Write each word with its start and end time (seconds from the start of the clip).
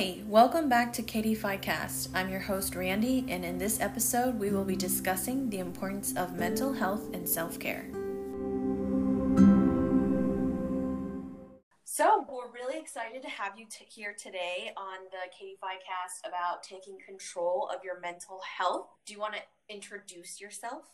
Hi, 0.00 0.16
welcome 0.26 0.70
back 0.70 0.94
to 0.94 1.02
Katie 1.02 1.34
Cast. 1.34 2.08
I'm 2.14 2.30
your 2.30 2.40
host, 2.40 2.74
Randy, 2.74 3.26
and 3.28 3.44
in 3.44 3.58
this 3.58 3.82
episode, 3.82 4.38
we 4.38 4.48
will 4.48 4.64
be 4.64 4.74
discussing 4.74 5.50
the 5.50 5.58
importance 5.58 6.16
of 6.16 6.38
mental 6.38 6.72
health 6.72 7.12
and 7.12 7.28
self 7.28 7.58
care. 7.58 7.84
So, 11.84 12.24
we're 12.30 12.50
really 12.50 12.80
excited 12.80 13.20
to 13.20 13.28
have 13.28 13.58
you 13.58 13.66
t- 13.70 13.84
here 13.94 14.16
today 14.18 14.72
on 14.74 15.04
the 15.10 15.28
Katie 15.38 15.58
Cast 15.60 16.26
about 16.26 16.62
taking 16.62 16.96
control 17.06 17.68
of 17.70 17.84
your 17.84 18.00
mental 18.00 18.40
health. 18.56 18.86
Do 19.04 19.12
you 19.12 19.20
want 19.20 19.34
to 19.34 19.42
introduce 19.68 20.40
yourself? 20.40 20.84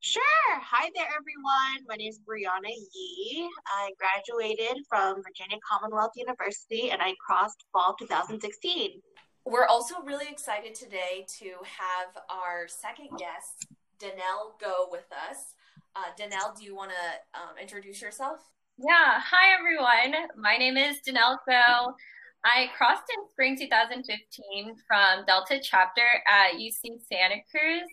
Sure. 0.00 0.22
Hi 0.46 0.90
there, 0.94 1.08
everyone. 1.08 1.84
My 1.88 1.96
name 1.96 2.08
is 2.08 2.20
Brianna 2.20 2.70
Yee. 2.70 3.50
I 3.66 3.90
graduated 3.98 4.84
from 4.88 5.16
Virginia 5.24 5.58
Commonwealth 5.68 6.12
University 6.14 6.92
and 6.92 7.02
I 7.02 7.14
crossed 7.18 7.64
fall 7.72 7.96
2016. 7.98 9.02
We're 9.44 9.66
also 9.66 9.96
really 10.04 10.26
excited 10.30 10.76
today 10.76 11.26
to 11.40 11.46
have 11.64 12.22
our 12.30 12.68
second 12.68 13.08
guest, 13.18 13.66
Danelle, 13.98 14.54
go 14.60 14.86
with 14.88 15.06
us. 15.10 15.54
Uh, 15.96 16.14
Danelle, 16.16 16.56
do 16.56 16.64
you 16.64 16.76
want 16.76 16.92
to 16.92 17.40
um, 17.40 17.58
introduce 17.60 18.00
yourself? 18.00 18.38
Yeah. 18.78 19.18
Hi, 19.18 19.52
everyone. 19.58 20.28
My 20.36 20.58
name 20.58 20.76
is 20.76 20.98
Danelle 21.04 21.38
Go. 21.44 21.92
I 22.44 22.70
crossed 22.76 23.10
in 23.18 23.28
spring 23.30 23.58
2015 23.58 24.76
from 24.86 25.24
Delta 25.26 25.58
chapter 25.60 26.06
at 26.28 26.52
UC 26.52 27.02
Santa 27.10 27.42
Cruz 27.50 27.88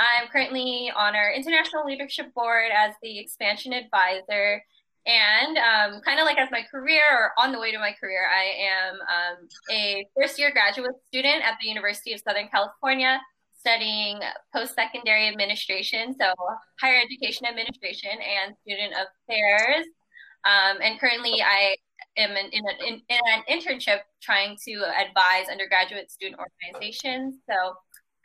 I'm 0.00 0.28
currently 0.28 0.90
on 0.96 1.14
our 1.14 1.30
International 1.30 1.84
Leadership 1.84 2.32
Board 2.34 2.70
as 2.74 2.94
the 3.02 3.18
expansion 3.18 3.74
advisor. 3.74 4.64
And 5.06 5.58
um, 5.58 6.00
kind 6.02 6.18
of 6.20 6.26
like 6.26 6.38
as 6.38 6.50
my 6.50 6.62
career 6.70 7.04
or 7.10 7.32
on 7.38 7.52
the 7.52 7.60
way 7.60 7.70
to 7.70 7.78
my 7.78 7.92
career, 8.00 8.26
I 8.28 8.44
am 8.66 8.94
um, 8.94 9.48
a 9.70 10.06
first 10.16 10.38
year 10.38 10.52
graduate 10.52 10.92
student 11.06 11.42
at 11.44 11.58
the 11.60 11.68
University 11.68 12.12
of 12.12 12.20
Southern 12.20 12.48
California 12.48 13.20
studying 13.60 14.20
post 14.54 14.74
secondary 14.74 15.28
administration, 15.28 16.14
so 16.18 16.32
higher 16.80 16.98
education 16.98 17.46
administration 17.46 18.10
and 18.10 18.54
student 18.62 18.94
affairs. 18.94 19.84
Um, 20.44 20.78
and 20.82 20.98
currently, 20.98 21.42
I 21.42 21.76
am 22.16 22.30
in, 22.30 22.46
in, 22.52 22.62
a, 22.64 22.88
in, 22.88 23.02
in 23.08 23.20
an 23.34 23.42
internship 23.50 24.00
trying 24.22 24.56
to 24.66 24.84
advise 24.98 25.48
undergraduate 25.50 26.10
student 26.10 26.40
organizations. 26.40 27.36
So 27.48 27.74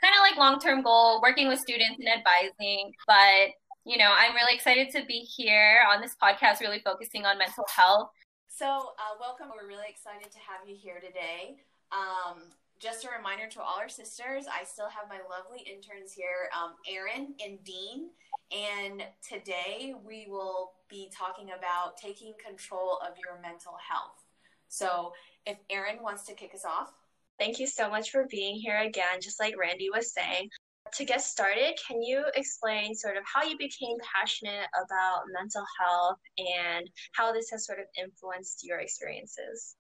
kind 0.02 0.14
of 0.14 0.22
like 0.22 0.38
long 0.38 0.60
term 0.60 0.82
goal, 0.82 1.22
working 1.22 1.48
with 1.48 1.60
students 1.60 2.00
and 2.00 2.08
advising. 2.08 2.94
But, 3.08 3.56
you 3.86 3.98
know, 3.98 4.12
I'm 4.16 4.36
really 4.36 4.54
excited 4.54 4.90
to 4.92 5.06
be 5.06 5.20
here 5.20 5.80
on 5.92 6.02
this 6.02 6.16
podcast, 6.22 6.60
really 6.62 6.82
focusing 6.84 7.26
on 7.26 7.38
mental 7.38 7.66
health. 7.74 8.10
So, 8.48 8.66
uh, 8.66 9.18
welcome. 9.20 9.48
We're 9.56 9.68
really 9.68 9.90
excited 9.90 10.32
to 10.32 10.40
have 10.40 10.68
you 10.68 10.76
here 10.76 11.00
today. 11.00 11.58
Um, 11.92 12.44
just 12.80 13.06
a 13.06 13.10
reminder 13.16 13.48
to 13.48 13.62
all 13.62 13.78
our 13.80 13.90
sisters, 13.90 14.46
I 14.52 14.64
still 14.66 14.90
have 14.90 15.10
my 15.10 15.20
lovely 15.30 15.66
interns 15.66 16.12
here, 16.12 16.50
um, 16.56 16.73
Erin 16.90 17.34
and 17.44 17.64
Dean. 17.64 18.10
And 18.52 19.04
today 19.28 19.94
we 20.06 20.28
will 20.30 20.73
be 20.90 21.10
talking 21.16 21.50
about 21.58 21.98
taking 21.98 22.34
control 22.46 23.00
of 23.02 23.18
your 23.18 23.42
mental 23.42 23.78
health. 23.90 24.23
So, 24.68 25.14
if 25.46 25.58
Erin 25.70 26.02
wants 26.02 26.26
to 26.26 26.34
kick 26.34 26.54
us 26.54 26.66
off. 26.66 26.94
Thank 27.39 27.59
you 27.59 27.67
so 27.67 27.89
much 27.89 28.11
for 28.11 28.25
being 28.30 28.55
here 28.55 28.80
again, 28.80 29.19
just 29.22 29.39
like 29.39 29.58
Randy 29.59 29.89
was 29.94 30.14
saying. 30.14 30.50
To 30.94 31.03
get 31.03 31.22
started, 31.22 31.77
can 31.86 32.02
you 32.02 32.25
explain 32.36 32.95
sort 32.95 33.17
of 33.17 33.23
how 33.25 33.44
you 33.44 33.58
became 33.58 33.97
passionate 34.16 34.67
about 34.86 35.23
mental 35.33 35.66
health 35.81 36.19
and 36.38 36.89
how 37.14 37.33
this 37.33 37.50
has 37.52 37.66
sort 37.66 37.80
of 37.80 37.86
influenced 37.97 38.64
your 38.64 38.80
experiences? 38.80 39.75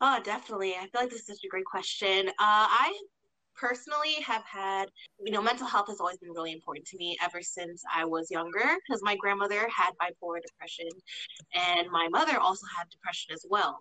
Oh, 0.00 0.20
definitely. 0.22 0.74
I 0.74 0.86
feel 0.88 1.00
like 1.02 1.10
this 1.10 1.20
is 1.20 1.26
such 1.26 1.44
a 1.44 1.48
great 1.48 1.64
question. 1.64 2.28
Uh, 2.28 2.32
I 2.38 2.98
personally 3.56 4.14
have 4.26 4.44
had, 4.44 4.90
you 5.24 5.32
know, 5.32 5.40
mental 5.40 5.66
health 5.66 5.86
has 5.88 6.00
always 6.00 6.18
been 6.18 6.32
really 6.32 6.52
important 6.52 6.86
to 6.88 6.98
me 6.98 7.16
ever 7.22 7.40
since 7.40 7.82
I 7.94 8.04
was 8.04 8.30
younger 8.30 8.76
because 8.86 9.00
my 9.02 9.16
grandmother 9.16 9.66
had 9.74 9.92
bipolar 10.02 10.40
depression 10.46 10.88
and 11.54 11.88
my 11.90 12.08
mother 12.10 12.38
also 12.38 12.66
had 12.76 12.90
depression 12.90 13.32
as 13.32 13.46
well. 13.48 13.78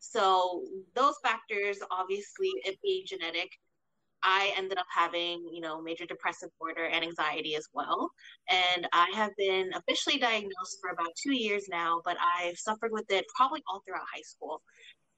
So 0.00 0.64
those 0.94 1.14
factors, 1.22 1.78
obviously, 1.90 2.50
it 2.64 2.78
being 2.82 3.04
genetic, 3.06 3.50
I 4.22 4.52
ended 4.56 4.78
up 4.78 4.86
having, 4.94 5.48
you 5.52 5.60
know, 5.60 5.80
major 5.80 6.04
depressive 6.04 6.50
disorder 6.50 6.86
and 6.86 7.04
anxiety 7.04 7.54
as 7.54 7.68
well. 7.72 8.10
And 8.48 8.86
I 8.92 9.10
have 9.14 9.30
been 9.36 9.70
officially 9.74 10.18
diagnosed 10.18 10.78
for 10.80 10.90
about 10.90 11.08
two 11.22 11.32
years 11.34 11.66
now, 11.70 12.02
but 12.04 12.16
I've 12.38 12.58
suffered 12.58 12.92
with 12.92 13.10
it 13.10 13.24
probably 13.34 13.62
all 13.68 13.82
throughout 13.86 14.06
high 14.12 14.22
school. 14.22 14.62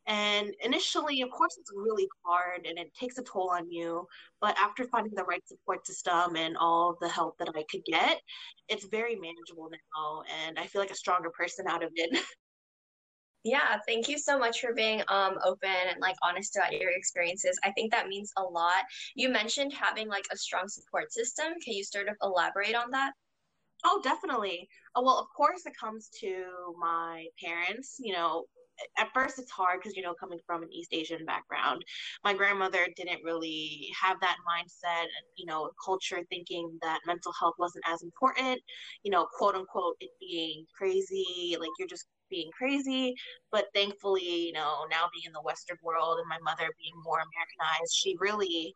And 0.06 0.52
initially, 0.64 1.22
of 1.22 1.30
course, 1.30 1.56
it's 1.60 1.70
really 1.74 2.08
hard 2.24 2.66
and 2.66 2.76
it 2.78 2.92
takes 2.94 3.18
a 3.18 3.22
toll 3.22 3.50
on 3.50 3.70
you. 3.70 4.06
But 4.40 4.56
after 4.58 4.84
finding 4.88 5.14
the 5.14 5.24
right 5.24 5.46
support 5.46 5.86
system 5.86 6.36
and 6.36 6.56
all 6.56 6.96
the 7.00 7.08
help 7.08 7.38
that 7.38 7.50
I 7.54 7.64
could 7.70 7.84
get, 7.84 8.20
it's 8.68 8.86
very 8.86 9.14
manageable 9.14 9.68
now. 9.70 10.22
And 10.46 10.58
I 10.58 10.66
feel 10.66 10.82
like 10.82 10.90
a 10.90 10.96
stronger 10.96 11.30
person 11.30 11.66
out 11.68 11.84
of 11.84 11.90
it. 11.94 12.20
Yeah, 13.44 13.78
thank 13.86 14.08
you 14.08 14.18
so 14.18 14.38
much 14.38 14.60
for 14.60 14.72
being 14.72 15.02
um 15.08 15.38
open 15.44 15.68
and 15.90 16.00
like 16.00 16.16
honest 16.22 16.56
about 16.56 16.72
your 16.72 16.90
experiences. 16.90 17.58
I 17.64 17.72
think 17.72 17.90
that 17.90 18.06
means 18.08 18.32
a 18.36 18.42
lot. 18.42 18.84
You 19.16 19.28
mentioned 19.30 19.72
having 19.72 20.08
like 20.08 20.26
a 20.30 20.36
strong 20.36 20.68
support 20.68 21.12
system. 21.12 21.54
Can 21.64 21.74
you 21.74 21.82
sort 21.84 22.08
of 22.08 22.16
elaborate 22.22 22.74
on 22.76 22.90
that? 22.92 23.12
Oh, 23.84 24.00
definitely. 24.04 24.68
Oh, 24.94 25.02
well, 25.02 25.18
of 25.18 25.26
course, 25.36 25.66
it 25.66 25.74
comes 25.78 26.08
to 26.20 26.74
my 26.78 27.26
parents. 27.44 27.96
You 28.00 28.12
know, 28.14 28.46
at 28.98 29.08
first 29.14 29.38
it's 29.38 29.50
hard 29.50 29.80
because 29.80 29.96
you 29.96 30.02
know 30.02 30.14
coming 30.18 30.38
from 30.46 30.62
an 30.62 30.72
east 30.72 30.92
asian 30.92 31.24
background 31.26 31.84
my 32.24 32.34
grandmother 32.34 32.86
didn't 32.96 33.22
really 33.22 33.88
have 34.00 34.16
that 34.20 34.36
mindset 34.48 35.06
you 35.36 35.46
know 35.46 35.70
culture 35.84 36.20
thinking 36.30 36.78
that 36.82 36.98
mental 37.06 37.32
health 37.38 37.54
wasn't 37.58 37.84
as 37.86 38.02
important 38.02 38.60
you 39.04 39.10
know 39.10 39.26
quote 39.36 39.54
unquote 39.54 39.94
it 40.00 40.10
being 40.20 40.64
crazy 40.76 41.56
like 41.60 41.70
you're 41.78 41.88
just 41.88 42.06
being 42.32 42.50
crazy. 42.56 43.14
But 43.52 43.66
thankfully, 43.74 44.46
you 44.46 44.52
know, 44.52 44.86
now 44.90 45.08
being 45.12 45.26
in 45.26 45.32
the 45.32 45.42
Western 45.42 45.76
world 45.84 46.18
and 46.18 46.28
my 46.28 46.38
mother 46.42 46.68
being 46.80 46.94
more 47.04 47.20
Americanized, 47.20 47.94
she 47.94 48.16
really 48.18 48.74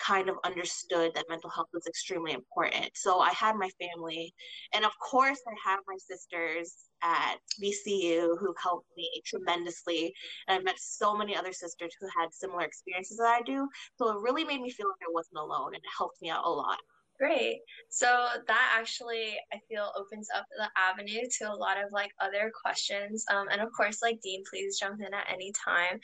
kind 0.00 0.30
of 0.30 0.36
understood 0.44 1.12
that 1.14 1.26
mental 1.28 1.50
health 1.50 1.68
was 1.74 1.86
extremely 1.86 2.32
important. 2.32 2.88
So 2.94 3.20
I 3.20 3.32
had 3.32 3.56
my 3.56 3.68
family, 3.78 4.32
and 4.72 4.84
of 4.84 4.92
course, 4.98 5.40
I 5.46 5.70
have 5.70 5.80
my 5.86 5.96
sisters 5.98 6.74
at 7.02 7.36
VCU 7.62 8.38
who 8.40 8.54
helped 8.62 8.88
me 8.96 9.10
tremendously. 9.26 10.14
And 10.48 10.58
I've 10.58 10.64
met 10.64 10.78
so 10.78 11.14
many 11.14 11.36
other 11.36 11.52
sisters 11.52 11.92
who 12.00 12.08
had 12.18 12.32
similar 12.32 12.62
experiences 12.62 13.18
that 13.18 13.38
I 13.40 13.42
do. 13.42 13.68
So 13.96 14.08
it 14.10 14.22
really 14.22 14.44
made 14.44 14.62
me 14.62 14.70
feel 14.70 14.88
like 14.88 15.06
I 15.06 15.12
wasn't 15.12 15.38
alone, 15.38 15.74
and 15.74 15.82
it 15.84 15.96
helped 15.96 16.20
me 16.22 16.30
out 16.30 16.46
a 16.46 16.50
lot. 16.50 16.78
Great. 17.20 17.60
So 17.90 18.06
that 18.46 18.76
actually, 18.78 19.36
I 19.52 19.58
feel, 19.68 19.92
opens 19.94 20.28
up 20.34 20.46
the 20.56 20.68
avenue 20.74 21.26
to 21.38 21.52
a 21.52 21.54
lot 21.54 21.76
of 21.76 21.92
like 21.92 22.12
other 22.18 22.50
questions. 22.64 23.26
Um, 23.30 23.48
and 23.52 23.60
of 23.60 23.68
course, 23.76 23.98
like 24.00 24.22
Dean, 24.22 24.42
please 24.50 24.78
jump 24.78 25.00
in 25.00 25.12
at 25.12 25.26
any 25.30 25.52
time. 25.52 26.00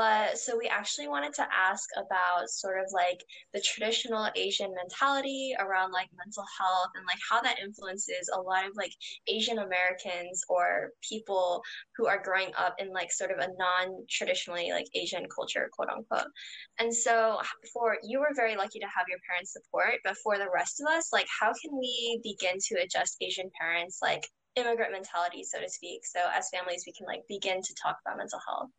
But 0.00 0.38
so 0.38 0.56
we 0.56 0.66
actually 0.66 1.08
wanted 1.08 1.34
to 1.34 1.46
ask 1.54 1.86
about 1.94 2.48
sort 2.48 2.80
of 2.80 2.86
like 2.90 3.22
the 3.52 3.60
traditional 3.60 4.30
Asian 4.34 4.72
mentality 4.74 5.52
around 5.58 5.92
like 5.92 6.08
mental 6.16 6.46
health 6.58 6.88
and 6.94 7.04
like 7.04 7.18
how 7.28 7.42
that 7.42 7.58
influences 7.58 8.30
a 8.32 8.40
lot 8.40 8.64
of 8.64 8.74
like 8.78 8.92
Asian 9.28 9.58
Americans 9.58 10.42
or 10.48 10.92
people 11.06 11.62
who 11.98 12.06
are 12.06 12.22
growing 12.22 12.50
up 12.56 12.76
in 12.78 12.94
like 12.94 13.12
sort 13.12 13.30
of 13.30 13.40
a 13.40 13.52
non 13.58 14.06
traditionally 14.08 14.70
like 14.70 14.86
Asian 14.94 15.26
culture, 15.28 15.68
quote 15.70 15.90
unquote. 15.90 16.32
And 16.78 16.94
so 16.96 17.38
for 17.70 17.98
you 18.02 18.20
were 18.20 18.32
very 18.34 18.56
lucky 18.56 18.78
to 18.78 18.86
have 18.86 19.04
your 19.06 19.18
parents' 19.28 19.52
support, 19.52 19.96
but 20.02 20.16
for 20.24 20.38
the 20.38 20.48
rest 20.50 20.80
of 20.80 20.86
us, 20.88 21.12
like 21.12 21.26
how 21.28 21.52
can 21.62 21.78
we 21.78 22.22
begin 22.24 22.56
to 22.58 22.82
adjust 22.82 23.18
Asian 23.20 23.50
parents 23.60 23.98
like 24.00 24.26
immigrant 24.56 24.92
mentality, 24.92 25.44
so 25.44 25.60
to 25.60 25.68
speak? 25.68 26.06
So 26.06 26.20
as 26.34 26.48
families, 26.48 26.84
we 26.86 26.94
can 26.94 27.06
like 27.06 27.20
begin 27.28 27.60
to 27.60 27.74
talk 27.74 27.98
about 28.06 28.16
mental 28.16 28.40
health. 28.48 28.70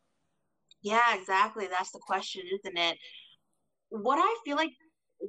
Yeah, 0.82 1.16
exactly. 1.16 1.68
That's 1.68 1.92
the 1.92 2.00
question, 2.00 2.44
isn't 2.52 2.78
it? 2.78 2.98
What 3.90 4.18
I 4.20 4.38
feel 4.46 4.58
like 4.58 4.72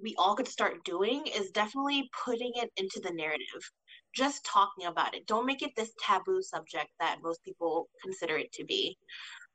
we 0.03 0.15
all 0.19 0.35
could 0.37 0.49
start 0.49 0.85
doing 0.85 1.27
is 1.27 1.51
definitely 1.51 2.11
putting 2.25 2.53
it 2.57 2.71
into 2.77 3.01
the 3.03 3.13
narrative. 3.13 3.63
Just 4.15 4.45
talking 4.47 4.87
about 4.87 5.15
it. 5.15 5.27
Don't 5.27 5.47
make 5.47 5.63
it 5.63 5.73
this 5.77 5.93
taboo 6.01 6.43
subject 6.43 6.91
that 7.01 7.19
most 7.23 7.43
people 7.45 7.89
consider 8.03 8.39
it 8.39 8.53
to 8.53 8.65
be. 8.65 8.97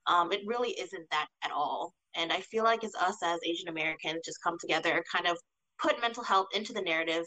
Um, 0.08 0.32
it 0.32 0.42
really 0.46 0.72
isn't 0.80 1.10
that 1.12 1.28
at 1.44 1.52
all. 1.52 1.94
And 2.16 2.32
I 2.34 2.42
feel 2.42 2.64
like 2.64 2.84
it's 2.84 2.96
us 2.96 3.18
as 3.24 3.40
Asian 3.46 3.70
Americans 3.70 4.22
just 4.26 4.44
come 4.44 4.58
together, 4.60 5.04
kind 5.14 5.28
of 5.28 5.38
put 5.80 6.02
mental 6.02 6.24
health 6.24 6.48
into 6.56 6.74
the 6.74 6.82
narrative, 6.82 7.26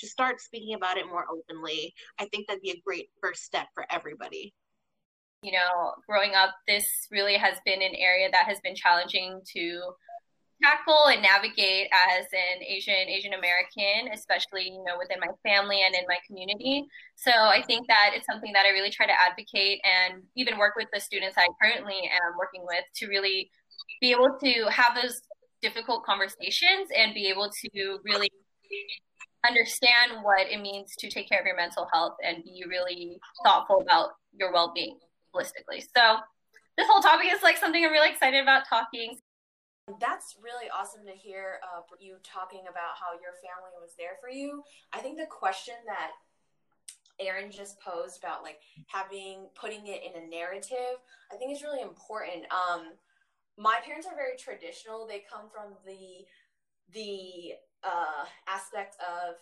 just 0.00 0.12
start 0.12 0.40
speaking 0.40 0.74
about 0.74 0.98
it 0.98 1.06
more 1.06 1.26
openly. 1.30 1.94
I 2.18 2.26
think 2.26 2.48
that'd 2.48 2.62
be 2.62 2.72
a 2.72 2.82
great 2.86 3.08
first 3.22 3.44
step 3.44 3.68
for 3.74 3.86
everybody 3.90 4.52
you 5.42 5.52
know, 5.52 5.92
growing 6.08 6.34
up, 6.34 6.50
this 6.68 6.86
really 7.10 7.34
has 7.34 7.58
been 7.64 7.82
an 7.82 7.94
area 7.96 8.28
that 8.30 8.46
has 8.46 8.60
been 8.60 8.74
challenging 8.74 9.40
to 9.54 9.80
tackle 10.62 11.08
and 11.08 11.20
navigate 11.20 11.88
as 11.90 12.26
an 12.32 12.62
Asian 12.62 13.08
Asian 13.08 13.32
American, 13.32 14.12
especially 14.12 14.64
you 14.64 14.84
know 14.84 14.96
within 14.98 15.18
my 15.18 15.28
family 15.42 15.82
and 15.84 15.94
in 15.94 16.04
my 16.08 16.18
community. 16.26 16.86
So 17.16 17.32
I 17.32 17.62
think 17.66 17.88
that 17.88 18.12
it's 18.14 18.26
something 18.26 18.52
that 18.52 18.64
I 18.66 18.70
really 18.70 18.90
try 18.90 19.06
to 19.06 19.12
advocate 19.12 19.80
and 19.82 20.22
even 20.36 20.58
work 20.58 20.74
with 20.76 20.88
the 20.92 21.00
students 21.00 21.36
I 21.36 21.48
currently 21.60 21.98
am 22.08 22.38
working 22.38 22.62
with 22.64 22.84
to 22.96 23.08
really 23.08 23.50
be 24.00 24.12
able 24.12 24.38
to 24.38 24.70
have 24.70 24.94
those 24.94 25.20
difficult 25.60 26.04
conversations 26.04 26.88
and 26.96 27.14
be 27.14 27.26
able 27.26 27.50
to 27.50 27.98
really 28.04 28.30
understand 29.46 30.22
what 30.22 30.46
it 30.48 30.60
means 30.60 30.94
to 30.98 31.10
take 31.10 31.28
care 31.28 31.40
of 31.40 31.46
your 31.46 31.56
mental 31.56 31.88
health 31.92 32.14
and 32.24 32.44
be 32.44 32.64
really 32.68 33.18
thoughtful 33.44 33.80
about 33.80 34.10
your 34.38 34.52
well-being 34.52 34.98
holistically. 35.34 35.84
So 35.96 36.18
this 36.76 36.86
whole 36.88 37.02
topic 37.02 37.28
is 37.32 37.42
like 37.42 37.56
something 37.56 37.84
I'm 37.84 37.92
really 37.92 38.10
excited 38.10 38.42
about 38.42 38.68
talking. 38.68 39.18
That's 40.00 40.36
really 40.42 40.70
awesome 40.70 41.04
to 41.06 41.12
hear 41.12 41.58
uh, 41.64 41.82
you 41.98 42.16
talking 42.22 42.62
about 42.70 42.94
how 43.00 43.12
your 43.18 43.34
family 43.42 43.74
was 43.80 43.94
there 43.98 44.16
for 44.20 44.30
you. 44.30 44.62
I 44.92 44.98
think 44.98 45.18
the 45.18 45.26
question 45.26 45.74
that 45.86 46.12
Erin 47.20 47.50
just 47.50 47.80
posed 47.80 48.22
about 48.22 48.42
like 48.42 48.58
having 48.86 49.48
putting 49.54 49.86
it 49.86 50.02
in 50.02 50.22
a 50.22 50.26
narrative, 50.26 51.02
I 51.32 51.36
think 51.36 51.52
is 51.52 51.62
really 51.62 51.82
important. 51.82 52.44
Um, 52.50 52.92
my 53.58 53.78
parents 53.84 54.06
are 54.06 54.16
very 54.16 54.36
traditional. 54.38 55.06
They 55.06 55.24
come 55.30 55.48
from 55.52 55.74
the 55.84 56.24
the 56.92 57.54
uh, 57.84 58.24
aspect 58.48 58.96
of 59.00 59.34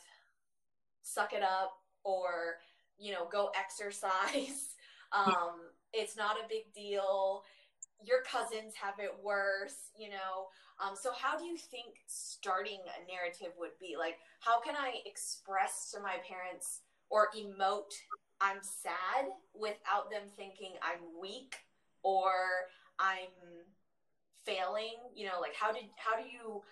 suck 1.02 1.32
it 1.32 1.42
up 1.42 1.72
or 2.04 2.58
you 2.98 3.12
know 3.12 3.28
go 3.30 3.50
exercise. 3.58 4.74
Um, 5.12 5.70
it's 5.92 6.16
not 6.16 6.36
a 6.36 6.48
big 6.48 6.72
deal. 6.74 7.42
Your 8.02 8.22
cousins 8.22 8.74
have 8.80 8.94
it 8.98 9.12
worse, 9.22 9.90
you 9.98 10.10
know. 10.10 10.48
Um, 10.80 10.94
so 10.96 11.10
how 11.12 11.38
do 11.38 11.44
you 11.44 11.56
think 11.56 11.96
starting 12.06 12.80
a 12.80 13.06
narrative 13.10 13.54
would 13.58 13.76
be? 13.78 13.96
Like, 13.98 14.16
how 14.40 14.60
can 14.60 14.74
I 14.74 14.94
express 15.04 15.90
to 15.92 16.00
my 16.00 16.16
parents 16.26 16.80
or 17.10 17.28
emote 17.36 17.92
I'm 18.40 18.62
sad 18.62 19.28
without 19.54 20.10
them 20.10 20.22
thinking 20.36 20.72
I'm 20.82 21.20
weak 21.20 21.56
or 22.02 22.32
I'm 22.98 23.28
failing? 24.46 24.96
You 25.14 25.26
know, 25.26 25.40
like 25.40 25.54
how 25.54 25.72
did 25.72 25.84
how 25.96 26.16
do 26.16 26.26
you 26.26 26.62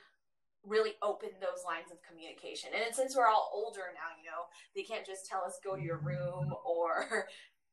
really 0.65 0.93
open 1.03 1.31
those 1.41 1.65
lines 1.67 1.93
of 1.93 1.99
communication? 2.09 2.71
And 2.75 2.95
since 2.95 3.15
we're 3.17 3.29
all 3.29 3.51
older 3.53 3.93
now, 3.95 4.17
you 4.17 4.25
know, 4.25 4.49
they 4.75 4.83
can't 4.83 5.05
just 5.05 5.27
tell 5.27 5.43
us 5.45 5.61
go 5.63 5.77
to 5.77 5.83
your 5.83 5.99
room 5.99 6.55
or 6.67 7.29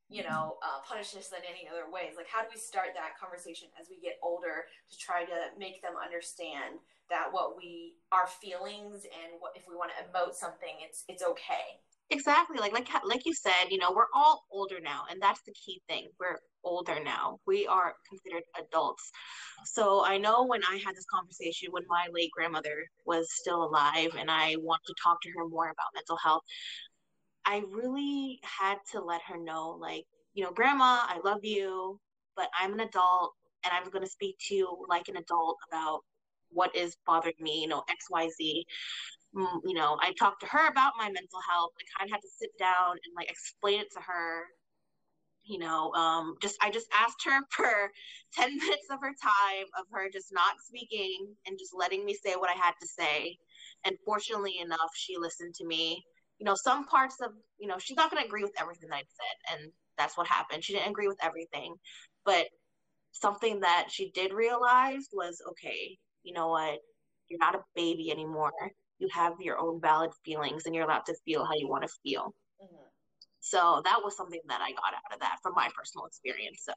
you 0.10 0.24
know, 0.24 0.58
uh, 0.62 0.82
punish 0.88 1.16
us 1.16 1.34
in 1.34 1.42
any 1.44 1.68
other 1.68 1.90
ways. 1.90 2.14
Like, 2.16 2.28
how 2.30 2.42
do 2.42 2.48
we 2.54 2.60
start 2.60 2.94
that 2.94 3.18
conversation 3.20 3.70
as 3.80 3.88
we 3.90 3.98
get 3.98 4.18
older 4.22 4.70
to 4.92 4.96
try 4.98 5.26
to 5.26 5.38
make 5.58 5.82
them 5.82 5.94
understand 5.98 6.78
that 7.10 7.30
what 7.32 7.58
we, 7.58 7.98
our 8.12 8.28
feelings, 8.28 9.06
and 9.06 9.38
what 9.40 9.54
if 9.56 9.66
we 9.70 9.76
want 9.76 9.92
to 9.94 9.98
emote 10.06 10.34
something, 10.34 10.78
it's 10.82 11.04
it's 11.08 11.24
okay. 11.24 11.82
Exactly. 12.12 12.60
Like 12.60 12.74
like 12.74 12.88
like 13.04 13.26
you 13.26 13.34
said, 13.34 13.70
you 13.70 13.78
know, 13.78 13.92
we're 13.92 14.14
all 14.14 14.46
older 14.52 14.80
now, 14.80 15.04
and 15.10 15.22
that's 15.22 15.42
the 15.46 15.54
key 15.54 15.82
thing. 15.88 16.10
We're 16.20 16.38
older 16.64 17.04
now. 17.04 17.40
We 17.48 17.66
are 17.68 17.96
considered 18.08 18.44
adults. 18.60 19.12
So 19.66 20.04
I 20.06 20.18
know 20.18 20.46
when 20.46 20.64
I 20.64 20.78
had 20.86 20.96
this 20.96 21.06
conversation 21.12 21.70
when 21.72 21.84
my 21.88 22.08
late 22.14 22.30
grandmother 22.32 22.86
was 23.06 23.28
still 23.34 23.64
alive, 23.64 24.16
and 24.18 24.30
I 24.30 24.56
want 24.60 24.82
to 24.86 24.94
talk 25.04 25.18
to 25.22 25.30
her 25.32 25.48
more 25.48 25.66
about 25.66 25.96
mental 25.96 26.18
health. 26.18 26.44
I 27.46 27.64
really 27.72 28.40
had 28.44 28.78
to 28.92 29.02
let 29.02 29.22
her 29.28 29.38
know, 29.38 29.78
like, 29.80 30.06
you 30.34 30.44
know, 30.44 30.52
grandma, 30.52 31.04
I 31.08 31.20
love 31.24 31.44
you, 31.44 32.00
but 32.36 32.50
I'm 32.60 32.74
an 32.74 32.82
adult 32.82 33.34
and 33.64 33.74
I'm 33.74 33.90
going 33.92 34.04
to 34.04 34.10
speak 34.10 34.38
to 34.48 34.56
you 34.56 34.86
like 34.90 35.08
an 35.08 35.18
adult 35.18 35.58
about 35.70 36.02
what 36.50 36.76
is 36.76 36.96
bothering 37.06 37.36
me, 37.40 37.62
you 37.62 37.68
know, 37.68 37.84
XYZ. 37.90 38.64
Mm, 39.36 39.60
you 39.66 39.74
know, 39.74 39.98
I 40.02 40.14
talked 40.14 40.42
to 40.42 40.48
her 40.48 40.68
about 40.68 40.94
my 40.98 41.06
mental 41.06 41.40
health. 41.50 41.72
I 41.80 41.84
kind 42.00 42.10
of 42.10 42.14
had 42.14 42.22
to 42.22 42.30
sit 42.40 42.52
down 42.58 42.92
and 42.92 43.14
like 43.16 43.30
explain 43.30 43.82
it 43.82 43.92
to 43.94 44.00
her. 44.02 44.44
You 45.44 45.60
know, 45.60 45.92
um, 45.94 46.36
just 46.42 46.58
I 46.62 46.72
just 46.72 46.88
asked 46.98 47.24
her 47.26 47.40
for 47.52 47.92
10 48.34 48.58
minutes 48.58 48.88
of 48.90 49.00
her 49.02 49.14
time 49.22 49.66
of 49.78 49.86
her 49.92 50.10
just 50.10 50.34
not 50.34 50.56
speaking 50.66 51.28
and 51.46 51.60
just 51.60 51.74
letting 51.76 52.06
me 52.06 52.16
say 52.16 52.36
what 52.36 52.50
I 52.50 52.54
had 52.54 52.74
to 52.82 52.88
say. 52.88 53.38
And 53.86 53.96
fortunately 54.06 54.60
enough, 54.60 54.90
she 54.96 55.18
listened 55.18 55.54
to 55.56 55.66
me 55.66 56.04
you 56.40 56.46
know, 56.46 56.56
some 56.56 56.86
parts 56.86 57.18
of, 57.22 57.32
you 57.60 57.68
know, 57.68 57.78
she's 57.78 57.98
not 57.98 58.12
going 58.12 58.22
to 58.22 58.28
agree 58.28 58.44
with 58.44 58.60
everything 58.60 58.90
that 58.90 58.98
I 58.98 59.00
said. 59.00 59.58
And 59.58 59.72
that's 59.98 60.18
what 60.18 60.28
happened. 60.28 60.64
She 60.64 60.74
didn't 60.74 60.90
agree 60.90 61.08
with 61.08 61.24
everything. 61.24 61.76
But 62.26 62.48
something 63.12 63.62
that 63.62 63.88
she 63.90 64.12
did 64.12 64.34
realize 64.34 65.08
was 65.14 65.42
okay, 65.52 65.98
you 66.24 66.34
know 66.34 66.50
what? 66.50 66.80
You're 67.30 67.40
not 67.40 67.56
a 67.56 67.64
baby 67.76 68.12
anymore. 68.12 68.52
You 69.00 69.08
have 69.14 69.34
your 69.40 69.58
own 69.58 69.80
valid 69.82 70.12
feelings 70.24 70.64
and 70.66 70.76
you're 70.76 70.86
allowed 70.86 71.06
to 71.08 71.16
feel 71.26 71.46
how 71.46 71.54
you 71.56 71.68
want 71.68 71.84
to 71.84 71.90
feel. 72.04 72.34
Mm-hmm. 72.62 72.86
So 73.40 73.82
that 73.86 74.00
was 74.04 74.18
something 74.18 74.42
that 74.48 74.62
I 74.62 74.72
got 74.72 74.94
out 74.94 75.14
of 75.14 75.20
that 75.22 75.38
from 75.42 75.54
my 75.56 75.70
personal 75.76 76.06
experience. 76.06 76.64
So 76.66 76.74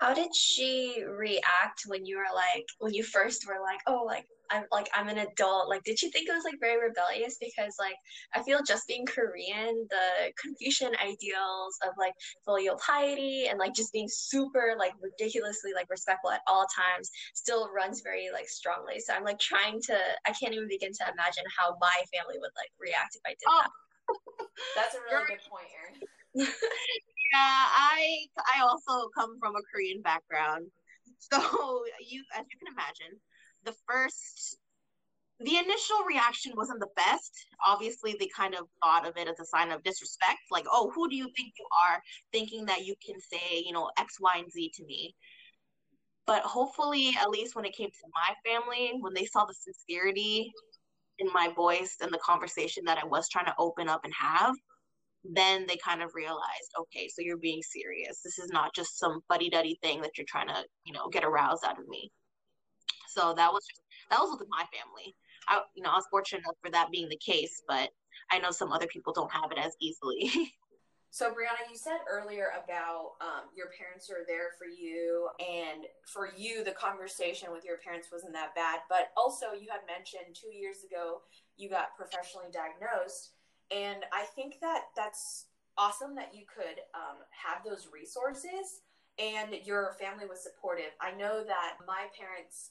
how 0.00 0.12
did 0.12 0.34
she 0.34 1.02
react 1.08 1.84
when 1.86 2.04
you 2.04 2.16
were 2.16 2.34
like 2.34 2.66
when 2.78 2.92
you 2.92 3.02
first 3.02 3.46
were 3.46 3.62
like 3.62 3.80
oh 3.86 4.02
like 4.04 4.26
i'm 4.50 4.64
like 4.72 4.88
i'm 4.94 5.08
an 5.08 5.18
adult 5.18 5.68
like 5.68 5.82
did 5.84 5.98
she 5.98 6.10
think 6.10 6.28
it 6.28 6.34
was 6.34 6.44
like 6.44 6.58
very 6.60 6.82
rebellious? 6.82 7.36
Because 7.40 7.76
like 7.78 7.94
i 8.34 8.42
feel 8.42 8.60
just 8.66 8.86
being 8.86 9.06
korean 9.06 9.86
the 9.88 10.32
confucian 10.40 10.92
ideals 11.02 11.78
of 11.86 11.94
like 11.98 12.12
filial 12.44 12.76
piety 12.76 13.46
and 13.48 13.58
like 13.58 13.74
just 13.74 13.92
being 13.92 14.08
super 14.10 14.74
like 14.78 14.92
ridiculously 15.00 15.72
like 15.74 15.88
respectful 15.88 16.30
at 16.30 16.42
all 16.46 16.66
times 16.74 17.10
still 17.34 17.70
runs 17.74 18.00
very 18.02 18.30
like 18.32 18.48
strongly. 18.48 19.00
So 19.00 19.14
i'm 19.14 19.24
like 19.24 19.38
trying 19.38 19.80
to 19.82 19.96
i 20.26 20.32
can't 20.32 20.54
even 20.54 20.68
begin 20.68 20.92
to 20.92 21.04
imagine 21.12 21.44
how 21.56 21.76
my 21.80 21.96
family 22.12 22.36
would 22.38 22.52
like 22.56 22.70
react 22.80 23.16
if 23.16 23.22
i 23.26 23.30
did 23.30 23.48
oh. 23.48 23.62
that. 23.62 23.70
That's 24.76 24.94
a 24.94 24.98
really 25.10 25.24
good 25.28 25.40
point 25.48 25.66
erin. 25.72 26.08
yeah, 26.34 26.46
I 27.36 28.26
I 28.54 28.62
also 28.62 29.08
come 29.16 29.38
from 29.40 29.56
a 29.56 29.62
Korean 29.72 30.02
background. 30.02 30.66
So 31.18 31.38
you 32.00 32.24
as 32.34 32.44
you 32.50 32.58
can 32.58 32.72
imagine, 32.72 33.20
the 33.64 33.74
first 33.88 34.58
the 35.40 35.56
initial 35.56 36.04
reaction 36.06 36.52
wasn't 36.56 36.80
the 36.80 36.88
best. 36.96 37.32
Obviously, 37.66 38.14
they 38.18 38.28
kind 38.36 38.54
of 38.54 38.68
thought 38.82 39.06
of 39.06 39.16
it 39.16 39.28
as 39.28 39.40
a 39.40 39.44
sign 39.44 39.70
of 39.72 39.82
disrespect, 39.82 40.38
like, 40.50 40.64
"Oh, 40.70 40.90
who 40.94 41.08
do 41.08 41.16
you 41.16 41.28
think 41.36 41.54
you 41.58 41.66
are, 41.86 42.00
thinking 42.32 42.66
that 42.66 42.84
you 42.84 42.94
can 43.04 43.20
say, 43.20 43.62
you 43.64 43.72
know, 43.72 43.90
X, 43.98 44.20
Y, 44.20 44.34
and 44.36 44.50
Z 44.50 44.72
to 44.74 44.84
me?" 44.84 45.14
But 46.26 46.42
hopefully, 46.42 47.14
at 47.20 47.30
least 47.30 47.54
when 47.54 47.64
it 47.64 47.76
came 47.76 47.90
to 47.90 48.08
my 48.14 48.34
family, 48.44 48.92
when 49.00 49.14
they 49.14 49.26
saw 49.26 49.44
the 49.44 49.54
sincerity 49.54 50.52
in 51.18 51.28
my 51.32 51.48
voice 51.48 51.96
and 52.00 52.12
the 52.12 52.18
conversation 52.18 52.84
that 52.86 52.98
I 52.98 53.04
was 53.06 53.28
trying 53.28 53.46
to 53.46 53.54
open 53.58 53.88
up 53.88 54.04
and 54.04 54.14
have, 54.14 54.54
then 55.24 55.64
they 55.66 55.76
kind 55.76 56.02
of 56.02 56.14
realized, 56.14 56.70
okay, 56.78 57.08
so 57.08 57.22
you're 57.22 57.38
being 57.38 57.62
serious. 57.62 58.20
This 58.22 58.38
is 58.38 58.50
not 58.50 58.74
just 58.74 58.98
some 58.98 59.20
buddy 59.28 59.48
duddy 59.48 59.78
thing 59.82 60.02
that 60.02 60.18
you're 60.18 60.26
trying 60.28 60.48
to, 60.48 60.64
you 60.84 60.92
know, 60.92 61.08
get 61.08 61.24
aroused 61.24 61.64
out 61.64 61.78
of 61.78 61.88
me. 61.88 62.10
So 63.08 63.32
that 63.34 63.52
was 63.52 63.64
just, 63.66 63.80
that 64.10 64.20
was 64.20 64.36
with 64.38 64.48
my 64.50 64.64
family. 64.72 65.14
I, 65.48 65.60
you 65.74 65.82
know, 65.82 65.90
I 65.90 65.96
was 65.96 66.06
fortunate 66.10 66.40
enough 66.40 66.56
for 66.62 66.70
that 66.70 66.90
being 66.90 67.08
the 67.08 67.16
case, 67.16 67.62
but 67.66 67.90
I 68.30 68.38
know 68.38 68.50
some 68.50 68.72
other 68.72 68.86
people 68.86 69.12
don't 69.12 69.32
have 69.32 69.50
it 69.52 69.58
as 69.58 69.72
easily. 69.80 70.30
so, 71.10 71.30
Brianna, 71.30 71.70
you 71.70 71.76
said 71.76 71.98
earlier 72.10 72.48
about 72.62 73.12
um, 73.20 73.48
your 73.56 73.68
parents 73.78 74.10
are 74.10 74.24
there 74.26 74.56
for 74.58 74.66
you, 74.66 75.28
and 75.38 75.84
for 76.06 76.30
you, 76.36 76.64
the 76.64 76.72
conversation 76.72 77.52
with 77.52 77.64
your 77.64 77.76
parents 77.78 78.08
wasn't 78.10 78.32
that 78.32 78.54
bad. 78.54 78.80
But 78.88 79.12
also, 79.16 79.52
you 79.52 79.68
had 79.70 79.80
mentioned 79.86 80.34
two 80.34 80.54
years 80.54 80.78
ago 80.84 81.20
you 81.56 81.68
got 81.68 81.94
professionally 81.96 82.48
diagnosed 82.52 83.33
and 83.70 84.04
I 84.12 84.24
think 84.34 84.60
that 84.60 84.82
that's 84.96 85.46
awesome 85.76 86.14
that 86.14 86.34
you 86.34 86.44
could 86.46 86.80
um, 86.94 87.18
have 87.30 87.64
those 87.64 87.88
resources 87.92 88.82
and 89.18 89.54
your 89.64 89.94
family 90.00 90.26
was 90.26 90.42
supportive. 90.42 90.90
I 91.00 91.12
know 91.12 91.44
that 91.44 91.78
my 91.86 92.06
parents 92.18 92.70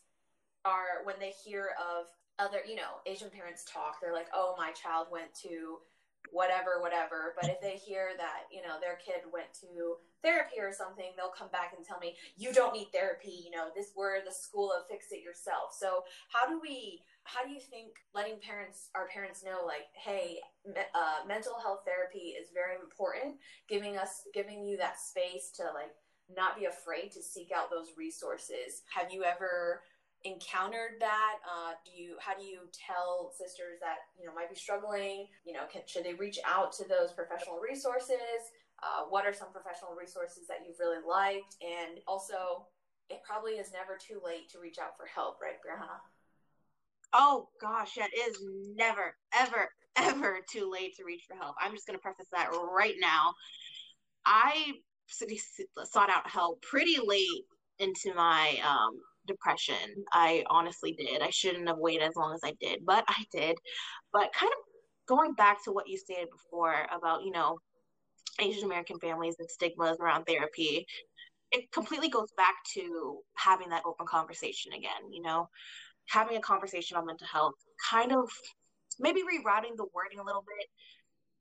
are, 0.66 1.04
when 1.04 1.16
they 1.20 1.34
hear 1.44 1.72
of 1.80 2.08
other, 2.40 2.60
you 2.68 2.76
know, 2.76 3.00
Asian 3.06 3.30
parents 3.30 3.66
talk, 3.66 4.00
they're 4.02 4.14
like, 4.14 4.28
oh, 4.34 4.56
my 4.58 4.72
child 4.72 5.08
went 5.12 5.34
to 5.44 5.80
whatever, 6.32 6.82
whatever. 6.82 7.36
But 7.40 7.50
if 7.50 7.62
they 7.62 7.76
hear 7.76 8.12
that, 8.18 8.48
you 8.52 8.62
know, 8.62 8.80
their 8.80 8.98
kid 8.98 9.28
went 9.32 9.54
to 9.62 10.00
therapy 10.24 10.60
or 10.60 10.72
something, 10.72 11.12
they'll 11.16 11.36
come 11.36 11.52
back 11.52 11.74
and 11.76 11.86
tell 11.86 12.00
me, 12.00 12.16
you 12.38 12.54
don't 12.54 12.74
need 12.74 12.88
therapy. 12.94 13.44
You 13.44 13.52
know, 13.52 13.68
this, 13.76 13.92
we're 13.96 14.24
the 14.24 14.32
school 14.32 14.72
of 14.72 14.88
fix 14.90 15.12
it 15.12 15.24
yourself. 15.24 15.76
So 15.78 16.04
how 16.32 16.48
do 16.48 16.60
we 16.60 17.04
how 17.24 17.44
do 17.44 17.52
you 17.52 17.60
think 17.60 17.96
letting 18.14 18.40
parents 18.40 18.90
our 18.96 19.08
parents 19.08 19.44
know 19.44 19.66
like 19.66 19.88
hey 19.96 20.38
uh, 20.68 21.26
mental 21.28 21.54
health 21.62 21.80
therapy 21.86 22.36
is 22.36 22.50
very 22.54 22.76
important 22.76 23.36
giving 23.70 23.98
us 23.98 24.28
giving 24.34 24.64
you 24.64 24.76
that 24.78 25.00
space 25.00 25.52
to 25.56 25.64
like 25.74 25.96
not 26.32 26.58
be 26.58 26.66
afraid 26.66 27.12
to 27.12 27.22
seek 27.22 27.52
out 27.52 27.70
those 27.70 27.94
resources? 27.98 28.84
Have 28.94 29.12
you 29.12 29.24
ever 29.24 29.82
encountered 30.24 31.00
that? 31.00 31.36
Uh, 31.44 31.74
do 31.84 31.92
you 31.92 32.16
how 32.20 32.34
do 32.34 32.44
you 32.44 32.70
tell 32.72 33.32
sisters 33.36 33.80
that 33.82 34.08
you 34.20 34.26
know 34.26 34.34
might 34.34 34.50
be 34.50 34.56
struggling? 34.56 35.28
You 35.46 35.54
know 35.54 35.66
can, 35.72 35.82
should 35.86 36.06
they 36.06 36.14
reach 36.14 36.40
out 36.48 36.72
to 36.74 36.88
those 36.88 37.12
professional 37.12 37.60
resources? 37.60 38.52
Uh, 38.82 39.08
what 39.10 39.26
are 39.26 39.34
some 39.34 39.52
professional 39.52 39.96
resources 39.96 40.48
that 40.48 40.60
you've 40.66 40.80
really 40.80 41.04
liked? 41.08 41.56
And 41.64 42.00
also 42.08 42.68
it 43.10 43.20
probably 43.28 43.60
is 43.60 43.72
never 43.72 44.00
too 44.00 44.20
late 44.24 44.50
to 44.52 44.60
reach 44.60 44.80
out 44.80 44.96
for 44.96 45.06
help 45.06 45.40
right 45.42 45.60
Brianna? 45.60 46.00
Oh 47.14 47.48
gosh, 47.62 47.98
it 47.98 48.12
is 48.18 48.44
never, 48.76 49.16
ever, 49.38 49.70
ever 49.98 50.40
too 50.52 50.70
late 50.72 50.96
to 50.98 51.04
reach 51.06 51.24
for 51.28 51.36
help. 51.36 51.56
I'm 51.62 51.74
just 51.74 51.86
going 51.86 51.98
to 51.98 52.02
preface 52.02 52.28
that 52.32 52.50
right 52.76 52.96
now. 53.00 53.34
I 54.26 54.74
sought 55.86 56.10
out 56.10 56.30
help 56.30 56.62
pretty 56.62 56.98
late 57.06 57.28
into 57.80 58.14
my 58.16 58.58
um, 58.66 59.00
depression. 59.28 59.76
I 60.12 60.44
honestly 60.50 60.94
did. 60.98 61.22
I 61.22 61.30
shouldn't 61.30 61.68
have 61.68 61.78
waited 61.78 62.04
as 62.04 62.16
long 62.16 62.34
as 62.34 62.42
I 62.44 62.54
did, 62.60 62.86
but 62.86 63.04
I 63.08 63.24
did. 63.32 63.58
But 64.12 64.34
kind 64.34 64.52
of 64.52 64.58
going 65.08 65.34
back 65.34 65.64
to 65.66 65.72
what 65.72 65.88
you 65.88 65.98
stated 65.98 66.30
before 66.32 66.88
about, 66.96 67.24
you 67.24 67.32
know, 67.32 67.60
Asian 68.40 68.64
American 68.64 69.00
families 69.00 69.36
and 69.40 69.50
stigmas 69.50 69.98
around 70.00 70.24
therapy, 70.24 70.86
it 71.52 71.72
completely 71.72 72.10
goes 72.10 72.32
back 72.36 72.56
to 72.74 73.20
having 73.36 73.70
that 73.70 73.84
open 73.86 74.08
conversation 74.08 74.74
again, 74.74 75.12
you 75.12 75.22
know, 75.22 75.48
having 76.10 76.38
a 76.38 76.42
conversation 76.42 76.98
on 76.98 77.06
mental 77.06 77.28
health, 77.28 77.56
kind 77.90 78.12
of 78.12 78.30
maybe 79.00 79.22
rerouting 79.22 79.76
the 79.76 79.86
wording 79.94 80.20
a 80.20 80.24
little 80.24 80.44
bit, 80.44 80.68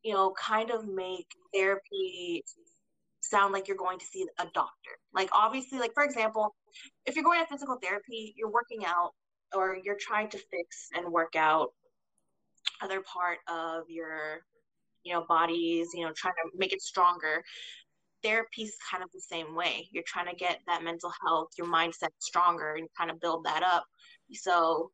you 0.02 0.14
know, 0.14 0.32
kind 0.38 0.70
of 0.70 0.86
make 0.88 1.26
therapy 1.54 2.44
sound 3.20 3.52
like 3.52 3.68
you're 3.68 3.76
going 3.76 3.98
to 3.98 4.06
see 4.06 4.26
a 4.38 4.46
doctor. 4.54 4.90
Like 5.14 5.30
obviously, 5.32 5.78
like 5.78 5.94
for 5.94 6.02
example, 6.02 6.54
if 7.06 7.14
you're 7.14 7.24
going 7.24 7.40
to 7.40 7.46
physical 7.46 7.78
therapy, 7.82 8.34
you're 8.36 8.50
working 8.50 8.84
out 8.84 9.12
or 9.54 9.76
you're 9.82 9.98
trying 9.98 10.28
to 10.30 10.38
fix 10.38 10.88
and 10.94 11.12
work 11.12 11.36
out 11.36 11.70
other 12.80 13.00
part 13.00 13.38
of 13.48 13.84
your 13.88 14.40
you 15.04 15.12
know 15.12 15.24
bodies 15.28 15.88
you 15.94 16.04
know 16.04 16.12
trying 16.16 16.34
to 16.34 16.58
make 16.58 16.72
it 16.72 16.82
stronger. 16.82 17.42
Therapy 18.22 18.62
is 18.62 18.76
kind 18.88 19.02
of 19.02 19.10
the 19.12 19.20
same 19.20 19.54
way. 19.56 19.88
You're 19.90 20.04
trying 20.06 20.28
to 20.28 20.36
get 20.36 20.60
that 20.66 20.84
mental 20.84 21.12
health 21.24 21.48
your 21.58 21.66
mindset 21.66 22.10
stronger 22.20 22.74
and 22.74 22.88
kind 22.96 23.10
of 23.10 23.20
build 23.20 23.44
that 23.44 23.62
up 23.62 23.84
so 24.34 24.90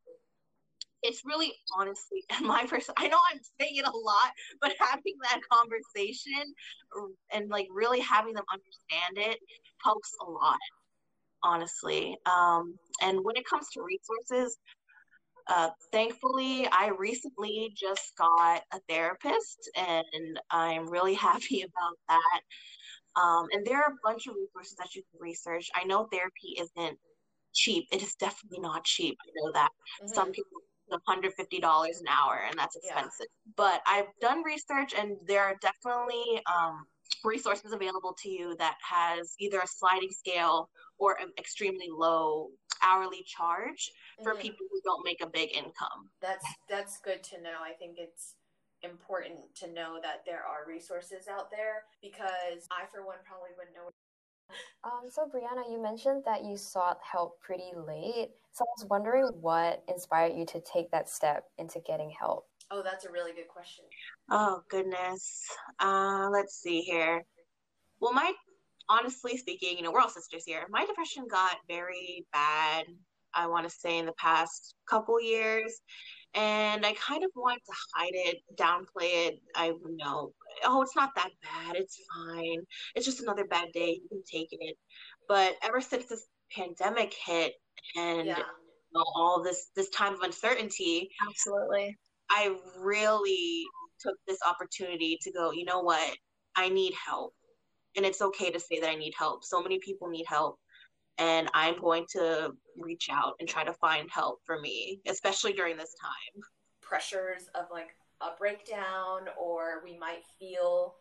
it's 1.03 1.23
really 1.25 1.53
honestly 1.79 2.25
my 2.43 2.65
person 2.67 2.95
i 2.97 3.09
know 3.09 3.19
i'm 3.33 3.41
saying 3.61 3.77
it 3.77 3.87
a 3.87 3.97
lot 3.97 4.33
but 4.61 4.73
having 4.81 5.15
that 5.23 5.41
conversation 5.51 6.55
and 7.33 7.49
like 7.51 7.67
really 7.73 8.01
having 8.01 8.35
them 8.35 8.45
understand 8.53 9.31
it 9.33 9.39
helps 9.85 10.13
a 10.27 10.31
lot 10.31 10.59
honestly 11.43 12.17
um, 12.27 12.75
and 13.03 13.25
when 13.25 13.37
it 13.37 13.45
comes 13.47 13.69
to 13.71 13.83
resources 13.83 14.59
uh, 15.49 15.71
thankfully, 15.93 16.69
I 16.71 16.91
recently 16.99 17.73
just 17.75 18.13
got 18.19 18.63
a 18.73 18.81
therapist, 18.89 19.71
and 19.77 20.39
I'm 20.51 20.91
really 20.91 21.15
happy 21.31 21.63
about 21.63 21.97
that. 22.09 23.21
Um, 23.21 23.47
and 23.53 23.67
there 23.67 23.79
are 23.79 23.93
a 23.93 23.97
bunch 24.05 24.27
of 24.27 24.35
resources 24.35 24.77
that 24.77 24.95
you 24.95 25.03
can 25.11 25.21
research. 25.21 25.69
I 25.75 25.85
know 25.85 26.07
therapy 26.13 26.57
isn't 26.59 26.99
cheap. 27.55 27.87
It 27.93 28.03
is 28.03 28.15
definitely 28.15 28.61
not 28.61 28.85
cheap. 28.85 29.17
I 29.21 29.31
know 29.35 29.53
that. 29.53 29.71
Mm-hmm. 30.03 30.15
Some 30.15 30.33
people 30.33 30.59
$150 31.09 32.01
an 32.01 32.09
hour, 32.09 32.41
and 32.49 32.59
that's 32.59 32.77
expensive. 32.77 33.27
Yeah. 33.29 33.53
But 33.57 33.81
I've 33.87 34.07
done 34.21 34.43
research, 34.43 34.95
and 34.97 35.17
there 35.27 35.43
are 35.43 35.57
definitely 35.61 36.41
um, 36.47 36.87
resources 37.25 37.73
available 37.73 38.15
to 38.23 38.29
you 38.29 38.57
that 38.59 38.77
has 38.83 39.35
either 39.39 39.59
a 39.59 39.67
sliding 39.67 40.11
scale 40.11 40.69
or 40.99 41.17
an 41.21 41.29
extremely 41.39 41.89
low 41.91 42.49
hourly 42.83 43.25
charge 43.27 43.91
for 44.23 44.33
mm-hmm. 44.33 44.43
people 44.43 44.67
who 44.71 44.81
don't 44.85 45.05
make 45.05 45.23
a 45.23 45.27
big 45.27 45.51
income. 45.57 46.11
That's 46.23 46.47
that's 46.69 46.99
good 46.99 47.23
to 47.25 47.43
know. 47.43 47.59
I 47.63 47.73
think 47.73 47.97
it's 47.99 48.35
important 48.83 49.39
to 49.57 49.67
know 49.73 49.99
that 50.03 50.23
there 50.25 50.43
are 50.47 50.69
resources 50.69 51.27
out 51.27 51.51
there 51.51 51.83
because 52.01 52.71
I 52.71 52.87
for 52.87 53.05
one 53.05 53.19
probably 53.27 53.51
wouldn't 53.59 53.75
know 53.75 53.91
um, 54.85 55.11
so 55.11 55.23
Brianna, 55.27 55.71
you 55.71 55.83
mentioned 55.83 56.23
that 56.25 56.45
you 56.45 56.57
sought 56.57 56.99
help 57.03 57.41
pretty 57.41 57.71
late. 57.75 58.31
So 58.53 58.65
I 58.65 58.73
was 58.77 58.87
wondering 58.89 59.27
what 59.41 59.83
inspired 59.89 60.35
you 60.37 60.45
to 60.47 60.61
take 60.61 60.91
that 60.91 61.09
step 61.09 61.45
into 61.59 61.81
getting 61.87 62.11
help. 62.11 62.47
Oh, 62.71 62.83
that's 62.83 63.05
a 63.05 63.11
really 63.11 63.33
good 63.33 63.49
question. 63.49 63.85
Oh 64.31 64.63
goodness. 64.69 65.47
Uh, 65.81 66.29
let's 66.31 66.61
see 66.61 66.81
here. 66.81 67.25
Well, 68.01 68.13
my 68.13 68.33
honestly 68.89 69.37
speaking, 69.37 69.77
you 69.77 69.83
know, 69.83 69.91
we're 69.91 70.01
all 70.01 70.09
sisters 70.09 70.45
here. 70.47 70.67
My 70.71 70.85
depression 70.87 71.27
got 71.31 71.57
very 71.69 72.27
bad, 72.33 72.85
I 73.35 73.47
want 73.47 73.69
to 73.69 73.75
say, 73.75 73.99
in 73.99 74.07
the 74.07 74.13
past 74.13 74.75
couple 74.89 75.21
years. 75.21 75.81
And 76.35 76.85
I 76.85 76.93
kind 76.95 77.25
of 77.25 77.31
wanted 77.35 77.61
to 77.67 77.73
hide 77.95 78.13
it, 78.13 78.39
downplay 78.55 79.29
it. 79.29 79.41
I 79.55 79.73
know, 79.97 80.33
oh, 80.65 80.83
it's 80.83 80.97
not 80.97 81.11
that 81.17 81.31
bad. 81.43 81.77
It's 81.77 81.99
fine. 82.15 82.61
It's 82.95 83.07
just 83.07 83.21
another 83.21 83.45
bad 83.45 83.69
day. 83.73 84.01
You 84.03 84.09
can 84.09 84.23
take 84.31 84.49
it. 84.51 84.77
But 85.29 85.57
ever 85.63 85.81
since 85.81 86.07
this 86.07 86.27
pandemic 86.57 87.15
hit 87.27 87.53
and 87.97 88.27
yeah. 88.27 88.43
all 88.95 89.43
this 89.43 89.71
this 89.77 89.91
time 89.91 90.15
of 90.15 90.21
uncertainty, 90.21 91.11
absolutely, 91.29 91.97
I 92.31 92.57
really 92.79 93.65
took 94.01 94.17
this 94.27 94.39
opportunity 94.49 95.19
to 95.23 95.33
go. 95.33 95.53
You 95.53 95.65
know 95.65 95.81
what? 95.81 96.17
I 96.57 96.69
need 96.69 96.95
help 96.95 97.35
and 97.99 98.07
it's 98.07 98.23
okay 98.23 98.51
to 98.51 98.61
say 98.61 98.81
that 98.81 98.89
I 98.89 98.95
need 98.95 99.13
help. 99.19 99.45
So 99.45 99.61
many 99.61 99.79
people 99.81 100.09
need 100.09 100.25
help, 100.27 100.59
and 101.19 101.49
I'm 101.53 101.81
going 101.81 102.07
to 102.13 102.53
reach 102.79 103.09
out 103.11 103.35
and 103.41 103.49
try 103.49 103.65
to 103.65 103.73
find 103.75 104.09
help 104.11 104.39
for 104.47 104.61
me, 104.61 105.01
especially 105.07 105.53
during 105.53 105.77
this 105.77 105.95
time. 106.01 106.43
Pressures 106.81 107.49
of 107.55 107.67
like 107.71 107.89
a 108.21 108.37
breakdown, 108.39 109.29
or 109.41 109.83
we 109.85 109.97
might 109.97 110.25
feel 110.39 110.97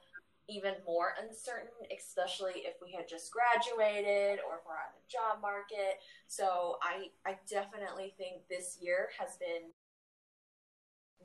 even 0.49 0.73
more 0.85 1.13
uncertain, 1.21 1.75
especially 1.91 2.63
if 2.63 2.75
we 2.81 2.91
had 2.91 3.07
just 3.07 3.31
graduated 3.31 4.39
or 4.47 4.59
if 4.59 4.65
we're 4.65 4.79
on 4.79 4.95
the 4.95 5.03
job 5.11 5.41
market. 5.41 5.99
So 6.27 6.77
I 6.81 7.09
I 7.25 7.37
definitely 7.49 8.13
think 8.17 8.47
this 8.49 8.77
year 8.79 9.09
has 9.19 9.35
been 9.37 9.71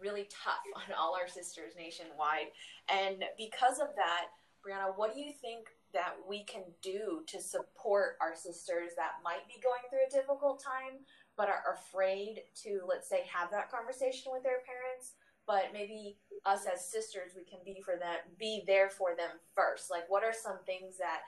really 0.00 0.26
tough 0.30 0.64
on 0.75 0.94
all 0.99 1.14
our 1.14 1.28
sisters 1.28 1.75
nationwide. 1.76 2.50
And 2.90 3.25
because 3.38 3.78
of 3.78 3.94
that, 3.96 4.34
Brianna, 4.66 4.96
what 4.96 5.14
do 5.14 5.20
you 5.20 5.32
think 5.40 5.68
that 5.92 6.14
we 6.26 6.42
can 6.44 6.64
do 6.82 7.22
to 7.28 7.40
support 7.40 8.16
our 8.20 8.34
sisters 8.34 8.92
that 8.96 9.20
might 9.22 9.46
be 9.46 9.61
going 9.62 9.82
through 9.90 10.08
a 10.08 10.11
difficult 10.11 10.62
time 10.62 11.04
but 11.37 11.49
are 11.49 11.75
afraid 11.75 12.42
to, 12.62 12.80
let's 12.88 13.08
say, 13.08 13.22
have 13.32 13.50
that 13.50 13.70
conversation 13.70 14.32
with 14.32 14.42
their 14.42 14.64
parents? 14.66 15.14
But 15.52 15.75
maybe 15.75 16.16
us 16.47 16.64
as 16.64 16.90
sisters, 16.90 17.32
we 17.37 17.44
can 17.44 17.59
be 17.62 17.82
for 17.85 17.97
them, 17.97 18.16
be 18.38 18.64
there 18.66 18.88
for 18.88 19.14
them 19.14 19.32
first. 19.54 19.90
Like, 19.90 20.09
what 20.09 20.25
are 20.25 20.32
some 20.32 20.56
things 20.64 20.97
that 20.97 21.21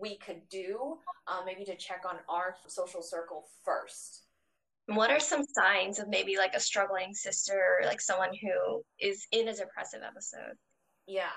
we 0.00 0.16
could 0.16 0.40
do, 0.48 0.96
uh, 1.26 1.42
maybe 1.44 1.66
to 1.66 1.76
check 1.76 2.04
on 2.08 2.16
our 2.30 2.56
social 2.66 3.02
circle 3.02 3.44
first? 3.66 4.22
What 4.86 5.10
are 5.10 5.20
some 5.20 5.44
signs 5.44 5.98
of 5.98 6.08
maybe 6.08 6.38
like 6.38 6.54
a 6.54 6.60
struggling 6.60 7.12
sister, 7.12 7.82
like 7.84 8.00
someone 8.00 8.30
who 8.40 8.82
is 8.98 9.26
in 9.32 9.48
a 9.48 9.54
depressive 9.54 10.00
episode? 10.02 10.56
Yeah. 11.06 11.36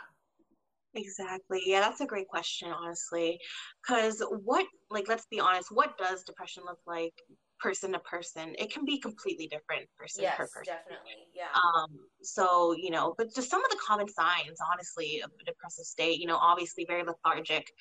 Exactly. 0.95 1.63
Yeah, 1.65 1.81
that's 1.81 1.99
a 1.99 2.05
great 2.05 2.29
question, 2.29 2.69
honestly. 2.71 3.39
Because 3.83 4.23
what, 4.45 4.65
like, 4.89 5.09
let's 5.09 5.27
be 5.29 5.41
honest, 5.41 5.67
what 5.69 5.97
does 5.97 6.23
depression 6.23 6.63
look 6.65 6.79
like 6.87 7.13
person 7.61 7.91
to 7.93 7.99
person? 7.99 8.55
It 8.57 8.71
can 8.71 8.85
be 8.85 8.99
completely 8.99 9.47
different 9.47 9.87
person 9.97 10.23
yes, 10.23 10.35
per 10.37 10.47
person. 10.47 10.75
definitely. 10.75 11.27
Yeah. 11.33 11.47
Um. 11.53 11.89
So 12.21 12.73
you 12.77 12.89
know, 12.89 13.13
but 13.17 13.33
just 13.33 13.49
some 13.49 13.63
of 13.63 13.71
the 13.71 13.77
common 13.85 14.07
signs, 14.07 14.57
honestly, 14.71 15.21
of 15.23 15.31
a 15.39 15.45
depressive 15.45 15.85
state. 15.85 16.19
You 16.19 16.27
know, 16.27 16.37
obviously 16.37 16.85
very 16.87 17.03
lethargic, 17.03 17.71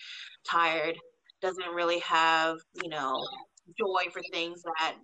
tired, 0.49 0.97
doesn't 1.41 1.75
really 1.75 2.01
have 2.01 2.59
you 2.83 2.89
know 2.89 3.27
joy 3.79 4.11
for 4.11 4.23
things 4.33 4.63
that 4.63 4.97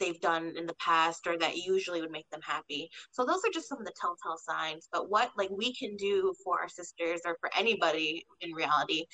they've 0.00 0.20
done 0.20 0.54
in 0.56 0.66
the 0.66 0.74
past 0.74 1.26
or 1.26 1.38
that 1.38 1.58
usually 1.58 2.00
would 2.00 2.10
make 2.10 2.28
them 2.30 2.40
happy. 2.42 2.90
So 3.12 3.24
those 3.24 3.44
are 3.44 3.52
just 3.52 3.68
some 3.68 3.78
of 3.78 3.84
the 3.84 3.92
telltale 4.00 4.38
signs. 4.38 4.88
But 4.90 5.10
what 5.10 5.30
like 5.36 5.50
we 5.50 5.74
can 5.74 5.94
do 5.96 6.34
for 6.42 6.58
our 6.58 6.68
sisters 6.68 7.20
or 7.24 7.36
for 7.40 7.50
anybody 7.56 8.24
in 8.40 8.52
reality 8.52 9.04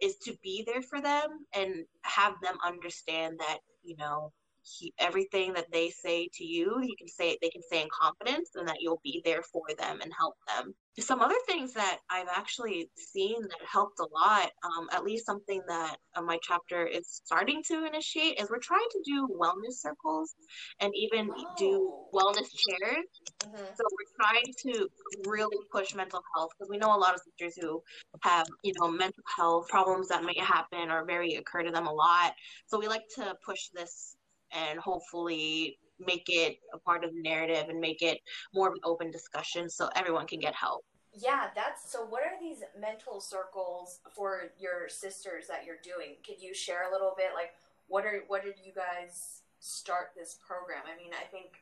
is 0.00 0.16
to 0.18 0.34
be 0.42 0.64
there 0.64 0.82
for 0.82 1.00
them 1.00 1.44
and 1.54 1.84
have 2.02 2.34
them 2.40 2.56
understand 2.64 3.38
that, 3.40 3.58
you 3.82 3.96
know, 3.96 4.32
he, 4.68 4.92
everything 4.98 5.52
that 5.54 5.70
they 5.72 5.90
say 5.90 6.28
to 6.34 6.44
you, 6.44 6.78
you 6.82 6.94
can 6.96 7.08
say 7.08 7.38
they 7.40 7.50
can 7.50 7.62
say 7.62 7.82
in 7.82 7.88
confidence, 7.92 8.50
and 8.54 8.68
that 8.68 8.80
you'll 8.80 9.00
be 9.02 9.22
there 9.24 9.42
for 9.42 9.62
them 9.78 10.00
and 10.02 10.12
help 10.16 10.34
them. 10.46 10.74
Some 10.98 11.20
other 11.20 11.36
things 11.46 11.74
that 11.74 11.98
I've 12.10 12.26
actually 12.34 12.90
seen 12.96 13.40
that 13.40 13.60
helped 13.64 14.00
a 14.00 14.06
lot, 14.12 14.50
um, 14.64 14.88
at 14.92 15.04
least 15.04 15.26
something 15.26 15.62
that 15.68 15.96
uh, 16.16 16.22
my 16.22 16.38
chapter 16.42 16.84
is 16.84 17.06
starting 17.24 17.62
to 17.68 17.86
initiate, 17.86 18.40
is 18.40 18.50
we're 18.50 18.58
trying 18.58 18.88
to 18.90 19.02
do 19.04 19.28
wellness 19.40 19.74
circles 19.74 20.34
and 20.80 20.92
even 20.96 21.30
oh. 21.30 21.44
do 21.56 21.94
wellness 22.12 22.48
chairs. 22.50 23.06
Mm-hmm. 23.44 23.56
So 23.56 23.84
we're 23.92 24.26
trying 24.26 24.52
to 24.64 24.88
really 25.28 25.58
push 25.70 25.94
mental 25.94 26.20
health 26.34 26.50
because 26.58 26.68
we 26.68 26.78
know 26.78 26.94
a 26.94 26.98
lot 26.98 27.14
of 27.14 27.20
sisters 27.20 27.56
who 27.62 27.80
have, 28.22 28.48
you 28.64 28.72
know, 28.80 28.88
mental 28.88 29.22
health 29.36 29.68
problems 29.68 30.08
that 30.08 30.24
may 30.24 30.36
happen 30.38 30.90
or 30.90 31.04
very 31.04 31.34
occur 31.34 31.62
to 31.62 31.70
them 31.70 31.86
a 31.86 31.92
lot. 31.92 32.32
So 32.66 32.78
we 32.78 32.88
like 32.88 33.06
to 33.14 33.36
push 33.46 33.68
this 33.72 34.16
and 34.52 34.78
hopefully 34.78 35.78
make 35.98 36.26
it 36.28 36.58
a 36.72 36.78
part 36.78 37.04
of 37.04 37.12
the 37.12 37.20
narrative 37.20 37.68
and 37.68 37.80
make 37.80 38.02
it 38.02 38.20
more 38.54 38.68
of 38.68 38.74
an 38.74 38.80
open 38.84 39.10
discussion 39.10 39.68
so 39.68 39.88
everyone 39.96 40.26
can 40.26 40.38
get 40.38 40.54
help. 40.54 40.84
Yeah, 41.14 41.48
that's 41.54 41.90
so. 41.90 42.04
What 42.04 42.22
are 42.22 42.38
these 42.40 42.62
mental 42.78 43.20
circles 43.20 44.00
for 44.14 44.52
your 44.58 44.88
sisters 44.88 45.46
that 45.48 45.64
you're 45.64 45.82
doing? 45.82 46.16
Could 46.24 46.40
you 46.40 46.54
share 46.54 46.88
a 46.88 46.92
little 46.92 47.14
bit? 47.16 47.30
Like, 47.34 47.54
what 47.88 48.04
are 48.04 48.22
what 48.28 48.44
did 48.44 48.54
you 48.64 48.72
guys 48.72 49.42
start 49.58 50.12
this 50.16 50.38
program? 50.46 50.82
I 50.86 50.96
mean, 50.96 51.10
I 51.12 51.24
think 51.24 51.58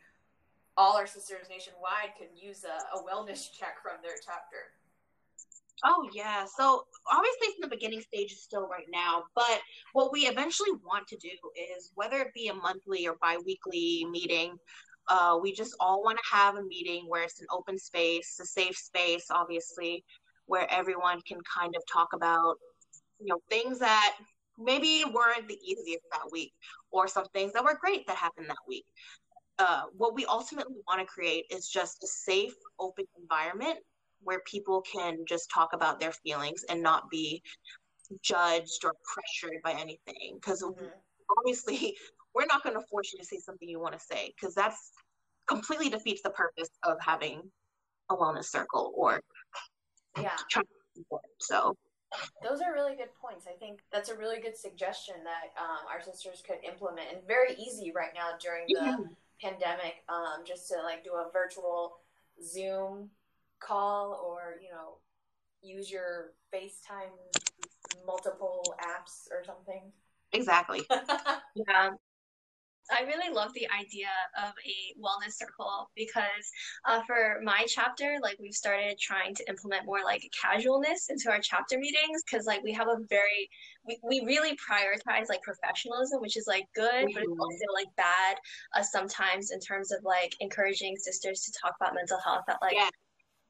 all 0.76 0.97
our 0.97 1.07
sisters 1.07 1.49
nationwide 1.49 2.12
could 2.19 2.28
use 2.37 2.64
a, 2.64 2.99
a 2.99 3.00
wellness 3.00 3.50
check 3.59 3.81
from 3.83 4.02
their 4.02 4.16
chapter. 4.25 4.76
Oh 5.85 6.09
yeah. 6.14 6.47
So 6.47 6.85
obviously 7.11 7.49
it's 7.49 7.56
in 7.56 7.68
the 7.68 7.75
beginning 7.75 8.00
stages 8.00 8.42
still 8.42 8.66
right 8.66 8.87
now, 8.90 9.25
but 9.35 9.61
what 9.92 10.12
we 10.12 10.21
eventually 10.21 10.71
want 10.85 11.06
to 11.09 11.16
do 11.16 11.28
is 11.54 11.92
whether 11.95 12.18
it 12.18 12.35
be 12.35 12.49
a 12.49 12.54
monthly 12.54 13.06
or 13.06 13.16
bi-weekly 13.21 14.06
meeting, 14.11 14.56
uh, 15.09 15.38
we 15.40 15.52
just 15.52 15.76
all 15.78 16.02
want 16.02 16.18
to 16.18 16.37
have 16.37 16.56
a 16.56 16.62
meeting 16.62 17.04
where 17.09 17.23
it's 17.23 17.40
an 17.40 17.47
open 17.52 17.78
space, 17.78 18.38
a 18.40 18.47
safe 18.47 18.76
space, 18.76 19.26
obviously, 19.30 20.04
where 20.47 20.71
everyone 20.73 21.21
can 21.28 21.38
kind 21.59 21.75
of 21.76 21.83
talk 21.92 22.09
about, 22.14 22.56
you 23.21 23.26
know, 23.26 23.38
things 23.50 23.78
that 23.78 24.16
maybe 24.59 25.04
weren't 25.12 25.47
the 25.47 25.59
easiest 25.62 26.04
that 26.11 26.33
week 26.33 26.52
or 26.90 27.06
some 27.06 27.26
things 27.35 27.52
that 27.52 27.62
were 27.62 27.78
great 27.78 28.06
that 28.06 28.16
happened 28.16 28.49
that 28.49 28.56
week. 28.66 28.85
Uh, 29.59 29.83
what 29.97 30.14
we 30.14 30.25
ultimately 30.26 30.76
want 30.88 31.00
to 31.00 31.06
create 31.06 31.45
is 31.50 31.68
just 31.68 32.02
a 32.02 32.06
safe, 32.06 32.54
open 32.78 33.04
environment 33.21 33.78
where 34.26 34.40
people 34.40 34.83
can 34.83 35.25
just 35.26 35.49
talk 35.50 35.71
about 35.73 36.00
their 36.00 36.12
feelings 36.12 36.64
and 36.68 36.83
not 36.83 37.09
be 37.11 37.42
judged 38.23 38.85
or 38.85 38.92
pressured 39.14 39.62
by 39.62 39.73
anything. 39.73 40.35
Because 40.35 40.62
mm-hmm. 40.62 40.85
obviously, 41.38 41.97
we're 42.35 42.47
not 42.47 42.62
going 42.62 42.75
to 42.75 42.87
force 42.90 43.12
you 43.12 43.18
to 43.21 43.25
say 43.25 43.38
something 43.38 43.68
you 43.68 43.80
want 43.80 43.95
to 43.95 44.00
say 44.00 44.33
because 44.38 44.54
that's 44.54 44.90
completely 45.49 45.88
defeats 45.88 46.23
the 46.23 46.30
purpose 46.30 46.68
of 46.83 46.97
having 47.00 47.40
a 48.11 48.16
wellness 48.16 48.47
circle 48.47 48.92
or 48.95 49.21
yeah 50.21 50.37
to 50.50 50.62
support. 50.97 51.23
So 51.38 51.76
those 52.42 52.61
are 52.61 52.73
really 52.73 52.97
good 52.97 53.14
points. 53.21 53.47
I 53.49 53.56
think 53.59 53.80
that's 53.92 54.11
a 54.11 54.16
really 54.16 54.40
good 54.40 54.56
suggestion 54.56 55.14
that 55.25 55.61
um, 55.61 55.87
our 55.90 56.02
sisters 56.02 56.42
could 56.47 56.59
implement 56.66 57.09
and 57.12 57.26
very 57.26 57.54
easy 57.54 57.92
right 57.95 58.12
now 58.14 58.30
during 58.40 58.64
the 58.68 58.80
yeah. 58.80 58.97
pandemic. 59.40 60.04
Um, 60.09 60.45
just 60.45 60.68
to 60.68 60.83
like 60.83 61.04
do 61.04 61.12
a 61.12 61.30
virtual 61.33 61.99
Zoom 62.45 63.11
call 63.60 64.20
or 64.25 64.56
you 64.62 64.70
know 64.70 64.98
use 65.62 65.90
your 65.90 66.32
FaceTime 66.54 67.12
multiple 68.06 68.62
apps 68.80 69.28
or 69.30 69.44
something. 69.44 69.92
Exactly. 70.32 70.82
yeah. 71.68 71.90
I 72.88 73.02
really 73.02 73.34
love 73.34 73.52
the 73.54 73.66
idea 73.76 74.06
of 74.38 74.52
a 74.64 74.94
wellness 75.00 75.32
circle 75.32 75.90
because 75.96 76.52
uh, 76.84 77.02
for 77.04 77.40
my 77.42 77.64
chapter, 77.66 78.18
like 78.22 78.36
we've 78.40 78.54
started 78.54 78.96
trying 79.00 79.34
to 79.34 79.48
implement 79.48 79.86
more 79.86 80.04
like 80.04 80.22
casualness 80.40 81.08
into 81.10 81.28
our 81.28 81.40
chapter 81.40 81.78
meetings 81.78 82.22
because 82.22 82.46
like 82.46 82.62
we 82.62 82.72
have 82.72 82.86
a 82.86 82.98
very 83.08 83.50
we, 83.84 83.98
we 84.04 84.25
really 84.25 84.56
prioritize 84.70 85.28
like 85.28 85.42
professionalism, 85.42 86.20
which 86.20 86.36
is 86.36 86.46
like 86.46 86.66
good, 86.76 86.92
mm-hmm. 86.92 87.12
but 87.12 87.22
it's 87.25 87.32
mm-hmm. 87.32 87.40
also 87.40 87.66
like 87.75 87.88
bad 87.96 88.36
uh, 88.76 88.82
sometimes 88.82 89.50
in 89.50 89.58
terms 89.58 89.90
of 89.90 90.04
like 90.04 90.36
encouraging 90.38 90.96
sisters 90.96 91.40
to 91.40 91.52
talk 91.60 91.75
about 91.80 91.94
mental 91.94 92.18
health 92.25 92.44
at 92.48 92.58
like 92.62 92.75
yeah 92.75 92.88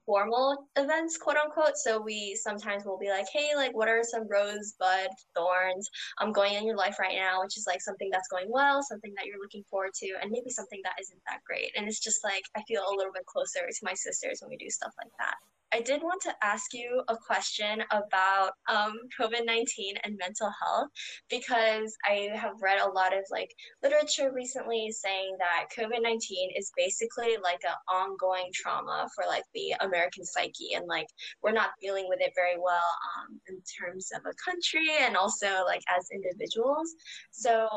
formal 0.07 0.69
events, 0.77 1.19
quote 1.19 1.37
unquote. 1.37 1.77
So 1.77 2.01
we 2.01 2.39
sometimes 2.41 2.85
will 2.85 2.99
be 2.99 3.11
like, 3.11 3.27
hey, 3.33 3.51
like, 3.57 3.77
what 3.77 3.89
are 3.89 4.03
some 4.03 4.29
rosebud 4.29 5.09
thorns 5.35 5.91
um, 6.21 6.33
going 6.33 6.55
in 6.55 6.65
your 6.65 6.77
life 6.77 6.99
right 6.99 7.17
now, 7.17 7.43
which 7.43 7.59
is 7.59 7.67
like 7.67 7.83
something 7.83 8.09
that's 8.11 8.29
going 8.29 8.47
well, 8.49 8.83
something 8.83 9.13
that 9.17 9.27
you're 9.27 9.41
looking 9.41 9.65
forward 9.69 9.93
to, 9.95 10.15
and 10.23 10.31
maybe 10.31 10.51
something 10.51 10.81
that 10.85 10.95
isn't 11.01 11.21
that 11.27 11.41
great. 11.45 11.73
And 11.77 11.87
it's 11.89 12.01
just 12.01 12.25
like, 12.25 12.45
I 12.57 12.63
feel 12.69 12.83
a 12.89 12.97
little 12.97 13.13
bit 13.13 13.27
closer 13.27 13.67
to 13.67 13.85
my 13.85 13.95
sisters 13.95 14.39
when 14.41 14.51
we 14.51 14.57
do 14.57 14.71
stuff 14.71 14.93
like 15.03 15.13
that. 15.19 15.35
I 15.73 15.81
did 15.81 16.03
want 16.03 16.23
to 16.23 16.35
ask 16.43 16.73
you 16.73 17.03
a 17.09 17.17
question 17.17 17.83
about 17.91 18.53
um, 18.69 18.95
COVID 19.21 19.45
19 19.45 19.97
and 20.05 20.17
mental 20.17 20.51
health 20.63 20.89
because 21.29 21.97
I 22.05 22.31
have 22.35 22.55
read 22.63 22.81
a 22.81 22.89
lot 22.89 23.13
of 23.13 23.25
like 23.31 23.53
literature 23.83 24.33
recently 24.33 24.91
saying 24.93 25.37
that 25.39 25.67
COVID 25.77 26.03
19 26.03 26.51
is 26.57 26.71
basically 26.77 27.37
like 27.43 27.61
an 27.65 27.75
ongoing 27.93 28.51
trauma 28.55 29.09
for 29.15 29.25
like 29.27 29.43
the 29.55 29.75
American 29.81 30.25
psyche. 30.25 30.75
And 30.75 30.87
like 30.87 31.09
we're 31.43 31.53
not 31.53 31.71
dealing 31.81 32.07
with 32.09 32.21
it 32.21 32.33
very 32.37 32.59
well 32.59 32.91
um, 33.19 33.41
in 33.49 33.61
terms 33.81 34.11
of 34.15 34.23
a 34.25 34.51
country 34.51 34.89
and 35.01 35.17
also 35.17 35.65
like 35.65 35.83
as 35.97 36.09
individuals. 36.13 36.95
So, 37.33 37.69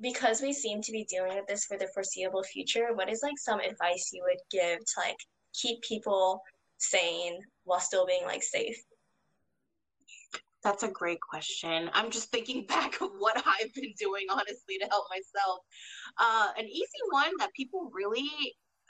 because 0.00 0.40
we 0.40 0.52
seem 0.52 0.80
to 0.82 0.92
be 0.92 1.04
dealing 1.04 1.34
with 1.34 1.46
this 1.46 1.64
for 1.64 1.76
the 1.76 1.88
foreseeable 1.94 2.42
future, 2.42 2.94
what 2.94 3.10
is 3.10 3.20
like 3.22 3.38
some 3.38 3.60
advice 3.60 4.10
you 4.12 4.22
would 4.26 4.40
give 4.50 4.78
to 4.78 5.00
like 5.00 5.16
keep 5.54 5.82
people 5.82 6.40
sane 6.82 7.38
while 7.64 7.80
still 7.80 8.06
being 8.06 8.24
like 8.24 8.42
safe? 8.42 8.76
That's 10.62 10.84
a 10.84 10.88
great 10.88 11.20
question. 11.20 11.90
I'm 11.92 12.10
just 12.10 12.30
thinking 12.30 12.66
back 12.68 13.00
of 13.00 13.10
what 13.18 13.36
I've 13.36 13.74
been 13.74 13.92
doing, 13.98 14.26
honestly, 14.30 14.78
to 14.80 14.86
help 14.90 15.06
myself. 15.10 15.58
Uh, 16.18 16.50
an 16.56 16.66
easy 16.66 17.02
one 17.10 17.32
that 17.38 17.52
people 17.54 17.90
really 17.92 18.28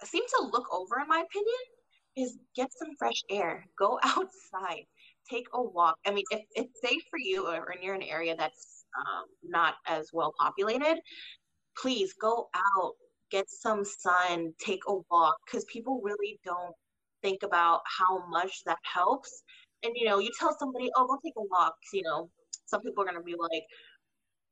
seem 0.04 0.22
to 0.38 0.50
look 0.52 0.66
over, 0.72 1.00
in 1.00 1.08
my 1.08 1.22
opinion, 1.22 1.62
is 2.16 2.38
get 2.54 2.68
some 2.72 2.94
fresh 2.98 3.22
air. 3.30 3.64
Go 3.78 3.98
outside, 4.04 4.84
take 5.30 5.46
a 5.54 5.62
walk. 5.62 5.96
I 6.06 6.10
mean, 6.10 6.24
if 6.30 6.42
it's 6.54 6.80
safe 6.82 7.02
for 7.10 7.18
you 7.18 7.46
or 7.46 7.72
in 7.72 7.94
an 7.94 8.02
area 8.02 8.36
that's 8.36 8.84
um, 8.98 9.24
not 9.42 9.74
as 9.86 10.10
well 10.12 10.34
populated, 10.38 11.00
please 11.76 12.12
go 12.20 12.48
out, 12.54 12.92
get 13.30 13.48
some 13.48 13.84
sun, 13.84 14.52
take 14.60 14.82
a 14.88 14.94
walk, 15.10 15.36
because 15.46 15.64
people 15.64 16.02
really 16.02 16.38
don't 16.44 16.74
think 17.22 17.42
about 17.42 17.82
how 17.86 18.26
much 18.28 18.62
that 18.66 18.78
helps. 18.84 19.42
And 19.84 19.92
you 19.96 20.06
know, 20.06 20.18
you 20.18 20.30
tell 20.38 20.56
somebody, 20.58 20.90
"Oh, 20.96 21.06
go 21.06 21.18
take 21.24 21.34
a 21.36 21.42
walk." 21.42 21.74
You 21.92 22.02
know, 22.02 22.30
some 22.66 22.82
people 22.82 23.02
are 23.02 23.06
gonna 23.06 23.22
be 23.22 23.36
like, 23.38 23.64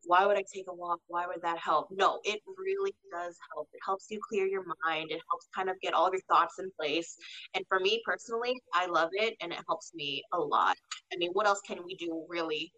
"Why 0.04 0.26
would 0.26 0.36
I 0.36 0.44
take 0.52 0.66
a 0.68 0.74
walk? 0.74 1.00
Why 1.08 1.26
would 1.26 1.42
that 1.42 1.58
help?" 1.58 1.88
No, 1.90 2.20
it 2.24 2.40
really 2.58 2.94
does 3.12 3.36
help. 3.54 3.68
It 3.72 3.80
helps 3.84 4.06
you 4.10 4.20
clear 4.28 4.46
your 4.46 4.64
mind. 4.84 5.10
It 5.10 5.20
helps 5.30 5.48
kind 5.54 5.70
of 5.70 5.80
get 5.80 5.94
all 5.94 6.06
of 6.06 6.14
your 6.14 6.22
thoughts 6.28 6.58
in 6.58 6.70
place. 6.78 7.16
And 7.54 7.64
for 7.68 7.80
me 7.80 8.02
personally, 8.04 8.54
I 8.74 8.86
love 8.86 9.10
it, 9.12 9.36
and 9.40 9.52
it 9.52 9.60
helps 9.68 9.92
me 9.94 10.22
a 10.32 10.38
lot. 10.40 10.76
I 11.12 11.16
mean, 11.16 11.32
what 11.32 11.46
else 11.46 11.60
can 11.66 11.84
we 11.84 11.94
do 11.96 12.24
really 12.28 12.72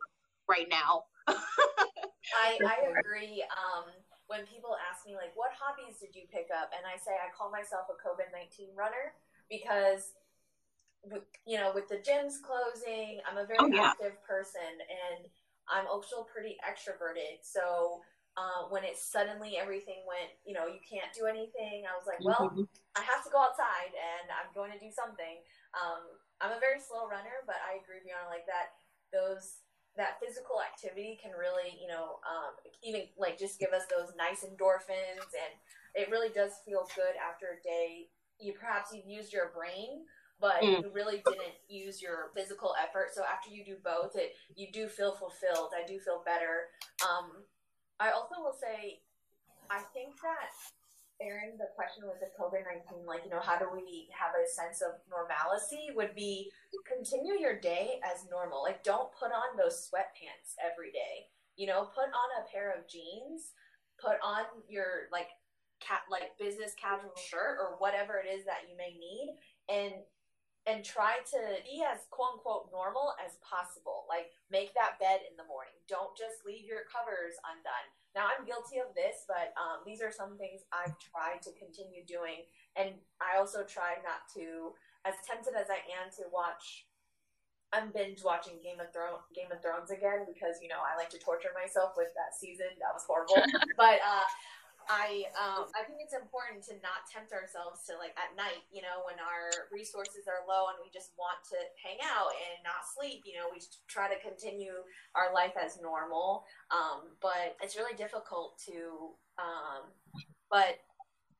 right 0.48 0.68
now? 0.70 1.04
I 1.28 2.58
I 2.66 2.76
agree. 2.98 3.44
Um, 3.50 3.92
when 4.26 4.46
people 4.46 4.76
ask 4.90 5.04
me 5.06 5.14
like, 5.16 5.34
"What 5.36 5.52
hobbies 5.52 6.00
did 6.00 6.14
you 6.14 6.26
pick 6.30 6.48
up?" 6.54 6.70
and 6.76 6.86
I 6.86 6.96
say 6.96 7.12
I 7.12 7.28
call 7.36 7.50
myself 7.50 7.88
a 7.90 7.96
COVID 8.00 8.32
nineteen 8.32 8.74
runner 8.74 9.14
because 9.52 10.16
you 11.44 11.60
know 11.60 11.76
with 11.76 11.84
the 11.92 12.00
gyms 12.00 12.40
closing 12.40 13.20
i'm 13.28 13.36
a 13.36 13.44
very 13.44 13.60
oh, 13.60 13.68
yeah. 13.68 13.92
active 13.92 14.16
person 14.24 14.72
and 14.88 15.28
i'm 15.68 15.84
also 15.84 16.24
pretty 16.24 16.56
extroverted 16.64 17.44
so 17.44 18.00
uh, 18.32 18.64
when 18.72 18.80
it 18.80 18.96
suddenly 18.96 19.60
everything 19.60 20.00
went 20.08 20.32
you 20.48 20.56
know 20.56 20.64
you 20.64 20.80
can't 20.80 21.12
do 21.12 21.28
anything 21.28 21.84
i 21.84 21.92
was 21.92 22.08
like 22.08 22.16
well 22.24 22.48
mm-hmm. 22.48 22.64
i 22.96 23.04
have 23.04 23.20
to 23.20 23.28
go 23.28 23.36
outside 23.36 23.92
and 23.92 24.32
i'm 24.32 24.48
going 24.56 24.72
to 24.72 24.80
do 24.80 24.88
something 24.88 25.44
um, 25.76 26.00
i'm 26.40 26.56
a 26.56 26.62
very 26.64 26.80
slow 26.80 27.04
runner 27.04 27.44
but 27.44 27.60
i 27.68 27.76
agree 27.76 28.00
beyond 28.00 28.24
like 28.32 28.48
that 28.48 28.72
those 29.12 29.60
that 30.00 30.16
physical 30.16 30.64
activity 30.64 31.20
can 31.20 31.36
really 31.36 31.76
you 31.76 31.84
know 31.84 32.16
um, 32.24 32.56
even 32.80 33.04
like 33.20 33.36
just 33.36 33.60
give 33.60 33.76
us 33.76 33.84
those 33.92 34.16
nice 34.16 34.48
endorphins 34.48 35.28
and 35.36 35.52
it 35.92 36.08
really 36.08 36.32
does 36.32 36.56
feel 36.64 36.88
good 36.96 37.12
after 37.20 37.60
a 37.60 37.60
day 37.60 38.08
you 38.42 38.52
perhaps 38.52 38.90
you've 38.92 39.06
used 39.06 39.32
your 39.32 39.50
brain 39.54 40.04
but 40.40 40.60
mm. 40.62 40.82
you 40.82 40.90
really 40.92 41.22
didn't 41.24 41.56
use 41.68 42.02
your 42.02 42.30
physical 42.34 42.74
effort 42.82 43.08
so 43.14 43.22
after 43.22 43.50
you 43.50 43.64
do 43.64 43.76
both 43.84 44.16
it 44.16 44.34
you 44.56 44.68
do 44.72 44.88
feel 44.88 45.12
fulfilled 45.12 45.70
i 45.76 45.86
do 45.86 45.98
feel 45.98 46.22
better 46.24 46.68
um, 47.02 47.30
i 48.00 48.10
also 48.10 48.36
will 48.38 48.56
say 48.58 49.00
i 49.70 49.80
think 49.94 50.14
that 50.22 50.50
Erin, 51.22 51.54
the 51.54 51.70
question 51.78 52.02
with 52.10 52.18
the 52.18 52.34
COVID 52.34 52.66
19, 52.66 53.06
like, 53.06 53.22
you 53.22 53.30
know, 53.30 53.38
how 53.38 53.54
do 53.54 53.70
we 53.70 54.10
have 54.10 54.34
a 54.34 54.42
sense 54.42 54.82
of 54.82 54.98
normalcy 55.06 55.94
would 55.94 56.14
be 56.14 56.50
continue 56.82 57.38
your 57.38 57.58
day 57.58 58.02
as 58.02 58.26
normal. 58.30 58.62
Like, 58.62 58.82
don't 58.82 59.12
put 59.14 59.30
on 59.30 59.54
those 59.56 59.86
sweatpants 59.86 60.58
every 60.58 60.90
day. 60.90 61.30
You 61.54 61.66
know, 61.66 61.86
put 61.94 62.10
on 62.10 62.28
a 62.42 62.48
pair 62.50 62.74
of 62.74 62.88
jeans, 62.88 63.54
put 64.00 64.18
on 64.22 64.44
your, 64.68 65.06
like, 65.12 65.30
cat 65.82 66.06
like 66.06 66.38
business 66.38 66.72
casual 66.78 67.12
shirt 67.18 67.58
or 67.58 67.76
whatever 67.82 68.22
it 68.22 68.30
is 68.30 68.46
that 68.46 68.70
you 68.70 68.78
may 68.78 68.94
need 68.94 69.34
and 69.68 70.06
and 70.66 70.86
try 70.86 71.18
to 71.26 71.40
be 71.66 71.82
as 71.82 72.06
quote 72.14 72.38
unquote 72.38 72.70
normal 72.70 73.18
as 73.18 73.34
possible. 73.42 74.06
Like 74.06 74.30
make 74.46 74.74
that 74.78 75.02
bed 75.02 75.26
in 75.26 75.34
the 75.34 75.46
morning. 75.50 75.74
Don't 75.90 76.14
just 76.14 76.46
leave 76.46 76.62
your 76.62 76.86
covers 76.86 77.34
undone. 77.42 77.88
Now 78.14 78.28
I'm 78.30 78.44
guilty 78.46 78.78
of 78.78 78.94
this, 78.94 79.24
but 79.26 79.56
um, 79.56 79.82
these 79.88 80.04
are 80.04 80.12
some 80.12 80.36
things 80.36 80.62
I've 80.70 80.94
tried 81.00 81.40
to 81.48 81.56
continue 81.56 82.04
doing, 82.04 82.44
and 82.76 83.00
I 83.18 83.40
also 83.40 83.64
try 83.64 83.96
not 84.04 84.28
to, 84.36 84.76
as 85.08 85.16
tempted 85.24 85.56
as 85.56 85.72
I 85.72 85.80
am 85.96 86.12
to 86.20 86.28
watch. 86.28 86.86
I'm 87.72 87.88
binge 87.88 88.20
watching 88.20 88.60
Game 88.60 88.84
of 88.84 88.92
Thrones, 88.92 89.24
Game 89.32 89.48
of 89.48 89.64
Thrones 89.64 89.88
again 89.88 90.28
because 90.28 90.60
you 90.60 90.68
know 90.68 90.84
I 90.84 90.92
like 91.00 91.08
to 91.16 91.20
torture 91.20 91.56
myself 91.56 91.96
with 91.96 92.12
that 92.12 92.36
season. 92.36 92.68
That 92.84 92.92
was 92.92 93.08
horrible, 93.08 93.40
but 93.80 93.96
uh, 94.04 94.28
I 94.88 95.26
um 95.36 95.68
I 95.74 95.82
think 95.84 96.02
it's 96.02 96.14
important 96.16 96.62
to 96.70 96.74
not 96.82 97.06
tempt 97.10 97.32
ourselves 97.32 97.86
to 97.90 97.98
like 97.98 98.14
at 98.18 98.34
night, 98.36 98.64
you 98.70 98.82
know, 98.82 99.02
when 99.06 99.18
our 99.22 99.68
resources 99.70 100.26
are 100.30 100.46
low 100.46 100.70
and 100.70 100.78
we 100.82 100.90
just 100.90 101.12
want 101.18 101.42
to 101.54 101.58
hang 101.78 101.98
out 102.02 102.32
and 102.34 102.62
not 102.62 102.86
sleep, 102.86 103.22
you 103.26 103.36
know, 103.38 103.50
we 103.50 103.62
try 103.86 104.08
to 104.08 104.18
continue 104.18 104.82
our 105.14 105.32
life 105.32 105.54
as 105.58 105.80
normal. 105.80 106.44
Um, 106.70 107.14
but 107.22 107.58
it's 107.62 107.76
really 107.76 107.94
difficult 107.94 108.58
to 108.70 109.14
um 109.38 109.92
but 110.50 110.80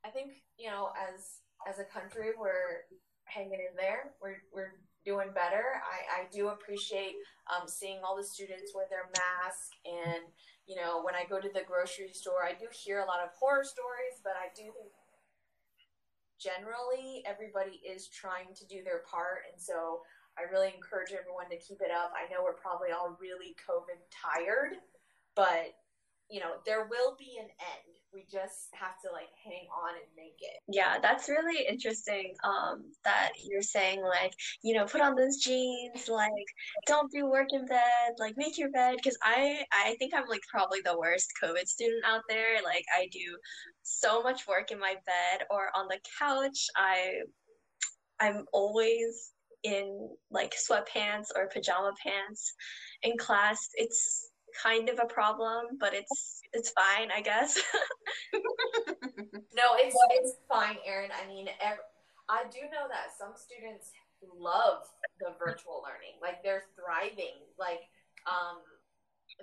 I 0.04 0.10
think, 0.10 0.42
you 0.58 0.70
know, 0.70 0.90
as 0.94 1.42
as 1.66 1.78
a 1.78 1.86
country 1.86 2.34
we're 2.34 2.86
hanging 3.24 3.60
in 3.60 3.74
there. 3.76 4.12
We're 4.20 4.42
we're 4.52 4.76
doing 5.04 5.34
better. 5.34 5.82
I, 5.82 6.22
I 6.22 6.26
do 6.30 6.48
appreciate 6.48 7.14
um, 7.50 7.66
seeing 7.66 7.98
all 8.04 8.16
the 8.16 8.24
students 8.24 8.72
with 8.74 8.88
their 8.90 9.10
mask. 9.10 9.74
And, 9.84 10.22
you 10.66 10.76
know, 10.76 11.02
when 11.02 11.14
I 11.14 11.26
go 11.28 11.40
to 11.40 11.50
the 11.50 11.66
grocery 11.66 12.12
store, 12.12 12.44
I 12.44 12.52
do 12.54 12.66
hear 12.70 13.00
a 13.00 13.06
lot 13.06 13.22
of 13.22 13.30
horror 13.34 13.64
stories, 13.64 14.22
but 14.22 14.34
I 14.38 14.48
do 14.54 14.70
think 14.70 14.94
generally 16.38 17.22
everybody 17.26 17.82
is 17.86 18.08
trying 18.08 18.54
to 18.54 18.66
do 18.66 18.82
their 18.82 19.02
part. 19.06 19.46
And 19.50 19.60
so 19.60 20.02
I 20.38 20.50
really 20.50 20.72
encourage 20.74 21.12
everyone 21.12 21.50
to 21.50 21.58
keep 21.58 21.82
it 21.82 21.90
up. 21.90 22.10
I 22.14 22.30
know 22.30 22.42
we're 22.42 22.58
probably 22.58 22.90
all 22.90 23.18
really 23.20 23.54
COVID 23.62 24.00
tired, 24.10 24.78
but, 25.34 25.74
you 26.30 26.40
know, 26.40 26.62
there 26.66 26.88
will 26.90 27.14
be 27.18 27.38
an 27.38 27.50
end 27.50 27.91
we 28.12 28.24
just 28.30 28.68
have 28.72 29.00
to 29.02 29.10
like 29.12 29.30
hang 29.44 29.66
on 29.72 29.94
and 29.94 30.10
make 30.16 30.36
it. 30.40 30.60
Yeah 30.68 30.98
that's 31.00 31.28
really 31.28 31.66
interesting 31.66 32.34
um 32.44 32.84
that 33.04 33.32
you're 33.42 33.62
saying 33.62 34.02
like 34.02 34.32
you 34.62 34.74
know 34.74 34.84
put 34.84 35.00
on 35.00 35.14
those 35.14 35.38
jeans 35.38 36.08
like 36.08 36.30
don't 36.86 37.10
do 37.10 37.26
work 37.26 37.48
in 37.52 37.66
bed 37.66 38.12
like 38.18 38.34
make 38.36 38.58
your 38.58 38.70
bed 38.70 38.96
because 38.96 39.16
i 39.22 39.64
i 39.72 39.94
think 39.98 40.12
i'm 40.14 40.28
like 40.28 40.42
probably 40.50 40.80
the 40.84 40.98
worst 40.98 41.30
covid 41.42 41.66
student 41.66 42.04
out 42.04 42.22
there. 42.28 42.62
Like 42.64 42.84
i 42.94 43.08
do 43.10 43.36
so 43.82 44.22
much 44.22 44.46
work 44.46 44.70
in 44.70 44.78
my 44.78 44.94
bed 45.06 45.46
or 45.50 45.70
on 45.74 45.86
the 45.88 45.98
couch. 46.18 46.66
I 46.76 47.12
i'm 48.20 48.44
always 48.52 49.32
in 49.64 50.08
like 50.30 50.54
sweatpants 50.54 51.28
or 51.36 51.48
pajama 51.48 51.92
pants 52.02 52.52
in 53.02 53.16
class. 53.16 53.68
It's 53.74 54.28
kind 54.62 54.90
of 54.90 54.98
a 55.02 55.06
problem 55.06 55.64
but 55.80 55.94
it's 55.94 56.41
it's 56.52 56.70
fine, 56.70 57.10
I 57.14 57.20
guess. 57.20 57.58
no, 58.32 59.76
it's 59.76 59.96
it's 60.10 60.36
fine, 60.48 60.76
Erin. 60.86 61.10
I 61.12 61.26
mean, 61.26 61.48
every, 61.60 61.84
I 62.28 62.44
do 62.50 62.60
know 62.72 62.88
that 62.88 63.12
some 63.16 63.32
students 63.36 63.90
love 64.22 64.86
the 65.20 65.34
virtual 65.38 65.82
learning. 65.82 66.20
Like 66.20 66.42
they're 66.42 66.64
thriving. 66.76 67.42
Like 67.58 67.88
um, 68.28 68.62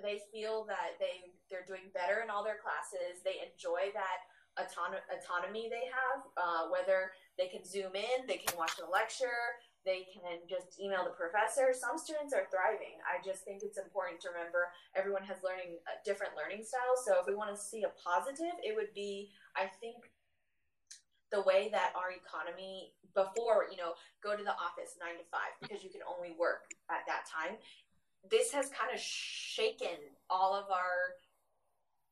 they 0.02 0.20
feel 0.32 0.64
that 0.66 0.96
they 0.98 1.34
they're 1.50 1.66
doing 1.66 1.92
better 1.94 2.22
in 2.22 2.30
all 2.30 2.44
their 2.44 2.58
classes. 2.62 3.22
They 3.24 3.42
enjoy 3.44 3.92
that 3.94 4.26
auton- 4.56 5.04
autonomy 5.10 5.68
they 5.68 5.86
have. 5.90 6.24
Uh, 6.36 6.70
whether 6.70 7.12
they 7.38 7.48
can 7.48 7.64
zoom 7.64 7.94
in, 7.94 8.26
they 8.26 8.38
can 8.38 8.56
watch 8.56 8.76
the 8.76 8.88
lecture, 8.90 9.58
they 9.84 10.04
can 10.12 10.44
just 10.44 10.76
email 10.76 11.04
the 11.04 11.16
professor. 11.16 11.72
Some 11.72 11.96
students 11.96 12.36
are 12.36 12.44
thriving. 12.52 13.00
I 13.00 13.24
just 13.24 13.48
think 13.48 13.64
it's 13.64 13.80
important 13.80 14.20
to 14.22 14.28
remember 14.28 14.68
everyone 14.92 15.24
has 15.24 15.40
learning 15.40 15.80
uh, 15.88 15.96
different 16.04 16.36
learning 16.36 16.68
styles. 16.68 17.00
So 17.08 17.16
if 17.16 17.24
we 17.24 17.32
want 17.32 17.48
to 17.56 17.60
see 17.60 17.88
a 17.88 17.92
positive, 17.96 18.52
it 18.60 18.76
would 18.76 18.92
be 18.92 19.32
I 19.56 19.72
think 19.80 20.12
the 21.32 21.40
way 21.42 21.70
that 21.72 21.94
our 21.96 22.12
economy 22.12 22.92
before, 23.14 23.70
you 23.70 23.78
know, 23.78 23.94
go 24.22 24.36
to 24.36 24.42
the 24.42 24.54
office 24.54 24.98
9 24.98 25.16
to 25.18 25.26
5 25.30 25.40
because 25.62 25.82
you 25.82 25.90
can 25.90 26.02
only 26.04 26.34
work 26.36 26.74
at 26.90 27.06
that 27.06 27.24
time. 27.26 27.56
This 28.28 28.52
has 28.52 28.68
kind 28.74 28.92
of 28.92 29.00
shaken 29.00 29.96
all 30.28 30.52
of 30.52 30.68
our 30.68 31.16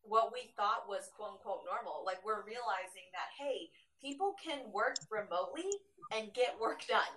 what 0.09 0.33
we 0.33 0.49
thought 0.57 0.89
was 0.89 1.13
quote 1.13 1.37
unquote 1.37 1.69
normal. 1.69 2.01
Like 2.07 2.25
we're 2.25 2.47
realizing 2.49 3.13
that 3.13 3.29
hey, 3.37 3.69
people 4.01 4.33
can 4.41 4.73
work 4.73 4.97
remotely 5.13 5.69
and 6.17 6.33
get 6.33 6.57
work 6.57 6.87
done 6.89 7.13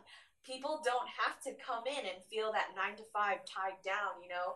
people 0.46 0.82
don't 0.84 1.08
have 1.08 1.40
to 1.42 1.52
come 1.64 1.84
in 1.88 2.06
and 2.06 2.24
feel 2.30 2.52
that 2.52 2.70
nine 2.76 2.96
to 2.98 3.04
five 3.14 3.40
tied 3.46 3.78
down, 3.84 4.22
you 4.22 4.30
know? 4.30 4.56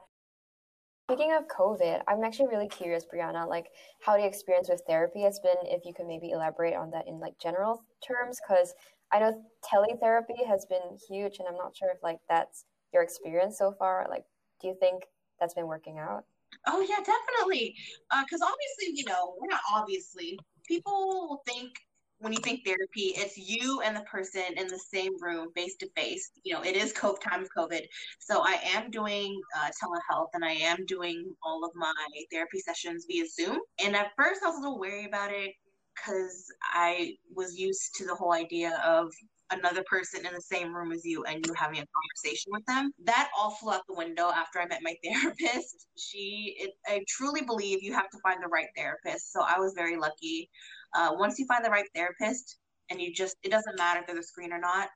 Speaking 1.10 1.34
of 1.38 1.48
COVID, 1.48 2.02
I'm 2.08 2.24
actually 2.24 2.48
really 2.48 2.67
curious, 2.67 3.06
Brianna, 3.06 3.48
like 3.48 3.67
how 4.02 4.17
the 4.17 4.26
experience 4.26 4.69
with 4.69 4.82
therapy 4.88 5.21
has 5.21 5.39
been, 5.39 5.56
if 5.63 5.86
you 5.86 5.93
could 5.93 6.08
maybe 6.08 6.32
elaborate 6.32 6.74
on 6.74 6.89
that 6.91 7.08
in 7.08 7.19
like 7.19 7.38
general 7.39 7.84
terms, 8.06 8.39
because 8.41 8.74
I 9.12 9.19
know 9.19 9.43
teletherapy 9.63 10.45
has 10.48 10.65
been 10.65 10.98
huge 11.08 11.38
and 11.38 11.48
I'm 11.48 11.58
not 11.58 11.76
sure 11.76 11.89
if 11.89 12.02
like 12.02 12.17
that's 12.28 12.65
your 12.91 13.04
experience 13.04 13.58
so 13.58 13.71
far. 13.78 14.08
Like, 14.10 14.24
do 14.62 14.67
you 14.67 14.76
think 14.80 15.04
that's 15.39 15.54
been 15.54 15.67
working 15.67 16.00
out? 16.00 16.24
Oh 16.65 16.82
yeah, 16.82 17.04
definitely. 17.04 17.76
Because 18.24 18.41
uh, 18.41 18.48
obviously, 18.48 18.98
you 18.98 19.06
know, 19.06 19.36
we're 19.39 19.50
not 19.50 19.62
obviously. 19.71 20.39
People 20.67 21.43
think 21.45 21.74
when 22.19 22.34
you 22.34 22.39
think 22.39 22.65
therapy, 22.65 23.13
it's 23.15 23.38
you 23.38 23.82
and 23.82 23.95
the 23.95 24.01
person 24.01 24.43
in 24.56 24.67
the 24.67 24.80
same 24.93 25.12
room, 25.21 25.49
face 25.54 25.75
to 25.78 25.89
face. 25.95 26.32
You 26.43 26.54
know, 26.54 26.63
it 26.63 26.75
is 26.75 26.93
COVID 26.93 27.19
time 27.21 27.41
of 27.41 27.49
COVID, 27.56 27.82
so 28.19 28.41
I 28.41 28.60
am 28.63 28.89
doing 28.89 29.39
uh, 29.58 29.69
telehealth 29.69 30.30
and 30.34 30.43
I 30.43 30.51
am 30.51 30.86
doing 30.86 31.34
all 31.43 31.63
of 31.65 31.71
my 31.75 31.93
therapy 32.32 32.60
sessions 32.60 33.06
via 33.10 33.25
Zoom. 33.28 33.60
And 33.84 33.95
at 33.95 34.12
first, 34.17 34.41
I 34.43 34.47
was 34.47 34.58
a 34.58 34.62
little 34.62 34.80
wary 34.80 35.06
about 35.06 35.32
it 35.32 35.51
because 35.95 36.45
I 36.63 37.15
was 37.34 37.58
used 37.58 37.95
to 37.95 38.06
the 38.06 38.15
whole 38.15 38.34
idea 38.34 38.82
of 38.86 39.12
another 39.51 39.84
person 39.84 40.25
in 40.25 40.34
the 40.34 40.41
same 40.41 40.75
room 40.75 40.91
as 40.91 41.06
you 41.06 41.23
and 41.25 41.45
you 41.45 41.54
having 41.54 41.80
a 41.80 41.86
conversation 41.86 42.51
with 42.51 42.65
them. 42.65 42.91
That 43.04 43.30
all 43.38 43.51
flew 43.51 43.73
out 43.73 43.82
the 43.88 43.95
window 43.95 44.30
after 44.30 44.60
I 44.60 44.65
met 44.65 44.82
my 44.82 44.95
therapist. 45.04 45.88
She, 45.97 46.56
it, 46.60 46.71
I 46.88 47.04
truly 47.08 47.41
believe 47.41 47.84
you 47.84 47.93
have 47.93 48.10
to 48.10 48.19
find 48.23 48.41
the 48.41 48.47
right 48.47 48.67
therapist. 48.75 49.32
So 49.32 49.41
I 49.41 49.60
was 49.60 49.73
very 49.75 49.97
lucky. 49.97 50.49
Uh, 50.95 51.12
once 51.13 51.38
you 51.38 51.45
find 51.45 51.63
the 51.63 51.69
right 51.69 51.86
therapist 51.93 52.58
and 52.89 53.01
you 53.01 53.13
just, 53.13 53.36
it 53.43 53.51
doesn't 53.51 53.77
matter 53.77 53.99
if 53.99 54.08
they're 54.08 54.15
the 54.15 54.23
screen 54.23 54.53
or 54.53 54.60
not, 54.60 54.89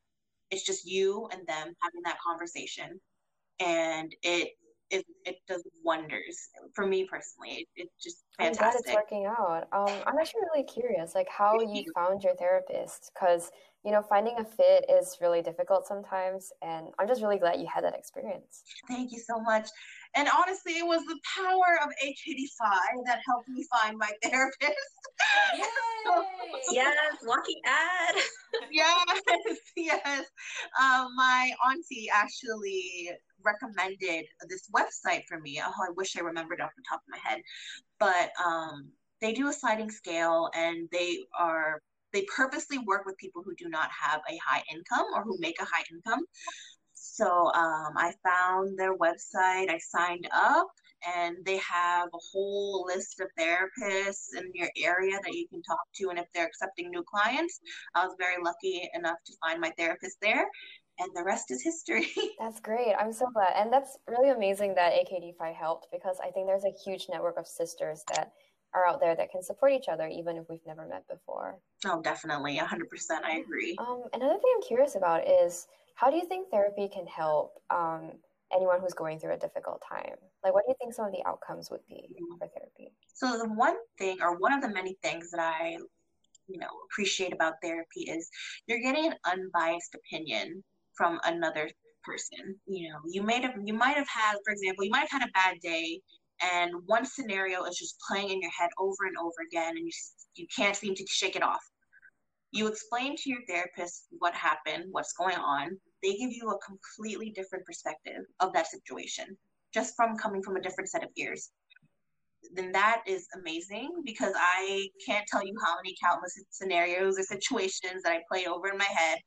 it's 0.51 0.63
just 0.63 0.85
you 0.85 1.27
and 1.31 1.45
them 1.47 1.73
having 1.81 2.01
that 2.05 2.17
conversation. 2.25 2.99
And 3.59 4.15
it, 4.23 4.51
it, 4.89 5.05
it 5.25 5.35
does 5.47 5.63
wonders 5.83 6.38
for 6.73 6.88
me 6.88 7.05
personally. 7.05 7.49
It, 7.49 7.67
it's 7.75 8.03
just 8.03 8.23
fantastic. 8.38 8.65
I'm 8.65 8.71
glad 8.71 8.79
it's 8.79 8.93
working 8.93 9.25
out. 9.25 9.67
Um, 9.71 10.01
I'm 10.07 10.17
actually 10.19 10.41
really 10.51 10.65
curious, 10.65 11.13
like 11.13 11.27
how 11.29 11.59
you 11.59 11.83
found 11.93 12.23
your 12.23 12.35
therapist, 12.35 13.12
because 13.13 13.51
you 13.85 13.91
know 13.91 14.01
finding 14.01 14.35
a 14.39 14.43
fit 14.43 14.85
is 14.89 15.17
really 15.21 15.41
difficult 15.41 15.85
sometimes, 15.85 16.51
and 16.63 16.88
I'm 16.97 17.07
just 17.07 17.21
really 17.21 17.38
glad 17.38 17.59
you 17.59 17.67
had 17.71 17.83
that 17.83 17.93
experience. 17.93 18.63
Thank 18.88 19.12
you 19.12 19.19
so 19.19 19.39
much. 19.39 19.69
And 20.15 20.27
honestly, 20.35 20.73
it 20.73 20.85
was 20.85 21.03
the 21.05 21.19
power 21.37 21.79
of 21.83 21.89
aKDPhi 22.03 23.05
that 23.05 23.19
helped 23.27 23.49
me 23.49 23.65
find 23.71 23.97
my 23.97 24.09
therapist. 24.23 24.75
yes, 26.71 27.15
lucky 27.25 27.61
ad. 27.65 28.15
yes, 28.71 29.21
yes. 29.75 30.25
Um, 30.81 31.15
my 31.15 31.51
auntie 31.67 32.09
actually 32.11 33.11
recommended 33.43 34.25
this 34.47 34.67
website 34.75 35.23
for 35.27 35.39
me. 35.39 35.61
Oh, 35.63 35.71
I 35.87 35.91
wish 35.95 36.17
I 36.17 36.21
remembered 36.21 36.61
off 36.61 36.71
the 36.75 36.83
top 36.89 37.01
of 37.01 37.09
my 37.09 37.17
head. 37.29 37.41
But 37.99 38.31
um, 38.43 38.89
they 39.21 39.33
do 39.33 39.47
a 39.47 39.53
sliding 39.53 39.91
scale 39.91 40.49
and 40.55 40.87
they 40.91 41.19
are 41.37 41.81
they 42.11 42.25
purposely 42.35 42.79
work 42.79 43.05
with 43.05 43.17
people 43.17 43.43
who 43.43 43.53
do 43.55 43.69
not 43.69 43.89
have 43.91 44.21
a 44.29 44.39
high 44.43 44.63
income 44.73 45.05
or 45.13 45.23
who 45.23 45.37
make 45.39 45.61
a 45.61 45.65
high 45.65 45.83
income 45.91 46.25
so 47.19 47.51
um, 47.53 47.97
I 47.97 48.13
found 48.23 48.79
their 48.79 48.95
website, 48.95 49.69
I 49.69 49.77
signed 49.77 50.29
up, 50.34 50.67
and 51.17 51.36
they 51.45 51.58
have 51.58 52.08
a 52.08 52.17
whole 52.32 52.86
list 52.88 53.19
of 53.19 53.27
therapists 53.38 54.38
in 54.38 54.49
your 54.53 54.69
area 54.77 55.19
that 55.21 55.34
you 55.34 55.45
can 55.49 55.62
talk 55.63 55.82
to. 55.95 56.10
And 56.12 56.19
if 56.19 56.27
they're 56.34 56.45
accepting 56.45 56.89
new 56.89 57.03
clients, 57.03 57.60
I 57.93 58.05
was 58.05 58.15
very 58.17 58.41
lucky 58.41 58.89
enough 58.93 59.17
to 59.25 59.34
find 59.43 59.60
my 59.60 59.71
therapist 59.77 60.15
there. 60.21 60.45
And 60.99 61.10
the 61.13 61.23
rest 61.23 61.51
is 61.51 61.62
history. 61.62 62.08
that's 62.39 62.62
great. 62.62 62.93
I'm 62.97 63.12
so 63.12 63.27
glad. 63.34 63.53
And 63.55 63.71
that's 63.71 63.97
really 64.08 64.29
amazing 64.29 64.75
that 64.75 64.93
aKDPhi 64.93 65.53
helped 65.53 65.88
because 65.91 66.17
I 66.23 66.32
think 66.32 66.47
there's 66.47 66.65
a 66.65 66.73
huge 66.86 67.08
network 67.10 67.38
of 67.38 67.47
sisters 67.47 68.03
that 68.13 68.32
are 68.73 68.88
out 68.88 69.01
there 69.01 69.15
that 69.15 69.32
can 69.32 69.41
support 69.41 69.73
each 69.73 69.88
other 69.89 70.08
even 70.08 70.38
if 70.38 70.45
we've 70.49 70.65
never 70.65 70.88
met 70.88 71.03
before. 71.10 71.58
Oh, 71.86 72.01
definitely. 72.01 72.58
100%. 72.58 72.86
I 73.23 73.38
agree. 73.38 73.75
Um, 73.79 74.03
another 74.13 74.36
thing 74.36 74.53
I'm 74.55 74.62
curious 74.62 74.95
about 74.95 75.27
is 75.27 75.67
how 75.99 76.09
do 76.09 76.15
you 76.15 76.25
think 76.25 76.49
therapy 76.49 76.88
can 76.88 77.05
help 77.07 77.51
um, 77.69 78.12
anyone 78.55 78.79
who's 78.79 78.93
going 78.93 79.19
through 79.19 79.33
a 79.33 79.38
difficult 79.38 79.83
time? 79.88 80.15
Like, 80.43 80.53
what 80.53 80.63
do 80.65 80.71
you 80.71 80.75
think 80.79 80.93
some 80.93 81.05
of 81.05 81.12
the 81.12 81.27
outcomes 81.27 81.69
would 81.69 81.81
be 81.89 82.07
for 82.38 82.47
therapy? 82.47 82.93
So, 83.13 83.38
the 83.38 83.49
one 83.49 83.75
thing, 83.97 84.17
or 84.21 84.38
one 84.38 84.53
of 84.53 84.62
the 84.62 84.69
many 84.69 84.97
things 85.03 85.29
that 85.31 85.41
I, 85.41 85.77
you 86.47 86.57
know, 86.57 86.69
appreciate 86.89 87.33
about 87.33 87.55
therapy 87.62 88.01
is 88.07 88.29
you're 88.65 88.79
getting 88.79 89.07
an 89.07 89.15
unbiased 89.25 89.93
opinion 89.93 90.63
from 90.95 91.19
another 91.25 91.69
person. 92.05 92.55
You 92.65 92.89
know, 92.89 92.99
you 93.05 93.21
may 93.21 93.41
have, 93.41 93.55
you 93.65 93.73
might 93.73 93.97
have 93.97 94.07
had, 94.07 94.38
for 94.45 94.53
example, 94.53 94.85
you 94.85 94.91
might 94.91 95.07
have 95.09 95.21
had 95.21 95.27
a 95.27 95.31
bad 95.33 95.57
day, 95.62 95.99
and 96.53 96.71
one 96.85 97.05
scenario 97.05 97.65
is 97.65 97.77
just 97.77 97.97
playing 98.07 98.29
in 98.29 98.41
your 98.41 98.51
head 98.57 98.69
over 98.79 99.05
and 99.05 99.17
over 99.17 99.41
again, 99.51 99.75
and 99.75 99.85
you 99.85 99.91
you 100.35 100.47
can't 100.55 100.77
seem 100.77 100.95
to 100.95 101.05
shake 101.09 101.35
it 101.35 101.43
off. 101.43 101.59
You 102.51 102.67
explain 102.67 103.17
to 103.17 103.29
your 103.29 103.41
therapist 103.49 104.05
what 104.17 104.33
happened, 104.33 104.85
what's 104.91 105.13
going 105.13 105.35
on, 105.35 105.77
they 106.03 106.15
give 106.15 106.31
you 106.31 106.49
a 106.49 106.59
completely 106.59 107.31
different 107.31 107.65
perspective 107.65 108.23
of 108.39 108.53
that 108.53 108.67
situation 108.67 109.38
just 109.73 109.95
from 109.95 110.17
coming 110.17 110.41
from 110.41 110.55
a 110.55 110.62
different 110.62 110.89
set 110.89 111.03
of 111.03 111.09
ears 111.17 111.51
then 112.53 112.71
that 112.71 113.03
is 113.05 113.27
amazing 113.39 114.01
because 114.05 114.33
I 114.35 114.89
can't 115.05 115.27
tell 115.27 115.45
you 115.45 115.53
how 115.63 115.75
many 115.75 115.95
countless 116.01 116.39
scenarios 116.49 117.19
or 117.19 117.23
situations 117.23 118.03
that 118.03 118.12
I 118.12 118.21
play 118.29 118.45
over 118.45 118.69
in 118.69 118.77
my 118.77 118.85
head. 118.85 119.19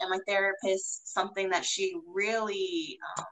And 0.00 0.10
my 0.10 0.18
therapist, 0.26 1.12
something 1.12 1.50
that 1.50 1.64
she 1.64 1.94
really 2.06 2.98
um, 3.18 3.24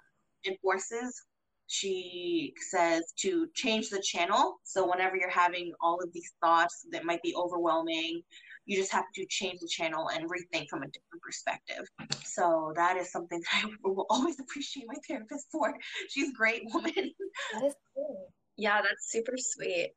enforces, 0.46 1.22
she 1.66 2.52
says 2.70 3.12
to 3.20 3.48
change 3.54 3.88
the 3.88 4.02
channel. 4.02 4.60
So 4.64 4.88
whenever 4.88 5.16
you're 5.16 5.30
having 5.30 5.72
all 5.80 6.00
of 6.02 6.12
these 6.12 6.32
thoughts 6.42 6.86
that 6.90 7.04
might 7.04 7.22
be 7.22 7.34
overwhelming, 7.34 8.22
you 8.64 8.76
just 8.76 8.92
have 8.92 9.04
to 9.14 9.26
change 9.28 9.60
the 9.60 9.68
channel 9.68 10.08
and 10.08 10.30
rethink 10.30 10.68
from 10.68 10.82
a 10.82 10.86
different 10.86 11.22
perspective. 11.22 11.86
So 12.24 12.72
that 12.76 12.96
is 12.96 13.10
something 13.10 13.40
that 13.52 13.64
I 13.64 13.88
will 13.88 14.06
always 14.10 14.38
appreciate 14.40 14.86
my 14.86 14.96
therapist 15.06 15.46
for. 15.50 15.74
She's 16.08 16.30
a 16.30 16.32
great 16.32 16.62
woman. 16.72 17.12
That 17.54 17.64
is 17.64 17.74
cool. 17.94 18.32
Yeah, 18.56 18.82
that's 18.82 19.10
super 19.10 19.34
sweet. 19.36 19.92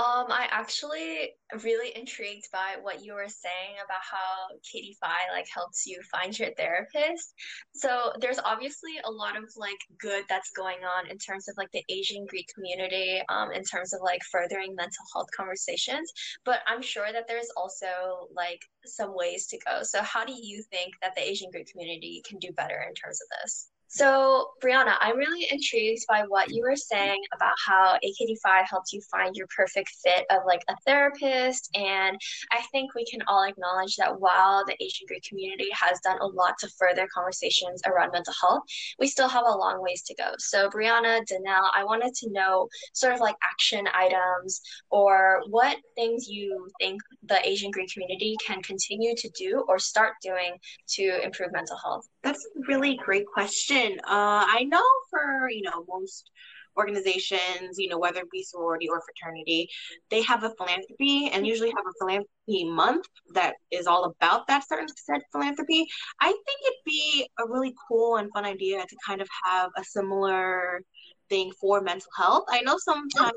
Um, 0.00 0.28
I 0.30 0.48
actually 0.50 1.32
really 1.62 1.94
intrigued 1.94 2.46
by 2.50 2.76
what 2.80 3.04
you 3.04 3.12
were 3.12 3.28
saying 3.28 3.76
about 3.84 4.00
how 4.00 4.56
KDPhi 4.64 5.30
like 5.30 5.46
helps 5.52 5.86
you 5.86 6.00
find 6.10 6.38
your 6.38 6.54
therapist. 6.56 7.34
So 7.74 8.10
there's 8.18 8.38
obviously 8.38 8.92
a 9.04 9.10
lot 9.10 9.36
of 9.36 9.44
like 9.58 9.76
good 9.98 10.24
that's 10.26 10.52
going 10.56 10.78
on 10.84 11.10
in 11.10 11.18
terms 11.18 11.48
of 11.48 11.54
like 11.58 11.70
the 11.72 11.84
Asian 11.90 12.24
Greek 12.24 12.46
community, 12.54 13.20
um, 13.28 13.52
in 13.52 13.62
terms 13.62 13.92
of 13.92 14.00
like 14.02 14.22
furthering 14.32 14.74
mental 14.74 15.04
health 15.12 15.28
conversations. 15.36 16.10
But 16.46 16.60
I'm 16.66 16.80
sure 16.80 17.12
that 17.12 17.28
there's 17.28 17.50
also 17.54 18.26
like 18.34 18.62
some 18.86 19.14
ways 19.14 19.48
to 19.48 19.58
go. 19.66 19.82
So 19.82 20.00
how 20.00 20.24
do 20.24 20.32
you 20.32 20.62
think 20.70 20.94
that 21.02 21.14
the 21.14 21.28
Asian 21.28 21.50
Greek 21.50 21.70
community 21.70 22.22
can 22.26 22.38
do 22.38 22.52
better 22.56 22.86
in 22.88 22.94
terms 22.94 23.20
of 23.20 23.28
this? 23.42 23.68
So, 23.92 24.52
Brianna, 24.62 24.94
I'm 25.00 25.18
really 25.18 25.48
intrigued 25.50 26.06
by 26.08 26.22
what 26.28 26.52
you 26.52 26.62
were 26.62 26.76
saying 26.76 27.20
about 27.34 27.54
how 27.66 27.98
aKDPhi 28.04 28.62
helped 28.64 28.92
you 28.92 29.00
find 29.10 29.34
your 29.34 29.48
perfect 29.48 29.90
fit 30.04 30.26
of 30.30 30.42
like 30.46 30.62
a 30.68 30.76
therapist. 30.86 31.68
And 31.74 32.16
I 32.52 32.62
think 32.70 32.94
we 32.94 33.04
can 33.04 33.20
all 33.26 33.42
acknowledge 33.42 33.96
that 33.96 34.20
while 34.20 34.64
the 34.64 34.80
Asian 34.80 35.08
Greek 35.08 35.24
community 35.28 35.66
has 35.72 35.98
done 36.04 36.18
a 36.20 36.26
lot 36.26 36.54
to 36.60 36.68
further 36.78 37.08
conversations 37.12 37.82
around 37.84 38.12
mental 38.12 38.32
health, 38.40 38.62
we 39.00 39.08
still 39.08 39.28
have 39.28 39.44
a 39.44 39.58
long 39.58 39.82
ways 39.82 40.02
to 40.02 40.14
go. 40.14 40.34
So, 40.38 40.70
Brianna, 40.70 41.22
Danelle, 41.26 41.70
I 41.74 41.82
wanted 41.82 42.14
to 42.14 42.30
know 42.30 42.68
sort 42.92 43.12
of 43.12 43.18
like 43.18 43.34
action 43.42 43.88
items 43.92 44.60
or 44.90 45.42
what 45.50 45.76
things 45.96 46.28
you 46.28 46.68
think 46.78 47.02
the 47.24 47.44
Asian 47.44 47.72
Greek 47.72 47.92
community 47.92 48.36
can 48.46 48.62
continue 48.62 49.16
to 49.16 49.28
do 49.30 49.64
or 49.66 49.80
start 49.80 50.12
doing 50.22 50.52
to 50.90 51.24
improve 51.24 51.50
mental 51.50 51.76
health. 51.76 52.06
That's 52.22 52.44
a 52.44 52.60
really 52.68 52.96
great 53.04 53.26
question. 53.26 53.79
Uh, 53.88 54.44
I 54.46 54.66
know 54.68 54.84
for, 55.10 55.48
you 55.50 55.62
know, 55.62 55.84
most 55.88 56.30
organizations, 56.76 57.78
you 57.78 57.88
know, 57.88 57.98
whether 57.98 58.20
it 58.20 58.30
be 58.30 58.42
sorority 58.42 58.88
or 58.88 59.02
fraternity, 59.02 59.68
they 60.10 60.22
have 60.22 60.44
a 60.44 60.52
philanthropy 60.56 61.28
and 61.32 61.46
usually 61.46 61.70
have 61.70 61.84
a 61.86 61.92
philanthropy 61.98 62.64
month 62.70 63.06
that 63.34 63.54
is 63.70 63.86
all 63.86 64.04
about 64.04 64.46
that 64.46 64.66
certain 64.68 64.88
said 64.88 65.20
philanthropy. 65.32 65.86
I 66.20 66.28
think 66.28 66.60
it'd 66.66 66.84
be 66.84 67.28
a 67.38 67.46
really 67.48 67.74
cool 67.88 68.16
and 68.16 68.30
fun 68.32 68.44
idea 68.44 68.84
to 68.86 68.96
kind 69.06 69.20
of 69.20 69.28
have 69.44 69.70
a 69.76 69.84
similar 69.84 70.82
thing 71.30 71.52
for 71.58 71.80
mental 71.80 72.10
health. 72.16 72.44
I 72.50 72.60
know 72.60 72.76
sometimes 72.78 73.32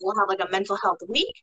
we'll 0.00 0.18
have 0.18 0.28
like 0.28 0.40
a 0.40 0.50
mental 0.50 0.78
health 0.82 1.00
week, 1.08 1.34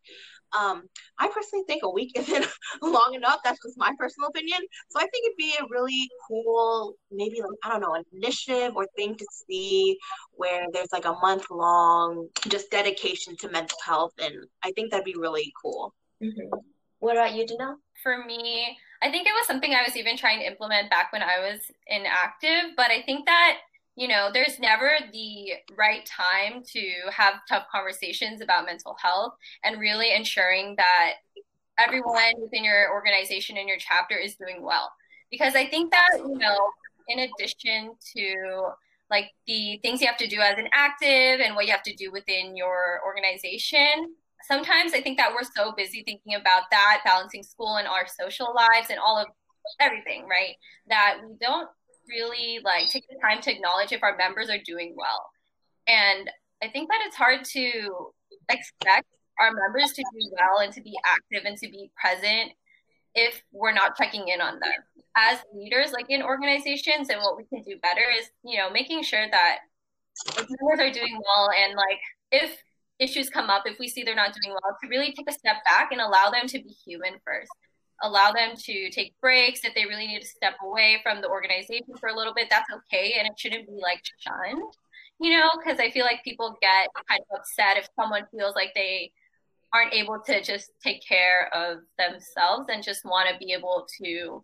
um, 0.58 0.84
I 1.18 1.28
personally 1.28 1.66
think 1.68 1.84
a 1.84 1.90
week 1.90 2.12
isn't 2.16 2.46
long 2.82 3.14
enough. 3.14 3.40
That's 3.44 3.60
just 3.64 3.78
my 3.78 3.92
personal 3.98 4.30
opinion. 4.30 4.60
So 4.90 5.00
I 5.00 5.08
think 5.08 5.26
it'd 5.26 5.38
be 5.38 5.56
a 5.60 5.66
really 5.70 6.10
cool, 6.28 6.96
maybe 7.12 7.42
like 7.42 7.58
I 7.64 7.70
don't 7.70 7.82
know, 7.82 8.02
initiative 8.14 8.76
or 8.76 8.88
thing 8.96 9.16
to 9.16 9.26
see 9.48 9.98
where 10.32 10.66
there's 10.74 10.92
like 10.92 11.06
a 11.06 11.14
month 11.14 11.46
long 11.50 12.28
just 12.48 12.72
dedication 12.72 13.36
to 13.38 13.50
mental 13.50 13.78
health, 13.86 14.14
and 14.20 14.36
I 14.64 14.72
think 14.72 14.92
that'd 14.92 15.06
be 15.06 15.16
really 15.18 15.52
cool. 15.62 15.94
Mm-hmm. 16.22 16.58
What 17.00 17.16
about 17.16 17.34
you, 17.34 17.46
Dana? 17.46 17.76
For 18.04 18.26
me, 18.26 18.78
I 19.02 19.10
think 19.12 19.28
it 19.28 19.34
was 19.34 19.48
something 19.48 19.74
I 19.74 19.84
was 19.84 19.96
even 19.96 20.18
trying 20.18 20.40
to 20.40 20.46
implement 20.46 20.90
back 20.90 21.14
when 21.14 21.22
I 21.22 21.40
was 21.40 21.60
inactive, 21.88 22.76
but 22.76 22.92
I 22.92 23.02
think 23.04 23.26
that 23.26 23.60
you 24.00 24.08
know, 24.08 24.30
there's 24.34 24.58
never 24.60 24.92
the 25.12 25.52
right 25.78 26.06
time 26.06 26.64
to 26.66 26.90
have 27.12 27.34
tough 27.50 27.66
conversations 27.70 28.40
about 28.40 28.66
mental 28.66 28.96
health 28.98 29.34
and 29.66 29.78
really 29.78 30.16
ensuring 30.16 30.76
that 30.78 31.16
everyone 31.78 32.32
within 32.42 32.64
your 32.64 32.94
organization 32.94 33.58
and 33.58 33.68
your 33.68 33.78
chapter 33.78 34.16
is 34.16 34.36
doing 34.36 34.64
well. 34.64 34.90
Because 35.30 35.54
I 35.54 35.68
think 35.68 35.92
that, 35.92 36.12
you 36.16 36.38
know, 36.38 36.58
in 37.10 37.20
addition 37.20 37.92
to 38.16 38.70
like 39.10 39.32
the 39.48 39.80
things 39.84 40.00
you 40.00 40.08
have 40.08 40.16
to 40.16 40.28
do 40.28 40.40
as 40.40 40.58
an 40.58 40.70
active 40.74 41.42
and 41.42 41.54
what 41.54 41.66
you 41.66 41.74
have 41.74 41.84
to 41.84 41.96
do 41.96 42.10
within 42.10 42.56
your 42.56 43.02
organization, 43.06 44.16
sometimes 44.48 44.94
I 44.94 45.02
think 45.02 45.18
that 45.18 45.34
we're 45.34 45.44
so 45.44 45.74
busy 45.76 46.04
thinking 46.04 46.36
about 46.36 46.64
that, 46.72 47.02
balancing 47.04 47.44
school 47.44 47.76
and 47.76 47.88
our 47.88 48.08
social 48.08 48.56
lives 48.56 48.88
and 48.90 48.98
all 48.98 49.18
of 49.18 49.28
everything, 49.82 50.26
right? 50.26 50.56
That 50.88 51.18
we 51.28 51.36
don't 51.42 51.68
really 52.10 52.60
like 52.64 52.90
take 52.90 53.08
the 53.08 53.16
time 53.22 53.42
to 53.42 53.52
acknowledge 53.52 53.92
if 53.92 54.04
our 54.04 54.18
members 54.18 54.50
are 54.50 54.60
doing 54.66 54.96
well. 54.98 55.30
And 55.88 56.30
I 56.62 56.68
think 56.68 56.90
that 56.90 57.00
it's 57.06 57.16
hard 57.16 57.46
to 57.46 58.12
expect 58.50 59.08
our 59.40 59.52
members 59.54 59.94
to 59.94 60.04
do 60.04 60.32
well 60.34 60.60
and 60.64 60.74
to 60.74 60.82
be 60.82 60.98
active 61.06 61.46
and 61.46 61.58
to 61.58 61.70
be 61.70 61.90
present 62.00 62.52
if 63.16 63.42
we're 63.52 63.74
not 63.74 63.96
checking 63.96 64.28
in 64.28 64.42
on 64.42 64.60
them. 64.60 64.74
As 65.16 65.40
leaders, 65.54 65.92
like 65.92 66.06
in 66.10 66.22
organizations, 66.22 67.10
and 67.10 67.22
what 67.22 67.38
we 67.38 67.46
can 67.46 67.64
do 67.64 67.78
better 67.82 68.04
is, 68.20 68.30
you 68.44 68.58
know, 68.58 68.70
making 68.70 69.04
sure 69.04 69.26
that 69.32 69.60
members 70.36 70.80
are 70.80 70.92
doing 70.92 71.20
well 71.24 71.50
and 71.58 71.76
like 71.76 72.00
if 72.32 72.58
issues 73.00 73.30
come 73.30 73.50
up, 73.50 73.64
if 73.66 73.80
we 73.80 73.88
see 73.88 74.04
they're 74.04 74.16
not 74.16 74.36
doing 74.44 74.54
well, 74.54 74.78
to 74.82 74.90
really 74.90 75.14
take 75.14 75.30
a 75.30 75.34
step 75.34 75.58
back 75.66 75.92
and 75.92 76.02
allow 76.02 76.30
them 76.30 76.48
to 76.48 76.62
be 76.62 76.70
human 76.86 77.14
first 77.26 77.50
allow 78.04 78.32
them 78.32 78.56
to 78.56 78.90
take 78.90 79.14
breaks 79.22 79.64
if 79.64 79.74
they 79.76 79.86
really 79.86 80.08
need 80.08 80.22
to 80.22 80.28
step 80.28 80.54
away 80.64 81.00
from 81.04 81.22
the 81.22 81.28
organization 81.28 81.96
for 82.00 82.10
a 82.10 82.16
little 82.16 82.34
bit 82.34 82.48
that's 82.50 82.70
okay 82.72 83.16
and 83.20 83.28
it 83.28 83.34
shouldn't 83.38 83.68
be 83.68 83.80
like 83.82 84.02
shunned 84.20 84.62
you 85.20 85.38
know? 85.38 85.50
Because 85.58 85.80
i 85.80 85.90
feel 85.92 86.06
like 86.06 86.24
people 86.24 86.58
get 86.62 86.88
kind 87.10 87.22
of 87.30 87.40
upset 87.40 87.78
if 87.78 87.88
someone 88.00 88.24
feels 88.32 88.56
like 88.56 88.72
they 88.74 89.12
aren't 89.74 89.94
able 89.94 90.20
to 90.26 90.42
just 90.42 90.72
take 90.84 91.06
care 91.06 91.50
of 91.54 91.80
themselves 91.98 92.68
and 92.72 92.84
just 92.84 93.06
want 93.06 93.30
to 93.30 93.38
be 93.38 93.54
able 93.54 93.86
to 94.02 94.44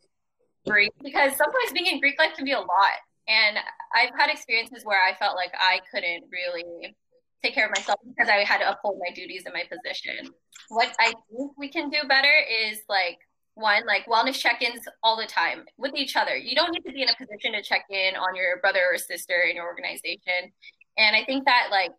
breathe 0.66 0.92
because 1.04 1.36
sometimes 1.36 1.72
being 1.74 1.88
in 1.88 2.00
greek 2.00 2.20
life 2.20 2.36
can 2.36 2.46
be 2.46 2.52
a 2.52 2.60
lot 2.60 2.98
and 3.28 3.58
i've 3.96 4.12
had 4.18 4.30
experiences 4.30 4.84
where 4.84 5.02
i 5.04 5.16
felt 5.16 5.36
like 5.36 5.52
i 5.60 5.80
couldn't 5.92 6.26
really 6.32 6.96
take 7.44 7.56
care 7.56 7.66
of 7.66 7.72
myself 7.76 8.00
because 8.08 8.30
i 8.30 8.44
had 8.44 8.60
to 8.60 8.70
uphold 8.70 9.00
my 9.00 9.14
duties 9.14 9.44
in 9.46 9.54
my 9.54 9.64
position. 9.64 10.32
What 10.70 10.96
i 11.00 11.14
think 11.32 11.52
we 11.58 11.70
can 11.70 11.90
do 11.90 12.00
better 12.08 12.34
is 12.68 12.80
like 12.90 13.20
one 13.56 13.86
like 13.86 14.06
wellness 14.06 14.36
check-ins 14.36 14.82
all 15.02 15.18
the 15.18 15.26
time 15.26 15.66
with 15.78 15.96
each 15.96 16.16
other. 16.16 16.36
You 16.36 16.56
don't 16.56 16.72
need 16.72 16.84
to 16.86 16.92
be 16.92 17.02
in 17.02 17.10
a 17.10 17.16
position 17.16 17.54
to 17.54 17.62
check 17.62 17.86
in 17.90 18.16
on 18.16 18.36
your 18.36 18.60
brother 18.60 18.82
or 18.92 18.98
sister 18.98 19.42
in 19.50 19.56
your 19.56 19.66
organization. 19.66 20.52
And 20.98 21.16
i 21.16 21.24
think 21.26 21.46
that 21.46 21.68
like 21.72 21.92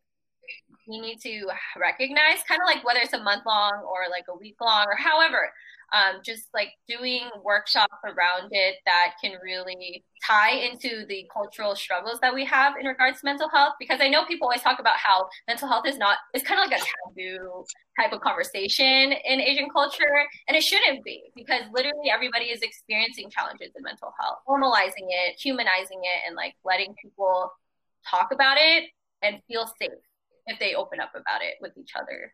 we 0.89 1.01
need 1.01 1.21
to 1.21 1.49
recognize 1.77 2.39
kind 2.47 2.61
of 2.61 2.67
like 2.67 2.85
whether 2.85 3.01
it's 3.01 3.13
a 3.13 3.23
month 3.23 3.43
long 3.47 3.85
or 3.85 4.09
like 4.11 4.25
a 4.29 4.37
week 4.37 4.57
long 4.61 4.87
or 4.87 4.97
however 4.97 5.51
um, 5.93 6.21
just 6.25 6.49
like 6.53 6.71
doing 6.89 7.23
workshops 7.45 7.95
around 8.05 8.49
it 8.51 8.77
that 8.87 9.13
can 9.23 9.33
really 9.43 10.05
tie 10.27 10.53
into 10.53 11.07
the 11.07 11.29
cultural 11.33 11.77
struggles 11.77 12.19
that 12.21 12.35
we 12.35 12.45
have 12.45 12.75
in 12.81 12.87
regards 12.87 13.21
to 13.21 13.25
mental 13.25 13.49
health 13.49 13.75
because 13.79 14.01
i 14.01 14.09
know 14.09 14.25
people 14.25 14.47
always 14.47 14.63
talk 14.63 14.79
about 14.81 14.97
how 14.97 15.27
mental 15.47 15.69
health 15.69 15.87
is 15.87 15.99
not 15.99 16.19
it's 16.35 16.45
kind 16.45 16.61
of 16.61 16.71
like 16.71 16.81
a 16.81 16.83
taboo 16.83 17.65
type 18.01 18.13
of 18.13 18.21
conversation 18.21 19.13
in 19.13 19.41
asian 19.41 19.69
culture 19.71 20.25
and 20.49 20.57
it 20.57 20.63
shouldn't 20.63 21.05
be 21.05 21.23
because 21.35 21.63
literally 21.73 22.11
everybody 22.11 22.47
is 22.47 22.63
experiencing 22.63 23.31
challenges 23.31 23.71
in 23.77 23.83
mental 23.83 24.13
health 24.21 24.39
normalizing 24.49 25.07
it 25.09 25.35
humanizing 25.39 26.01
it 26.03 26.27
and 26.27 26.35
like 26.35 26.55
letting 26.65 26.95
people 27.03 27.53
talk 28.09 28.29
about 28.33 28.57
it 28.59 28.85
and 29.23 29.41
feel 29.49 29.67
safe 29.81 29.91
if 30.47 30.59
they 30.59 30.75
open 30.75 31.01
up 31.01 31.11
about 31.11 31.43
it 31.43 31.55
with 31.61 31.73
each 31.77 31.93
other 31.97 32.33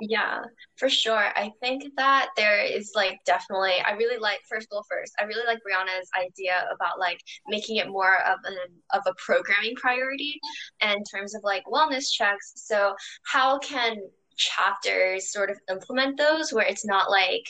yeah, 0.00 0.42
for 0.76 0.88
sure. 0.88 1.30
I 1.36 1.50
think 1.60 1.84
that 1.96 2.30
there 2.36 2.64
is 2.64 2.92
like 2.94 3.18
definitely, 3.26 3.74
I 3.84 3.92
really 3.92 4.18
like, 4.18 4.40
first 4.48 4.68
all, 4.72 4.84
first, 4.90 5.12
I 5.20 5.24
really 5.24 5.46
like 5.46 5.58
Brianna's 5.58 6.08
idea 6.18 6.66
about 6.74 6.98
like 6.98 7.20
making 7.48 7.76
it 7.76 7.88
more 7.88 8.16
of 8.26 8.38
an 8.44 8.56
of 8.92 9.02
a 9.06 9.14
programming 9.24 9.74
priority 9.76 10.40
in 10.80 11.02
terms 11.04 11.34
of 11.34 11.42
like 11.44 11.64
wellness 11.66 12.10
checks. 12.10 12.52
So, 12.56 12.94
how 13.24 13.58
can 13.58 13.96
chapters 14.36 15.32
sort 15.32 15.50
of 15.50 15.58
implement 15.70 16.16
those 16.16 16.52
where 16.52 16.66
it's 16.66 16.86
not 16.86 17.10
like, 17.10 17.42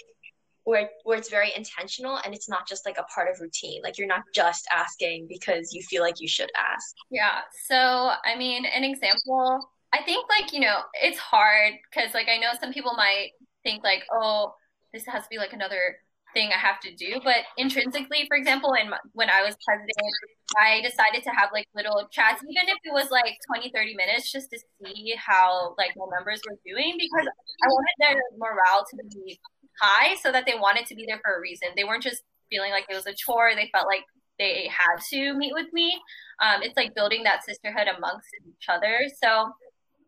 where, 0.65 0.91
where 1.05 1.19
it's 1.19 1.31
very 1.31 1.53
intentional 1.57 2.19
and 2.25 2.35
it's 2.35 2.49
not 2.49 2.69
just 2.69 2.85
like 2.85 2.99
a 2.99 3.05
part 3.05 3.29
of 3.31 3.41
routine 3.41 3.81
like 3.83 3.97
you're 3.97 4.07
not 4.07 4.23
just 4.35 4.69
asking 4.73 5.27
because 5.29 5.73
you 5.73 5.83
feel 5.83 6.03
like 6.03 6.21
you 6.21 6.29
should 6.29 6.51
ask 6.59 6.95
yeah 7.11 7.41
so 7.67 8.13
i 8.25 8.37
mean 8.37 8.65
an 8.67 8.85
example 8.85 9.71
I 9.93 10.03
think 10.03 10.27
like 10.29 10.53
you 10.53 10.61
know 10.61 10.79
it's 10.95 11.19
hard 11.19 11.75
because 11.91 12.15
like 12.15 12.29
I 12.29 12.39
know 12.39 12.51
some 12.61 12.73
people 12.73 12.95
might 12.95 13.31
think 13.65 13.83
like 13.83 14.05
oh 14.13 14.55
this 14.93 15.05
has 15.07 15.23
to 15.25 15.29
be 15.31 15.39
like 15.39 15.53
another 15.53 15.97
thing 16.35 16.51
I 16.55 16.59
have 16.59 16.81
to 16.81 16.95
do, 16.95 17.21
but 17.25 17.43
intrinsically, 17.57 18.25
for 18.29 18.37
example, 18.37 18.75
in 18.75 18.91
when 19.13 19.31
I 19.31 19.43
was 19.43 19.57
president, 19.65 20.15
I 20.59 20.81
decided 20.81 21.23
to 21.25 21.31
have 21.31 21.51
like 21.53 21.67
little 21.75 22.09
chats, 22.11 22.43
even 22.43 22.69
if 22.69 22.79
it 22.85 22.93
was 22.93 23.11
like 23.11 23.39
20, 23.47 23.71
30 23.75 23.95
minutes, 23.95 24.31
just 24.31 24.51
to 24.51 24.59
see 24.59 25.15
how 25.17 25.75
like 25.79 25.91
my 25.97 26.07
members 26.11 26.41
were 26.49 26.57
doing 26.67 26.97
because 26.99 27.27
I 27.27 27.67
wanted 27.67 27.97
their 27.99 28.23
morale 28.39 28.85
to 28.91 28.97
be 29.11 29.39
high 29.81 30.17
so 30.17 30.33
that 30.33 30.47
they 30.47 30.55
wanted 30.55 30.87
to 30.87 30.95
be 30.95 31.05
there 31.07 31.21
for 31.23 31.37
a 31.37 31.41
reason. 31.41 31.69
They 31.77 31.85
weren't 31.85 32.03
just 32.03 32.23
feeling 32.51 32.71
like 32.71 32.87
it 32.89 32.95
was 32.95 33.07
a 33.07 33.15
chore. 33.15 33.53
They 33.55 33.71
felt 33.73 33.87
like 33.87 34.05
they 34.39 34.69
had 34.69 35.01
to 35.11 35.35
meet 35.35 35.53
with 35.55 35.73
me. 35.73 36.01
Um, 36.41 36.63
it's 36.63 36.77
like 36.77 36.95
building 36.95 37.23
that 37.25 37.45
sisterhood 37.45 37.87
amongst 37.97 38.29
each 38.47 38.67
other. 38.69 39.01
So 39.23 39.53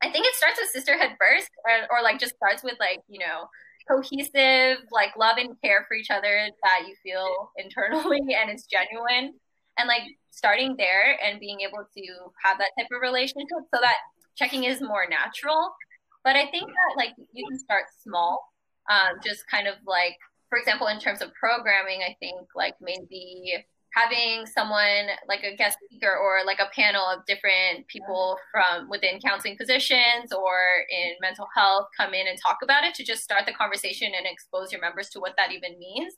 I 0.03 0.11
think 0.11 0.27
it 0.27 0.35
starts 0.35 0.59
with 0.61 0.71
sisterhood 0.71 1.17
first, 1.19 1.49
or, 1.65 1.99
or 1.99 2.03
like 2.03 2.19
just 2.19 2.35
starts 2.37 2.63
with 2.63 2.77
like 2.81 3.01
you 3.09 3.21
know 3.21 3.49
cohesive, 3.89 4.79
like 4.91 5.17
love 5.17 5.39
and 5.39 5.61
care 5.63 5.85
for 5.89 5.95
each 5.95 6.11
other 6.11 6.49
that 6.63 6.87
you 6.87 6.95
feel 7.03 7.51
internally 7.57 8.21
and 8.35 8.51
it's 8.51 8.67
genuine. 8.67 9.35
And 9.79 9.89
like 9.89 10.03
starting 10.31 10.77
there 10.77 11.19
and 11.25 11.41
being 11.41 11.61
able 11.61 11.85
to 11.97 12.03
have 12.45 12.59
that 12.59 12.71
type 12.79 12.89
of 12.93 13.01
relationship 13.01 13.49
so 13.75 13.81
that 13.81 13.97
checking 14.37 14.65
is 14.65 14.83
more 14.83 15.07
natural. 15.09 15.73
But 16.25 16.37
I 16.37 16.47
think 16.51 16.67
that 16.67 16.97
like 16.97 17.13
you 17.33 17.47
can 17.49 17.59
start 17.59 17.85
small, 18.03 18.39
um, 18.91 19.19
just 19.25 19.49
kind 19.51 19.67
of 19.67 19.75
like, 19.87 20.17
for 20.51 20.59
example, 20.59 20.89
in 20.89 21.01
terms 21.01 21.23
of 21.23 21.33
programming, 21.35 22.03
I 22.03 22.15
think 22.21 22.49
like 22.55 22.75
maybe 22.81 23.65
having 23.95 24.47
someone 24.47 25.13
like 25.29 25.45
a 25.45 25.55
guest 25.55 25.79
speaker 25.85 26.17
or 26.17 26.45
like 26.47 26.59
a 26.61 26.71
panel 26.75 27.03
of 27.05 27.25
different 27.27 27.87
people 27.89 28.39
from 28.51 28.89
within 28.89 29.21
counseling 29.21 29.57
positions 29.57 30.33
or 30.33 30.57
in 30.91 31.13
mental 31.21 31.47
health 31.55 31.89
come 31.97 32.15
in 32.15 32.27
and 32.27 32.39
talk 32.41 32.59
about 32.63 32.85
it 32.85 32.95
to 32.95 33.05
just 33.05 33.23
start 33.23 33.45
the 33.47 33.53
conversation 33.53 34.13
and 34.17 34.27
expose 34.27 34.73
your 34.73 34.81
members 34.81 35.11
to 35.11 35.21
what 35.21 35.35
that 35.37 35.53
even 35.53 35.79
means. 35.79 36.15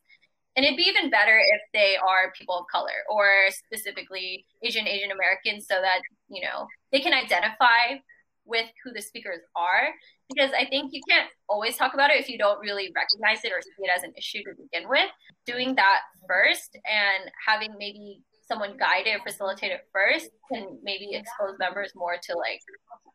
And 0.57 0.65
it'd 0.65 0.77
be 0.77 0.85
even 0.85 1.11
better 1.11 1.37
if 1.37 1.61
they 1.73 1.97
are 1.97 2.33
people 2.39 2.57
of 2.57 2.67
color 2.71 3.03
or 3.11 3.27
specifically 3.51 4.47
Asian, 4.63 4.87
Asian 4.87 5.11
Americans 5.11 5.67
so 5.69 5.75
that, 5.81 6.01
you 6.29 6.43
know, 6.43 6.69
they 6.93 7.01
can 7.01 7.13
identify 7.13 7.99
with 8.47 8.67
who 8.83 8.93
the 8.93 9.01
speakers 9.01 9.41
are 9.57 9.89
because 10.29 10.51
I 10.57 10.67
think 10.67 10.93
you 10.93 11.01
can't 11.09 11.29
always 11.49 11.77
talk 11.77 11.95
about 11.95 12.11
it 12.11 12.21
if 12.21 12.29
you 12.29 12.39
don't 12.39 12.61
really 12.61 12.93
recognize 12.95 13.45
it 13.45 13.53
or 13.53 13.61
see 13.63 13.71
it 13.79 13.91
as 13.95 14.03
an 14.03 14.13
issue 14.17 14.43
to 14.45 14.53
begin 14.57 14.89
with. 14.89 15.09
Doing 15.47 15.75
that 15.77 16.01
first 16.29 16.77
and 16.85 17.31
having 17.47 17.75
maybe 17.79 18.21
someone 18.47 18.77
guide 18.77 19.07
it 19.07 19.17
or 19.17 19.23
facilitate 19.25 19.73
it 19.73 19.89
first 19.93 20.29
can 20.53 20.79
maybe 20.83 21.15
expose 21.15 21.57
members 21.59 21.93
more 21.95 22.17
to 22.23 22.37
like, 22.37 22.61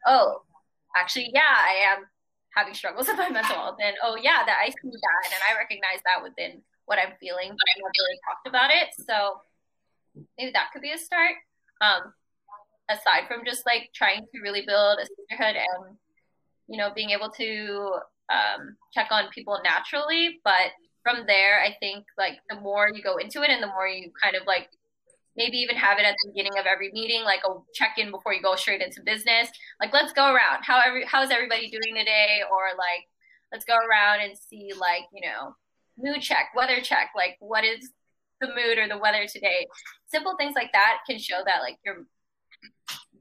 oh, 0.08 0.42
actually, 0.96 1.30
yeah, 1.34 1.56
I 1.56 1.94
am 1.94 2.06
having 2.56 2.74
struggles 2.74 3.08
with 3.08 3.18
my 3.18 3.30
mental 3.30 3.56
health, 3.56 3.78
and 3.82 3.96
oh 4.04 4.18
yeah, 4.18 4.44
that 4.46 4.58
I 4.60 4.70
see 4.70 4.89
that, 4.89 5.22
and 5.32 5.42
I 5.50 5.58
recognize 5.58 6.02
that 6.06 6.24
within 6.24 6.62
what 6.86 6.98
I'm 6.98 7.13
feeling, 7.20 7.50
but 7.50 7.68
I 7.70 7.74
never 7.78 7.94
really 8.02 8.20
talked 8.26 8.48
about 8.48 8.72
it. 8.72 8.89
So 9.06 9.38
maybe 10.38 10.52
that 10.52 10.70
could 10.74 10.82
be 10.82 10.92
a 10.92 10.98
start. 10.98 11.36
Um, 11.82 12.13
aside 12.89 13.28
from 13.28 13.45
just 13.45 13.65
like 13.65 13.89
trying 13.93 14.21
to 14.34 14.41
really 14.41 14.63
build 14.65 14.99
a 14.99 15.06
sisterhood 15.06 15.56
and 15.56 15.95
you 16.67 16.78
know 16.78 16.89
being 16.95 17.12
able 17.12 17.30
to 17.30 17.95
um, 18.32 18.75
check 18.93 19.08
on 19.12 19.30
people 19.34 19.60
naturally 19.63 20.39
but 20.43 20.71
from 21.04 21.25
there 21.25 21.62
i 21.62 21.75
think 21.80 22.06
like 22.17 22.39
the 22.49 22.60
more 22.60 22.89
you 22.93 23.02
go 23.02 23.17
into 23.17 23.41
it 23.41 23.49
and 23.49 23.63
the 23.63 23.67
more 23.67 23.88
you 23.88 24.12
kind 24.21 24.36
of 24.36 24.43
like 24.45 24.69
maybe 25.38 25.58
even 25.58 25.75
have 25.75 25.97
it 25.97 26.06
at 26.06 26.15
the 26.23 26.32
beginning 26.32 26.60
of 26.60 26.65
every 26.65 26.91
meeting 26.91 27.23
like 27.23 27.39
a 27.47 27.54
check-in 27.73 28.12
before 28.12 28.34
you 28.34 28.41
go 28.41 28.56
straight 28.56 28.82
into 28.82 29.02
business 29.06 29.49
like 29.80 29.93
let's 29.93 30.13
go 30.13 30.34
around. 30.34 30.63
How 30.63 30.82
every 30.86 31.06
how's 31.06 31.32
everybody 31.32 31.69
doing 31.69 31.95
today? 31.95 32.41
Or 32.52 32.78
like 32.78 33.08
let's 33.52 33.65
go 33.65 33.75
around 33.75 34.21
and 34.21 34.38
see 34.38 34.71
like 34.78 35.04
you 35.13 35.28
know 35.28 35.56
mood 35.97 36.21
check 36.21 36.49
weather 36.56 36.82
check 36.82 37.10
like 37.15 37.36
what 37.39 37.63
is 37.63 37.91
the 38.41 38.47
mood 38.47 38.78
or 38.78 38.88
the 38.88 38.97
weather 38.97 39.25
today? 39.28 39.67
Simple 40.08 40.36
things 40.38 40.54
like 40.56 40.71
that 40.73 40.99
can 41.10 41.19
show 41.19 41.41
that 41.45 41.62
like 41.62 41.78
you're 41.86 42.06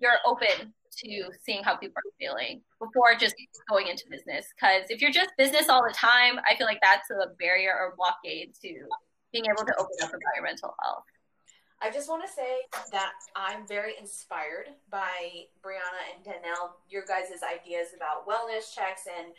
you're 0.00 0.18
open 0.26 0.72
to 0.98 1.30
seeing 1.44 1.62
how 1.62 1.76
people 1.76 1.94
are 1.98 2.12
feeling 2.18 2.60
before 2.80 3.14
just 3.18 3.34
going 3.68 3.86
into 3.86 4.04
business. 4.10 4.46
Because 4.54 4.90
if 4.90 5.00
you're 5.00 5.12
just 5.12 5.30
business 5.38 5.68
all 5.68 5.82
the 5.86 5.94
time, 5.94 6.40
I 6.48 6.56
feel 6.56 6.66
like 6.66 6.80
that's 6.82 7.10
a 7.10 7.34
barrier 7.38 7.72
or 7.72 7.94
blockade 7.96 8.54
to 8.62 8.74
being 9.32 9.44
able 9.46 9.64
to 9.64 9.74
open 9.78 9.96
up 10.02 10.10
about 10.10 10.34
your 10.34 10.44
mental 10.44 10.74
health. 10.82 11.04
I 11.80 11.90
just 11.90 12.08
want 12.08 12.26
to 12.26 12.32
say 12.32 12.66
that 12.90 13.12
I'm 13.36 13.66
very 13.66 13.92
inspired 14.00 14.66
by 14.90 15.46
Brianna 15.62 16.02
and 16.14 16.24
Danelle, 16.24 16.70
your 16.88 17.04
guys' 17.06 17.30
ideas 17.44 17.88
about 17.96 18.26
wellness 18.26 18.74
checks. 18.74 19.02
And 19.06 19.32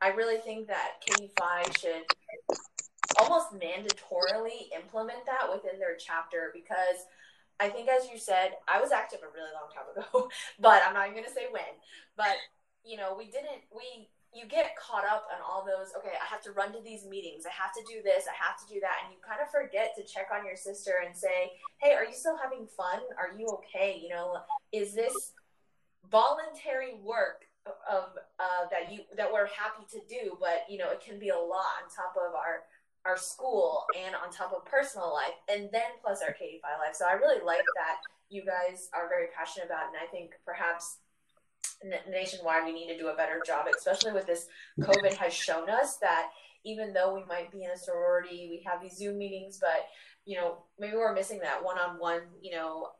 I 0.00 0.08
really 0.08 0.36
think 0.36 0.68
that 0.68 1.02
KDPhi 1.08 1.78
should 1.80 2.04
almost 3.18 3.52
mandatorily 3.52 4.70
implement 4.76 5.26
that 5.26 5.52
within 5.52 5.78
their 5.80 5.96
chapter 5.96 6.50
because– 6.54 7.06
I 7.60 7.68
think, 7.68 7.88
as 7.88 8.08
you 8.10 8.18
said, 8.18 8.56
I 8.66 8.80
was 8.80 8.92
active 8.92 9.20
a 9.22 9.30
really 9.32 9.50
long 9.54 9.70
time 9.70 9.88
ago, 9.92 10.28
but 10.60 10.82
I'm 10.86 10.94
not 10.94 11.06
even 11.06 11.18
going 11.18 11.28
to 11.28 11.34
say 11.34 11.46
when. 11.50 11.78
But, 12.16 12.36
you 12.84 12.96
know, 12.96 13.14
we 13.16 13.26
didn't, 13.26 13.62
we, 13.70 14.08
you 14.34 14.48
get 14.48 14.74
caught 14.76 15.04
up 15.04 15.28
on 15.30 15.38
all 15.44 15.64
those, 15.64 15.92
okay, 15.98 16.16
I 16.16 16.26
have 16.26 16.42
to 16.42 16.52
run 16.52 16.72
to 16.72 16.80
these 16.82 17.04
meetings. 17.04 17.44
I 17.44 17.52
have 17.52 17.72
to 17.74 17.84
do 17.86 18.02
this. 18.02 18.24
I 18.26 18.34
have 18.34 18.56
to 18.60 18.66
do 18.66 18.80
that. 18.80 19.04
And 19.04 19.12
you 19.12 19.20
kind 19.20 19.40
of 19.40 19.52
forget 19.52 19.94
to 19.96 20.02
check 20.02 20.28
on 20.32 20.46
your 20.46 20.56
sister 20.56 21.04
and 21.04 21.14
say, 21.14 21.52
hey, 21.80 21.94
are 21.94 22.04
you 22.04 22.14
still 22.14 22.36
having 22.36 22.66
fun? 22.66 23.00
Are 23.20 23.36
you 23.36 23.46
okay? 23.60 24.00
You 24.02 24.10
know, 24.10 24.40
is 24.72 24.94
this 24.94 25.32
voluntary 26.10 26.94
work 27.02 27.44
of 27.66 28.18
uh, 28.40 28.66
that 28.70 28.92
you 28.92 29.00
that 29.16 29.32
we're 29.32 29.46
happy 29.46 29.86
to 29.88 30.00
do 30.08 30.36
but 30.40 30.66
you 30.68 30.78
know 30.78 30.90
it 30.90 31.00
can 31.00 31.18
be 31.18 31.28
a 31.28 31.38
lot 31.38 31.78
on 31.78 31.86
top 31.94 32.14
of 32.16 32.34
our 32.34 32.66
our 33.04 33.16
school 33.16 33.84
and 33.98 34.14
on 34.14 34.30
top 34.30 34.52
of 34.52 34.64
personal 34.64 35.12
life 35.12 35.34
and 35.48 35.68
then 35.72 35.98
plus 36.02 36.22
our 36.22 36.30
KDPhi 36.30 36.78
life. 36.78 36.94
So 36.94 37.06
I 37.06 37.12
really 37.12 37.44
like 37.44 37.64
that 37.76 37.96
you 38.30 38.44
guys 38.44 38.88
are 38.94 39.08
very 39.08 39.26
passionate 39.36 39.66
about. 39.66 39.88
And 39.88 39.96
I 40.02 40.10
think 40.10 40.32
perhaps 40.44 40.98
nationwide 42.08 42.64
we 42.64 42.72
need 42.72 42.88
to 42.88 42.98
do 42.98 43.08
a 43.08 43.16
better 43.16 43.40
job, 43.46 43.66
especially 43.76 44.12
with 44.12 44.26
this 44.26 44.46
COVID 44.80 45.14
has 45.14 45.32
shown 45.32 45.68
us 45.68 45.96
that 45.96 46.30
even 46.64 46.92
though 46.92 47.14
we 47.14 47.24
might 47.24 47.50
be 47.50 47.64
in 47.64 47.70
a 47.70 47.76
sorority, 47.76 48.48
we 48.50 48.62
have 48.64 48.80
these 48.80 48.96
Zoom 48.96 49.18
meetings, 49.18 49.58
but 49.60 49.88
you 50.24 50.36
know, 50.36 50.58
maybe 50.78 50.94
we're 50.94 51.12
missing 51.12 51.40
that 51.40 51.64
one-on-one, 51.64 52.20
you 52.40 52.52
know, 52.52 52.90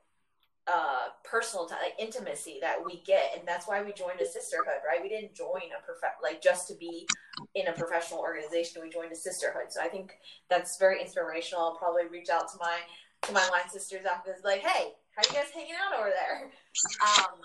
uh, 0.68 1.08
personal 1.24 1.66
time, 1.66 1.78
like 1.82 1.94
intimacy 1.98 2.58
that 2.60 2.76
we 2.84 3.02
get, 3.04 3.32
and 3.36 3.46
that's 3.46 3.66
why 3.66 3.82
we 3.82 3.92
joined 3.92 4.20
a 4.20 4.26
sisterhood, 4.26 4.80
right? 4.86 5.02
We 5.02 5.08
didn't 5.08 5.34
join 5.34 5.70
a 5.76 5.82
prof- 5.84 6.20
like 6.22 6.40
just 6.40 6.68
to 6.68 6.74
be 6.74 7.06
in 7.54 7.66
a 7.66 7.72
professional 7.72 8.20
organization. 8.20 8.82
We 8.82 8.90
joined 8.90 9.12
a 9.12 9.16
sisterhood, 9.16 9.70
so 9.70 9.80
I 9.80 9.88
think 9.88 10.12
that's 10.48 10.78
very 10.78 11.00
inspirational. 11.00 11.64
I'll 11.64 11.76
probably 11.76 12.06
reach 12.06 12.30
out 12.30 12.48
to 12.52 12.58
my 12.60 12.78
to 13.22 13.32
my 13.32 13.48
line 13.50 13.70
sisters 13.70 14.04
after 14.04 14.32
this, 14.32 14.44
like, 14.44 14.60
hey, 14.60 14.92
how 15.16 15.22
you 15.28 15.34
guys 15.34 15.50
hanging 15.54 15.74
out 15.74 15.98
over 15.98 16.10
there? 16.10 16.50
Um, 17.02 17.38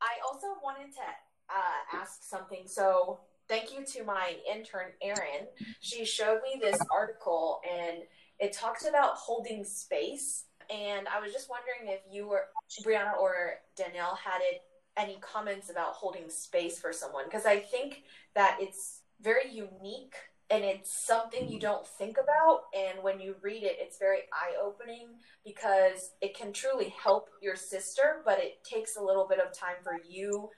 I 0.00 0.18
also 0.26 0.48
wanted 0.62 0.92
to 0.94 1.00
uh, 1.48 2.00
ask 2.00 2.22
something. 2.22 2.62
So 2.66 3.20
thank 3.48 3.72
you 3.72 3.84
to 3.84 4.04
my 4.04 4.36
intern 4.50 4.92
Erin. 5.02 5.46
She 5.80 6.04
showed 6.04 6.40
me 6.42 6.60
this 6.60 6.80
article, 6.92 7.60
and 7.68 7.98
it 8.38 8.52
talks 8.52 8.86
about 8.86 9.14
holding 9.14 9.64
space 9.64 10.44
and 10.72 11.08
I 11.08 11.20
was 11.20 11.32
just 11.32 11.48
wondering 11.48 11.94
if 11.94 12.00
you 12.10 12.26
or 12.26 12.46
Brianna 12.84 13.16
or 13.18 13.54
Danelle 13.76 14.16
had 14.16 14.40
it, 14.40 14.62
any 14.96 15.18
comments 15.20 15.70
about 15.70 15.92
holding 15.92 16.28
space 16.28 16.78
for 16.78 16.92
someone? 16.92 17.24
Because 17.24 17.46
I 17.46 17.60
think 17.60 18.02
that 18.34 18.58
it's 18.60 19.02
very 19.20 19.50
unique 19.50 20.14
and 20.50 20.64
it's 20.64 21.06
something 21.06 21.48
you 21.48 21.60
don't 21.60 21.86
think 21.86 22.16
about 22.18 22.62
and 22.76 23.02
when 23.02 23.20
you 23.20 23.36
read 23.40 23.62
it 23.62 23.76
it's 23.78 23.98
very 23.98 24.20
eye-opening 24.32 25.08
because 25.44 26.10
it 26.20 26.36
can 26.36 26.52
truly 26.52 26.92
help 27.02 27.28
your 27.40 27.54
sister 27.54 28.22
but 28.24 28.38
it 28.38 28.64
takes 28.64 28.96
a 28.96 29.02
little 29.02 29.28
bit 29.28 29.38
of 29.38 29.56
time 29.56 29.76
for 29.82 29.98
you 30.08 30.50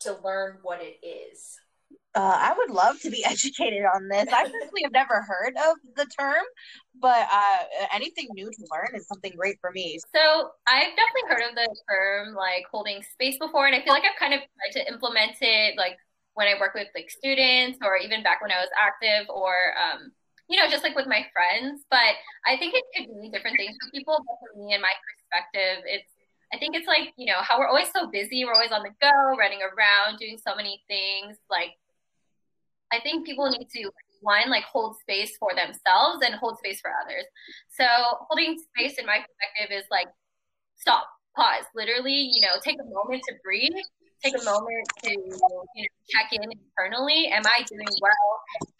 to 0.00 0.16
learn 0.24 0.58
what 0.62 0.80
it 0.82 0.98
is 1.06 1.60
uh, 2.14 2.38
I 2.40 2.54
would 2.56 2.70
love 2.70 3.00
to 3.00 3.10
be 3.10 3.24
educated 3.28 3.84
on 3.84 4.08
this. 4.08 4.28
I 4.32 4.44
personally 4.44 4.82
have 4.84 4.92
never 4.92 5.22
heard 5.22 5.54
of 5.56 5.76
the 5.96 6.06
term, 6.06 6.42
but 7.00 7.26
uh, 7.30 7.58
anything 7.92 8.28
new 8.32 8.50
to 8.50 8.66
learn 8.70 8.90
is 8.94 9.06
something 9.06 9.32
great 9.36 9.56
for 9.60 9.70
me. 9.72 9.98
So 10.14 10.50
I've 10.66 10.94
definitely 10.94 11.28
heard 11.28 11.50
of 11.50 11.54
the 11.54 11.76
term 11.88 12.34
like 12.34 12.64
holding 12.70 13.02
space 13.02 13.36
before, 13.38 13.66
and 13.66 13.74
I 13.74 13.82
feel 13.82 13.92
like 13.92 14.04
I've 14.04 14.18
kind 14.18 14.34
of 14.34 14.40
tried 14.40 14.80
to 14.80 14.92
implement 14.92 15.36
it 15.40 15.76
like 15.76 15.96
when 16.34 16.48
I 16.48 16.58
work 16.58 16.74
with 16.74 16.88
like 16.94 17.10
students 17.10 17.78
or 17.82 17.96
even 17.96 18.22
back 18.22 18.42
when 18.42 18.50
I 18.50 18.58
was 18.58 18.70
active 18.74 19.28
or 19.28 19.54
um, 19.78 20.10
you 20.48 20.58
know 20.58 20.68
just 20.68 20.84
like 20.84 20.94
with 20.94 21.06
my 21.06 21.26
friends. 21.32 21.82
But 21.90 22.14
I 22.46 22.56
think 22.58 22.74
it 22.74 22.84
could 22.94 23.10
mean 23.16 23.32
different 23.32 23.56
things 23.56 23.76
for 23.82 23.90
people. 23.90 24.22
But 24.22 24.36
for 24.38 24.62
me 24.62 24.72
and 24.72 24.82
my 24.82 24.92
perspective, 25.02 25.82
it's 25.86 26.10
I 26.52 26.58
think 26.58 26.76
it's 26.76 26.86
like, 26.86 27.10
you 27.16 27.26
know, 27.26 27.40
how 27.40 27.58
we're 27.58 27.66
always 27.66 27.90
so 27.90 28.06
busy, 28.06 28.44
we're 28.44 28.54
always 28.54 28.70
on 28.70 28.84
the 28.84 28.94
go, 29.02 29.36
running 29.36 29.58
around, 29.58 30.18
doing 30.18 30.38
so 30.38 30.54
many 30.54 30.84
things. 30.86 31.36
Like 31.50 31.74
I 32.92 33.00
think 33.00 33.26
people 33.26 33.50
need 33.50 33.68
to 33.74 33.90
one 34.20 34.48
like 34.50 34.64
hold 34.64 34.96
space 34.98 35.36
for 35.36 35.50
themselves 35.54 36.24
and 36.24 36.34
hold 36.34 36.58
space 36.58 36.80
for 36.80 36.90
others. 37.04 37.24
So 37.70 37.84
holding 38.28 38.58
space 38.58 38.98
in 38.98 39.06
my 39.06 39.18
perspective 39.18 39.76
is 39.76 39.84
like 39.90 40.08
stop, 40.76 41.06
pause, 41.36 41.64
literally, 41.74 42.30
you 42.32 42.40
know, 42.40 42.56
take 42.62 42.76
a 42.80 42.84
moment 42.84 43.22
to 43.28 43.34
breathe, 43.44 43.76
take 44.24 44.34
a 44.40 44.44
moment 44.44 44.86
to 45.04 45.10
you 45.10 45.28
know 45.28 45.64
check 46.08 46.32
in 46.32 46.42
internally. 46.42 47.28
Am 47.28 47.42
I 47.44 47.62
doing 47.64 47.86
well? 48.00 48.30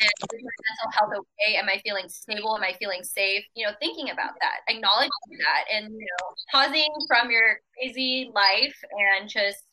And 0.00 0.10
is 0.32 0.42
my 0.42 0.56
mental 0.64 0.90
health 0.98 1.12
okay? 1.12 1.56
Am 1.56 1.68
I 1.68 1.80
feeling 1.84 2.08
stable? 2.08 2.56
Am 2.56 2.62
I 2.62 2.72
feeling 2.78 3.04
safe? 3.04 3.44
You 3.54 3.66
know, 3.66 3.72
thinking 3.80 4.10
about 4.10 4.32
that, 4.40 4.60
acknowledging 4.68 5.10
that, 5.44 5.64
and 5.72 5.92
you 5.92 6.06
know, 6.06 6.34
pausing 6.50 6.88
from 7.06 7.30
your 7.30 7.60
crazy 7.76 8.30
life 8.34 8.76
and 8.92 9.28
just 9.28 9.64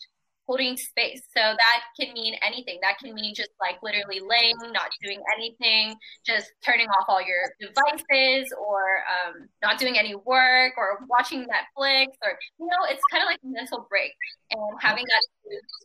holding 0.51 0.75
space. 0.75 1.21
So 1.35 1.39
that 1.39 1.81
can 1.97 2.13
mean 2.13 2.35
anything. 2.45 2.79
That 2.81 2.99
can 2.99 3.13
mean 3.13 3.33
just 3.33 3.51
like 3.61 3.79
literally 3.81 4.19
laying, 4.19 4.55
not 4.73 4.91
doing 5.01 5.23
anything, 5.37 5.95
just 6.25 6.51
turning 6.61 6.87
off 6.87 7.05
all 7.07 7.21
your 7.21 7.55
devices 7.59 8.53
or 8.59 8.99
um, 9.07 9.47
not 9.61 9.79
doing 9.79 9.97
any 9.97 10.13
work 10.15 10.73
or 10.77 10.99
watching 11.07 11.47
Netflix 11.47 12.07
or, 12.21 12.37
you 12.59 12.65
know, 12.65 12.83
it's 12.89 13.01
kind 13.09 13.23
of 13.23 13.27
like 13.27 13.39
a 13.43 13.47
mental 13.47 13.87
break 13.89 14.11
and 14.51 14.77
having 14.81 15.05
that 15.05 15.21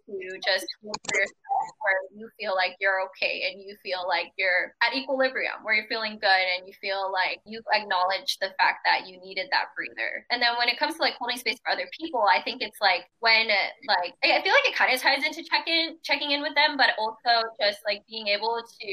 to 0.06 0.38
just 0.44 0.66
for 0.80 0.92
yourself 1.14 1.66
or 1.82 1.94
you 2.14 2.28
feel 2.38 2.54
like 2.54 2.76
you're 2.80 3.02
okay 3.10 3.50
and 3.50 3.62
you 3.62 3.76
feel 3.82 4.06
like 4.06 4.32
you're 4.36 4.74
at 4.82 4.94
equilibrium 4.94 5.62
where 5.62 5.74
you're 5.74 5.88
feeling 5.88 6.18
good 6.20 6.44
and 6.56 6.66
you 6.66 6.74
feel 6.80 7.10
like 7.12 7.40
you 7.44 7.60
acknowledge 7.72 8.38
the 8.40 8.50
fact 8.58 8.84
that 8.84 9.06
you 9.06 9.18
needed 9.20 9.46
that 9.50 9.74
breather. 9.74 10.24
And 10.30 10.40
then 10.40 10.56
when 10.58 10.68
it 10.68 10.78
comes 10.78 10.96
to 10.96 11.02
like 11.02 11.14
holding 11.18 11.38
space 11.38 11.58
for 11.62 11.72
other 11.72 11.88
people, 11.98 12.24
I 12.30 12.42
think 12.42 12.62
it's 12.62 12.78
like 12.80 13.06
when 13.20 13.48
like 13.86 14.14
I 14.22 14.42
feel 14.42 14.54
like 14.54 14.66
it 14.66 14.74
kind 14.74 14.92
of 14.92 15.00
ties 15.00 15.24
into 15.24 15.42
check 15.42 15.66
in 15.66 15.98
checking 16.02 16.30
in 16.30 16.42
with 16.42 16.54
them, 16.54 16.76
but 16.76 16.90
also 16.98 17.48
just 17.60 17.80
like 17.84 18.02
being 18.08 18.28
able 18.28 18.62
to 18.62 18.90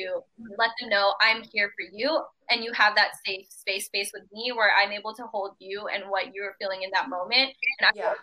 let 0.58 0.72
them 0.80 0.90
know 0.90 1.14
I'm 1.22 1.44
here 1.52 1.72
for 1.78 1.86
you 1.92 2.24
and 2.54 2.64
you 2.64 2.72
have 2.74 2.96
that 2.96 3.12
safe 3.26 3.48
space 3.50 3.86
space 3.86 4.12
with 4.14 4.24
me 4.32 4.52
where 4.56 4.70
I'm 4.72 4.92
able 4.92 5.14
to 5.16 5.24
hold 5.24 5.56
you 5.60 5.88
and 5.88 6.04
what 6.10 6.34
you're 6.34 6.56
feeling 6.60 6.84
in 6.84 6.92
that 6.94 7.10
moment. 7.10 7.50
And 7.80 7.88
I'm 7.88 7.94
yeah. 7.96 8.14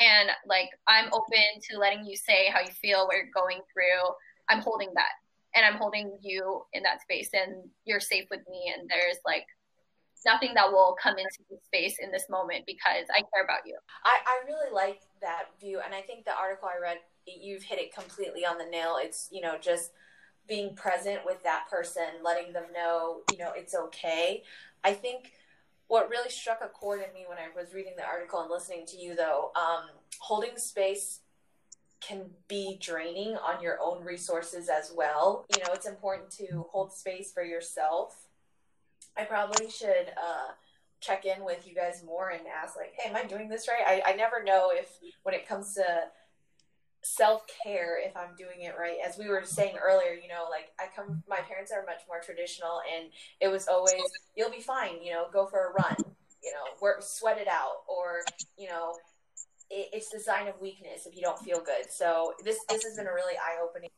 and 0.00 0.30
like 0.46 0.68
I'm 0.88 1.06
open 1.12 1.62
to 1.70 1.78
letting 1.78 2.04
you 2.04 2.16
say 2.16 2.50
how 2.52 2.60
you 2.60 2.72
feel, 2.72 3.06
what 3.06 3.16
you're 3.16 3.32
going 3.32 3.60
through. 3.72 4.10
I'm 4.48 4.60
holding 4.60 4.90
that. 4.94 5.12
And 5.54 5.64
I'm 5.64 5.78
holding 5.78 6.18
you 6.20 6.62
in 6.72 6.82
that 6.82 7.02
space 7.02 7.30
and 7.32 7.68
you're 7.84 8.00
safe 8.00 8.26
with 8.30 8.40
me 8.48 8.72
and 8.76 8.88
there's 8.88 9.18
like 9.24 9.46
nothing 10.24 10.52
that 10.54 10.70
will 10.70 10.96
come 11.02 11.18
into 11.18 11.42
the 11.48 11.56
space 11.64 11.96
in 12.00 12.12
this 12.12 12.26
moment 12.28 12.64
because 12.66 13.06
I 13.10 13.22
care 13.34 13.44
about 13.44 13.66
you. 13.66 13.76
I, 14.04 14.18
I 14.26 14.46
really 14.46 14.72
like 14.72 15.00
that 15.22 15.46
view 15.60 15.80
and 15.84 15.94
I 15.94 16.02
think 16.02 16.24
the 16.24 16.36
article 16.36 16.68
I 16.68 16.80
read 16.80 16.98
you've 17.26 17.62
hit 17.62 17.78
it 17.78 17.94
completely 17.94 18.44
on 18.44 18.58
the 18.58 18.64
nail. 18.64 18.96
It's, 19.00 19.28
you 19.30 19.40
know, 19.40 19.56
just 19.60 19.90
being 20.50 20.74
present 20.74 21.20
with 21.24 21.40
that 21.44 21.66
person, 21.70 22.02
letting 22.24 22.52
them 22.52 22.64
know, 22.74 23.20
you 23.30 23.38
know, 23.38 23.52
it's 23.54 23.72
okay. 23.72 24.42
I 24.82 24.92
think 24.92 25.30
what 25.86 26.10
really 26.10 26.28
struck 26.28 26.58
a 26.60 26.66
chord 26.68 27.00
in 27.06 27.14
me 27.14 27.24
when 27.28 27.38
I 27.38 27.46
was 27.56 27.72
reading 27.72 27.92
the 27.96 28.04
article 28.04 28.40
and 28.40 28.50
listening 28.50 28.84
to 28.88 28.96
you, 28.98 29.14
though, 29.14 29.52
um, 29.54 29.84
holding 30.18 30.56
space 30.56 31.20
can 32.00 32.30
be 32.48 32.76
draining 32.80 33.36
on 33.36 33.62
your 33.62 33.78
own 33.80 34.04
resources 34.04 34.68
as 34.68 34.92
well. 34.92 35.46
You 35.54 35.62
know, 35.62 35.72
it's 35.72 35.86
important 35.86 36.30
to 36.32 36.66
hold 36.70 36.92
space 36.92 37.32
for 37.32 37.44
yourself. 37.44 38.26
I 39.16 39.24
probably 39.24 39.70
should 39.70 40.08
uh, 40.16 40.52
check 41.00 41.26
in 41.26 41.44
with 41.44 41.64
you 41.64 41.76
guys 41.76 42.02
more 42.04 42.30
and 42.30 42.42
ask, 42.48 42.76
like, 42.76 42.94
hey, 42.98 43.08
am 43.08 43.14
I 43.14 43.24
doing 43.24 43.48
this 43.48 43.68
right? 43.68 44.02
I, 44.04 44.12
I 44.12 44.16
never 44.16 44.42
know 44.42 44.70
if 44.72 44.88
when 45.22 45.34
it 45.34 45.46
comes 45.46 45.74
to 45.74 45.84
self 47.02 47.42
care 47.64 47.98
if 48.04 48.16
I'm 48.16 48.34
doing 48.36 48.62
it 48.62 48.74
right. 48.78 48.96
As 49.06 49.18
we 49.18 49.28
were 49.28 49.42
saying 49.44 49.76
earlier, 49.82 50.12
you 50.12 50.28
know, 50.28 50.46
like 50.50 50.72
I 50.78 50.84
come, 50.94 51.22
my 51.28 51.40
parents 51.40 51.72
are 51.72 51.84
much 51.86 52.02
more 52.08 52.20
traditional, 52.20 52.80
and 52.94 53.10
it 53.40 53.48
was 53.48 53.68
always, 53.68 54.02
you'll 54.36 54.50
be 54.50 54.60
fine, 54.60 55.02
you 55.02 55.12
know, 55.12 55.26
go 55.32 55.46
for 55.46 55.68
a 55.68 55.72
run, 55.72 55.96
you 56.42 56.52
know, 56.52 56.64
work, 56.80 57.02
sweat 57.02 57.38
it 57.38 57.48
out, 57.48 57.84
or, 57.88 58.20
you 58.58 58.68
know, 58.68 58.94
it, 59.70 59.88
it's 59.92 60.10
the 60.10 60.20
sign 60.20 60.48
of 60.48 60.60
weakness 60.60 61.06
if 61.06 61.16
you 61.16 61.22
don't 61.22 61.38
feel 61.38 61.60
good. 61.60 61.90
So 61.90 62.34
this, 62.44 62.58
this 62.68 62.84
has 62.84 62.96
been 62.96 63.06
a 63.06 63.14
really 63.14 63.36
eye 63.36 63.62
opening 63.62 63.90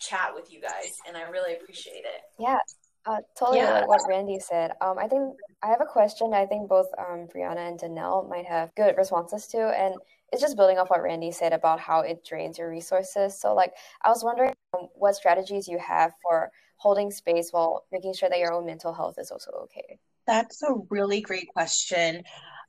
chat 0.00 0.32
with 0.34 0.52
you 0.52 0.60
guys, 0.60 0.98
and 1.08 1.16
I 1.16 1.22
really 1.22 1.54
appreciate 1.54 2.04
it. 2.04 2.22
Yeah. 2.38 2.58
Uh, 3.06 3.18
totally 3.38 3.58
yeah. 3.58 3.84
what 3.84 4.00
Randy 4.08 4.38
said. 4.38 4.70
Um, 4.80 4.98
I 4.98 5.06
think 5.06 5.36
I 5.62 5.66
have 5.66 5.82
a 5.82 5.86
question. 5.86 6.32
I 6.32 6.46
think 6.46 6.70
both 6.70 6.86
um, 6.98 7.28
Brianna 7.34 7.68
and 7.68 7.78
Danelle 7.78 8.26
might 8.30 8.46
have 8.46 8.74
good 8.76 8.96
responses 8.96 9.46
to, 9.48 9.58
and 9.58 9.94
it's 10.34 10.42
just 10.42 10.56
building 10.56 10.78
off 10.78 10.90
what 10.90 11.00
Randy 11.00 11.30
said 11.30 11.52
about 11.52 11.78
how 11.78 12.00
it 12.00 12.24
drains 12.24 12.58
your 12.58 12.68
resources. 12.68 13.38
So, 13.40 13.54
like, 13.54 13.72
I 14.02 14.08
was 14.08 14.24
wondering 14.24 14.52
um, 14.76 14.88
what 14.96 15.14
strategies 15.14 15.68
you 15.68 15.78
have 15.78 16.12
for 16.22 16.50
holding 16.76 17.12
space 17.12 17.50
while 17.52 17.84
making 17.92 18.14
sure 18.14 18.28
that 18.28 18.40
your 18.40 18.52
own 18.52 18.66
mental 18.66 18.92
health 18.92 19.14
is 19.16 19.30
also 19.30 19.52
okay. 19.62 19.96
That's 20.26 20.60
a 20.64 20.74
really 20.90 21.20
great 21.20 21.46
question 21.52 22.24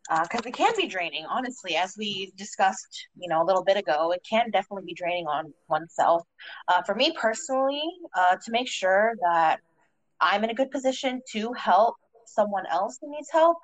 because 0.08 0.46
uh, 0.46 0.50
it 0.50 0.54
can 0.54 0.74
be 0.78 0.86
draining, 0.86 1.26
honestly. 1.26 1.76
As 1.76 1.96
we 1.98 2.32
discussed, 2.38 3.08
you 3.18 3.28
know, 3.28 3.42
a 3.42 3.46
little 3.46 3.64
bit 3.64 3.78
ago, 3.78 4.12
it 4.12 4.22
can 4.30 4.52
definitely 4.52 4.86
be 4.86 4.94
draining 4.94 5.26
on 5.26 5.52
oneself. 5.68 6.22
Uh, 6.68 6.84
for 6.84 6.94
me 6.94 7.16
personally, 7.20 7.82
uh, 8.16 8.36
to 8.46 8.52
make 8.52 8.68
sure 8.68 9.14
that 9.24 9.60
I'm 10.22 10.44
in 10.44 10.52
a 10.52 10.54
good 10.54 10.70
position 10.70 11.20
to 11.32 11.52
help 11.54 11.96
someone 12.28 12.66
else 12.70 13.00
who 13.02 13.10
needs 13.10 13.30
help, 13.32 13.58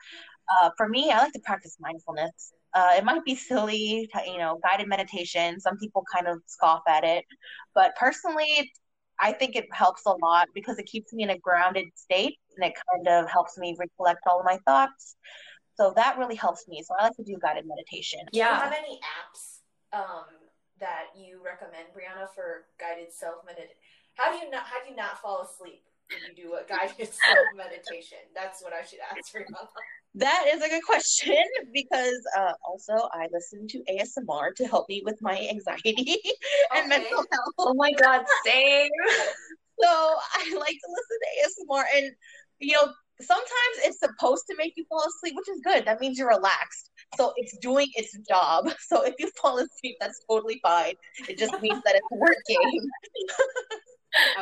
uh, 0.50 0.72
for 0.76 0.90
me, 0.90 1.12
I 1.12 1.20
like 1.20 1.34
to 1.34 1.40
practice 1.40 1.78
mindfulness. 1.80 2.54
Uh, 2.74 2.92
it 2.98 3.04
might 3.04 3.24
be 3.26 3.36
silly, 3.36 4.10
you 4.26 4.38
know, 4.38 4.60
guided 4.64 4.88
meditation. 4.88 5.60
Some 5.60 5.78
people 5.78 6.04
kind 6.14 6.28
of 6.28 6.42
scoff 6.46 6.82
at 6.88 7.04
it, 7.04 7.26
but 7.76 7.96
personally, 7.96 8.72
I 9.20 9.32
think 9.32 9.56
it 9.56 9.68
helps 9.72 10.06
a 10.08 10.12
lot 10.12 10.48
because 10.56 10.80
it 10.80 10.88
keeps 10.88 11.14
me 11.14 11.24
in 11.24 11.30
a 11.30 11.38
grounded 11.38 11.88
state 11.96 12.40
and 12.58 12.66
it 12.66 12.74
kind 12.92 13.08
of 13.08 13.30
helps 13.30 13.58
me 13.58 13.76
recollect 13.78 14.22
all 14.28 14.40
of 14.40 14.46
my 14.46 14.58
thoughts. 14.66 15.16
So 15.76 15.94
that 15.96 16.18
really 16.18 16.36
helps 16.36 16.68
me. 16.68 16.84
So 16.84 16.96
I 17.00 17.04
like 17.06 17.16
to 17.18 17.24
do 17.24 17.38
guided 17.42 17.66
meditation. 17.68 18.22
Yeah. 18.32 18.50
Do 18.50 18.56
you 18.56 18.62
have 18.62 18.74
any 18.74 19.00
apps 19.06 19.98
um, 19.98 20.26
that 20.80 21.14
you 21.16 21.40
recommend, 21.44 21.94
Brianna, 21.96 22.28
for 22.34 22.66
guided 22.80 23.14
self 23.14 23.46
meditation? 23.46 23.78
How 24.16 24.32
do 24.32 24.44
you 24.44 24.52
not 24.52 24.64
how 24.64 24.84
do 24.84 24.90
you 24.90 24.96
not 24.96 25.22
fall 25.22 25.42
asleep 25.42 25.84
when 25.86 25.91
you 26.12 26.44
do 26.44 26.54
a 26.56 26.64
guided 26.68 27.10
self 27.14 27.48
meditation? 27.56 28.20
That's 28.36 28.64
what 28.64 28.74
I 28.74 28.84
should 28.84 29.00
ask 29.00 29.34
Brianna. 29.34 29.68
That 30.16 30.46
is 30.54 30.62
a 30.62 30.68
good 30.68 30.84
question 30.84 31.42
because 31.74 32.22
uh, 32.38 32.52
also 32.68 33.08
I 33.14 33.28
listen 33.32 33.68
to 33.70 33.84
ASMR 33.90 34.54
to 34.56 34.68
help 34.68 34.90
me 34.90 35.02
with 35.06 35.18
my 35.22 35.48
anxiety 35.50 36.18
and 36.76 36.90
mental 36.90 37.26
health. 37.32 37.54
Oh 37.58 37.74
my 37.74 37.94
god, 37.94 38.26
same. 38.46 38.90
so 39.82 39.88
I 39.88 40.54
like 40.58 40.76
to 40.76 40.90
listen 40.98 41.18
to 41.22 41.74
ASMR, 41.74 41.84
and 41.96 42.12
you 42.60 42.76
know 42.76 42.92
sometimes 43.22 43.76
it's 43.84 44.00
supposed 44.00 44.44
to 44.50 44.56
make 44.58 44.74
you 44.76 44.84
fall 44.90 45.06
asleep, 45.08 45.36
which 45.36 45.50
is 45.50 45.62
good. 45.64 45.86
That 45.86 46.02
means 46.02 46.18
you're 46.18 46.28
relaxed. 46.28 46.90
So 47.16 47.34
it's 47.38 47.58
doing 47.58 47.88
its 47.96 48.18
job. 48.28 48.70
So 48.82 49.04
if 49.04 49.16
you 49.20 49.30
fall 49.42 49.58
asleep, 49.58 49.96
that's 50.02 50.20
totally 50.30 50.60
fine. 50.62 50.96
It 51.30 51.38
just 51.38 51.54
means 51.62 51.82
that 51.86 51.96
it's 51.96 52.08
working. 52.12 52.90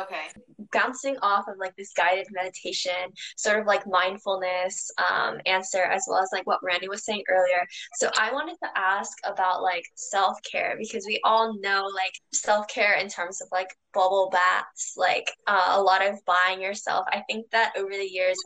okay 0.00 0.59
bouncing 0.72 1.16
off 1.22 1.48
of 1.48 1.56
like 1.58 1.74
this 1.76 1.92
guided 1.96 2.26
meditation 2.32 3.12
sort 3.36 3.60
of 3.60 3.66
like 3.66 3.86
mindfulness 3.86 4.90
um, 5.10 5.38
answer 5.46 5.82
as 5.82 6.04
well 6.08 6.22
as 6.22 6.30
like 6.32 6.46
what 6.46 6.60
randy 6.62 6.88
was 6.88 7.04
saying 7.04 7.22
earlier. 7.28 7.66
So 7.94 8.10
i 8.18 8.32
wanted 8.32 8.56
to 8.62 8.68
ask 8.76 9.12
about 9.24 9.62
like 9.62 9.84
self-care 9.94 10.76
because 10.78 11.04
we 11.06 11.20
all 11.24 11.58
know 11.60 11.88
like 11.94 12.12
self-care 12.32 12.94
in 12.94 13.08
terms 13.08 13.40
of 13.40 13.48
like 13.52 13.68
bubble 13.92 14.30
baths 14.32 14.94
like 14.96 15.30
uh, 15.46 15.74
a 15.76 15.82
lot 15.82 16.06
of 16.06 16.18
buying 16.24 16.60
yourself. 16.60 17.06
I 17.12 17.22
think 17.28 17.50
that 17.50 17.72
over 17.76 17.90
the 17.90 18.08
years 18.08 18.36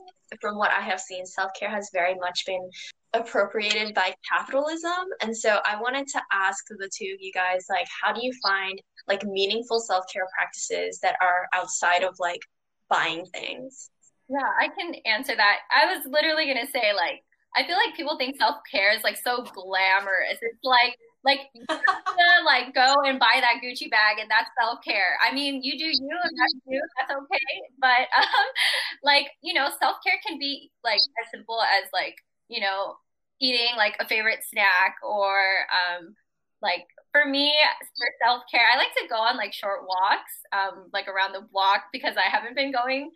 from 0.40 0.56
what 0.56 0.70
i 0.72 0.80
have 0.80 1.00
seen 1.00 1.24
self-care 1.26 1.70
has 1.70 1.90
very 1.92 2.14
much 2.14 2.44
been 2.46 2.68
appropriated 3.12 3.94
by 3.94 4.12
capitalism. 4.32 5.06
And 5.20 5.36
so 5.36 5.58
i 5.66 5.80
wanted 5.80 6.06
to 6.08 6.22
ask 6.32 6.64
the 6.68 6.90
two 6.96 7.12
of 7.14 7.20
you 7.20 7.32
guys 7.32 7.66
like 7.68 7.86
how 8.02 8.12
do 8.12 8.24
you 8.24 8.32
find 8.42 8.80
like 9.08 9.24
meaningful 9.24 9.80
self-care 9.80 10.26
practices 10.36 10.98
that 11.00 11.16
are 11.20 11.46
outside 11.54 12.02
of 12.02 12.16
like 12.18 12.40
buying 12.88 13.24
things 13.26 13.90
yeah 14.28 14.50
i 14.60 14.68
can 14.68 14.94
answer 15.06 15.34
that 15.36 15.58
i 15.70 15.86
was 15.86 16.04
literally 16.06 16.44
going 16.44 16.64
to 16.64 16.70
say 16.72 16.92
like 16.94 17.22
i 17.56 17.66
feel 17.66 17.76
like 17.76 17.96
people 17.96 18.16
think 18.16 18.36
self-care 18.36 18.94
is 18.94 19.02
like 19.02 19.16
so 19.16 19.42
glamorous 19.42 20.38
it's 20.40 20.58
like 20.62 20.96
like 21.24 21.40
like 22.44 22.74
go 22.74 22.94
and 23.04 23.18
buy 23.18 23.40
that 23.40 23.60
Gucci 23.64 23.90
bag 23.90 24.18
and 24.20 24.30
that's 24.30 24.50
self 24.60 24.84
care. 24.84 25.16
I 25.26 25.34
mean, 25.34 25.62
you 25.62 25.78
do 25.78 25.84
you 25.84 26.18
and 26.22 26.38
that's 26.38 26.54
you. 26.66 26.82
That's 27.00 27.18
okay. 27.18 27.54
But 27.80 28.06
um, 28.18 28.46
like 29.02 29.28
you 29.42 29.54
know, 29.54 29.68
self 29.80 29.96
care 30.04 30.20
can 30.26 30.38
be 30.38 30.70
like 30.84 31.00
as 31.22 31.30
simple 31.30 31.60
as 31.62 31.88
like 31.92 32.16
you 32.48 32.60
know 32.60 32.96
eating 33.40 33.74
like 33.76 33.96
a 34.00 34.06
favorite 34.06 34.40
snack 34.48 34.96
or 35.02 35.40
um 35.72 36.14
like 36.64 36.88
for 37.12 37.28
me, 37.28 37.52
for 37.96 38.08
self 38.24 38.42
care, 38.50 38.66
I 38.66 38.76
like 38.76 38.92
to 38.96 39.08
go 39.08 39.16
on 39.16 39.36
like 39.36 39.52
short 39.52 39.86
walks, 39.86 40.32
um, 40.50 40.88
like 40.92 41.06
around 41.06 41.32
the 41.32 41.46
block 41.52 41.84
because 41.92 42.16
I 42.16 42.28
haven't 42.28 42.56
been 42.56 42.72
going 42.72 43.12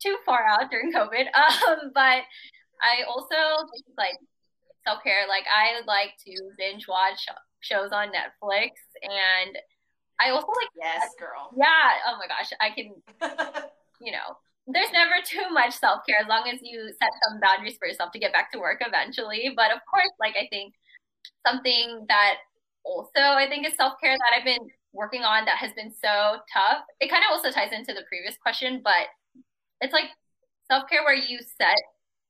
too 0.00 0.16
far 0.24 0.46
out 0.46 0.70
during 0.70 0.92
COVID. 0.92 1.26
Um, 1.34 1.90
but 1.92 2.22
I 2.80 3.02
also 3.06 3.68
like 3.98 4.16
self 4.86 5.02
care. 5.02 5.26
Like 5.28 5.44
I 5.50 5.84
like 5.86 6.14
to 6.24 6.32
binge 6.56 6.86
watch 6.88 7.26
shows 7.60 7.90
on 7.92 8.08
Netflix, 8.08 8.78
and 9.02 9.58
I 10.20 10.30
also 10.30 10.48
like 10.56 10.70
yes, 10.80 11.10
girl. 11.18 11.50
Yeah. 11.56 12.00
Oh 12.06 12.16
my 12.16 12.28
gosh, 12.28 12.50
I 12.60 12.70
can. 12.70 12.94
you 14.00 14.12
know, 14.12 14.38
there's 14.66 14.92
never 14.92 15.20
too 15.26 15.52
much 15.52 15.74
self 15.74 16.00
care 16.08 16.20
as 16.20 16.28
long 16.28 16.48
as 16.48 16.60
you 16.62 16.88
set 17.00 17.10
some 17.28 17.40
boundaries 17.40 17.76
for 17.78 17.88
yourself 17.88 18.12
to 18.12 18.18
get 18.18 18.32
back 18.32 18.52
to 18.52 18.58
work 18.58 18.80
eventually. 18.80 19.52
But 19.56 19.72
of 19.72 19.80
course, 19.90 20.12
like 20.20 20.34
I 20.36 20.46
think 20.50 20.74
something 21.46 22.06
that 22.08 22.36
also 22.84 23.20
I 23.20 23.46
think 23.48 23.66
is 23.66 23.76
self 23.76 23.94
care 24.02 24.16
that 24.16 24.32
I've 24.36 24.44
been 24.44 24.68
working 24.92 25.22
on 25.22 25.44
that 25.44 25.58
has 25.58 25.72
been 25.72 25.92
so 25.92 26.38
tough. 26.52 26.84
It 27.00 27.10
kind 27.10 27.24
of 27.24 27.32
also 27.32 27.50
ties 27.50 27.72
into 27.72 27.92
the 27.92 28.04
previous 28.08 28.36
question, 28.38 28.80
but 28.82 29.10
it's 29.80 29.92
like 29.92 30.10
self 30.70 30.88
care 30.88 31.02
where 31.02 31.14
you 31.14 31.40
set 31.58 31.78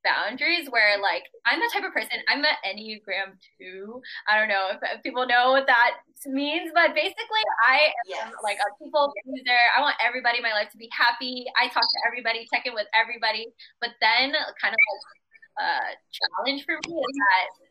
boundaries 0.05 0.69
where 0.69 1.01
like 1.01 1.25
I'm 1.49 1.59
the 1.59 1.69
type 1.73 1.83
of 1.83 1.91
person 1.91 2.21
I'm 2.29 2.45
an 2.45 2.53
Enneagram 2.61 3.41
two. 3.57 4.01
I 4.29 4.37
don't 4.37 4.47
know 4.47 4.69
if, 4.69 4.79
if, 4.85 5.01
people 5.01 5.25
know 5.25 5.51
what 5.51 5.65
that 5.65 5.97
means, 6.29 6.71
but 6.73 6.93
basically 6.93 7.43
I 7.65 7.89
am 8.05 8.29
yes. 8.29 8.31
like 8.43 8.61
a 8.61 8.69
people 8.77 9.11
pleaser. 9.25 9.57
I 9.75 9.81
want 9.81 9.97
everybody 10.05 10.37
in 10.37 10.45
my 10.45 10.53
life 10.53 10.69
to 10.71 10.77
be 10.77 10.87
happy. 10.93 11.45
I 11.57 11.67
talk 11.67 11.83
to 11.83 11.99
everybody, 12.05 12.45
check 12.53 12.65
in 12.65 12.73
with 12.77 12.87
everybody. 12.93 13.49
But 13.81 13.97
then 13.99 14.37
kind 14.61 14.77
of 14.77 14.81
like 14.85 15.25
a 15.57 15.69
challenge 16.13 16.63
for 16.65 16.77
me 16.85 16.93
is 16.93 17.15
that 17.17 17.64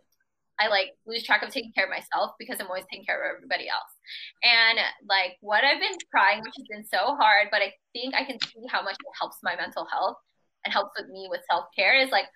I 0.61 0.69
like 0.69 0.95
lose 1.07 1.25
track 1.25 1.43
of 1.43 1.51
taking 1.51 1.73
care 1.73 1.85
of 1.85 1.91
myself 1.91 2.33
because 2.39 2.61
I'm 2.61 2.69
always 2.69 2.85
taking 2.91 3.05
care 3.05 3.19
of 3.19 3.37
everybody 3.37 3.69
else. 3.69 3.91
And 4.43 4.79
like 5.09 5.37
what 5.41 5.65
I've 5.65 5.81
been 5.81 5.99
trying, 6.11 6.43
which 6.43 6.55
has 6.57 6.67
been 6.71 6.87
so 6.87 7.17
hard, 7.17 7.49
but 7.51 7.63
I 7.63 7.73
think 7.93 8.15
I 8.15 8.25
can 8.25 8.39
see 8.41 8.63
how 8.71 8.83
much 8.83 8.95
it 8.95 9.19
helps 9.19 9.39
my 9.43 9.57
mental 9.57 9.87
health 9.91 10.17
and 10.65 10.73
helps 10.73 10.93
with 10.99 11.11
me 11.11 11.29
with 11.31 11.41
self 11.51 11.67
care 11.77 11.99
is 11.99 12.11
like 12.11 12.27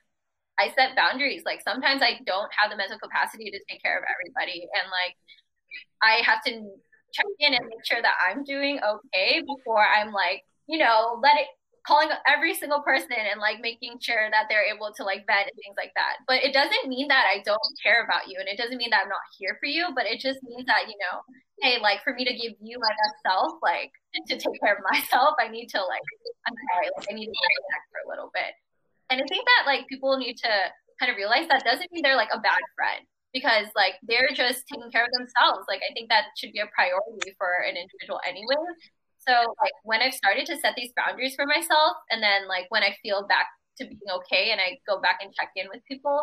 I 0.58 0.74
set 0.74 0.96
boundaries. 0.96 1.42
Like 1.46 1.62
sometimes 1.62 2.02
I 2.02 2.18
don't 2.26 2.50
have 2.58 2.70
the 2.70 2.76
mental 2.76 2.98
capacity 2.98 3.50
to 3.50 3.60
take 3.70 3.82
care 3.82 3.96
of 3.96 4.04
everybody. 4.04 4.66
And 4.74 4.90
like 4.90 5.14
I 6.02 6.22
have 6.26 6.42
to 6.44 6.52
check 7.14 7.26
in 7.38 7.54
and 7.54 7.66
make 7.66 7.84
sure 7.84 8.02
that 8.02 8.18
I'm 8.18 8.44
doing 8.44 8.80
okay 8.82 9.40
before 9.46 9.84
I'm 9.86 10.12
like, 10.12 10.42
you 10.66 10.78
know, 10.78 11.18
let 11.22 11.38
it 11.38 11.46
calling 11.88 12.12
every 12.28 12.52
single 12.52 12.84
person 12.84 13.16
and 13.16 13.40
like 13.40 13.64
making 13.64 13.96
sure 13.96 14.28
that 14.28 14.44
they're 14.52 14.68
able 14.68 14.92
to 14.92 15.02
like 15.08 15.24
vet 15.24 15.48
and 15.48 15.56
things 15.56 15.80
like 15.80 15.96
that. 15.96 16.20
But 16.28 16.44
it 16.44 16.52
doesn't 16.52 16.84
mean 16.84 17.08
that 17.08 17.24
I 17.24 17.40
don't 17.40 17.72
care 17.80 18.04
about 18.04 18.28
you 18.28 18.36
and 18.36 18.44
it 18.44 18.60
doesn't 18.60 18.76
mean 18.76 18.92
that 18.92 19.08
I'm 19.08 19.08
not 19.08 19.24
here 19.40 19.56
for 19.56 19.64
you, 19.64 19.88
but 19.96 20.04
it 20.04 20.20
just 20.20 20.44
means 20.44 20.68
that, 20.68 20.84
you 20.84 21.00
know, 21.00 21.24
hey, 21.64 21.80
like 21.80 22.04
for 22.04 22.12
me 22.12 22.28
to 22.28 22.36
give 22.36 22.52
you 22.60 22.76
my 22.76 22.92
best 22.92 23.16
self, 23.24 23.56
like 23.64 23.96
to 24.28 24.36
take 24.36 24.60
care 24.60 24.76
of 24.76 24.84
myself, 24.92 25.40
I 25.40 25.48
need 25.48 25.72
to 25.72 25.80
like 25.80 26.04
I'm 26.44 26.56
sorry, 26.76 26.92
like 26.92 27.08
I 27.08 27.16
need 27.16 27.32
to 27.32 27.32
disconnect 27.32 27.86
for 27.88 28.04
a 28.04 28.10
little 28.12 28.28
bit. 28.36 28.52
And 29.08 29.24
I 29.24 29.24
think 29.24 29.48
that 29.48 29.64
like 29.64 29.88
people 29.88 30.12
need 30.20 30.36
to 30.44 30.52
kind 31.00 31.08
of 31.08 31.16
realize 31.16 31.48
that 31.48 31.64
doesn't 31.64 31.88
mean 31.88 32.04
they're 32.04 32.20
like 32.20 32.36
a 32.36 32.44
bad 32.44 32.60
friend 32.76 33.08
because 33.32 33.72
like 33.72 33.96
they're 34.04 34.36
just 34.36 34.68
taking 34.68 34.92
care 34.92 35.08
of 35.08 35.12
themselves. 35.16 35.64
Like 35.72 35.80
I 35.88 35.92
think 35.96 36.12
that 36.12 36.36
should 36.36 36.52
be 36.52 36.60
a 36.60 36.68
priority 36.68 37.32
for 37.40 37.64
an 37.64 37.80
individual 37.80 38.20
anyway. 38.28 38.60
So 39.28 39.54
like 39.60 39.76
when 39.84 40.00
I've 40.00 40.14
started 40.14 40.46
to 40.46 40.56
set 40.56 40.74
these 40.74 40.92
boundaries 40.96 41.34
for 41.36 41.44
myself 41.44 42.00
and 42.10 42.22
then 42.22 42.48
like 42.48 42.64
when 42.70 42.82
I 42.82 42.96
feel 43.02 43.26
back 43.28 43.46
to 43.76 43.84
being 43.84 44.10
okay 44.24 44.50
and 44.50 44.60
I 44.60 44.80
go 44.88 45.00
back 45.00 45.18
and 45.20 45.32
check 45.38 45.50
in 45.54 45.66
with 45.68 45.84
people, 45.86 46.22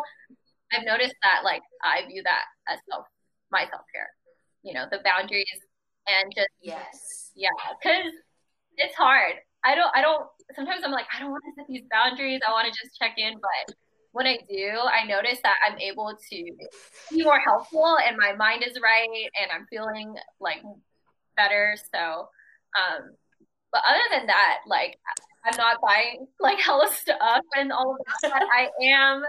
I've 0.72 0.84
noticed 0.84 1.14
that 1.22 1.44
like 1.44 1.62
I 1.84 2.04
view 2.06 2.22
that 2.24 2.44
as 2.68 2.80
self 2.90 3.06
my 3.52 3.62
self 3.70 3.86
care. 3.94 4.10
You 4.62 4.74
know, 4.74 4.86
the 4.90 4.98
boundaries 5.04 5.46
and 6.08 6.32
just 6.34 6.50
yes. 6.60 7.30
Yeah, 7.36 7.54
cuz 7.82 8.10
it's 8.76 8.96
hard. 8.96 9.36
I 9.62 9.76
don't 9.76 9.90
I 9.94 10.02
don't 10.02 10.26
sometimes 10.56 10.82
I'm 10.84 10.90
like 10.90 11.06
I 11.14 11.20
don't 11.20 11.30
want 11.30 11.44
to 11.46 11.62
set 11.62 11.68
these 11.68 11.86
boundaries. 11.90 12.40
I 12.46 12.50
want 12.50 12.66
to 12.66 12.74
just 12.74 12.98
check 12.98 13.14
in, 13.18 13.34
but 13.34 13.74
when 14.10 14.26
I 14.26 14.38
do, 14.48 14.80
I 14.82 15.06
notice 15.06 15.38
that 15.42 15.56
I'm 15.68 15.78
able 15.78 16.16
to 16.30 16.38
be 17.10 17.22
more 17.22 17.38
helpful 17.38 17.98
and 18.04 18.16
my 18.16 18.32
mind 18.32 18.64
is 18.66 18.80
right 18.82 19.30
and 19.38 19.52
I'm 19.52 19.66
feeling 19.70 20.14
like 20.40 20.62
better. 21.36 21.76
So 21.94 22.28
um, 22.76 23.10
but 23.72 23.82
other 23.86 24.04
than 24.10 24.26
that, 24.26 24.58
like 24.66 24.98
I'm 25.44 25.56
not 25.56 25.80
buying 25.80 26.26
like 26.40 26.58
hella 26.58 26.88
stuff 26.92 27.44
and 27.56 27.72
all 27.72 27.92
of 27.92 27.98
that. 28.06 28.30
But 28.32 28.42
I 28.52 28.68
am, 28.82 29.22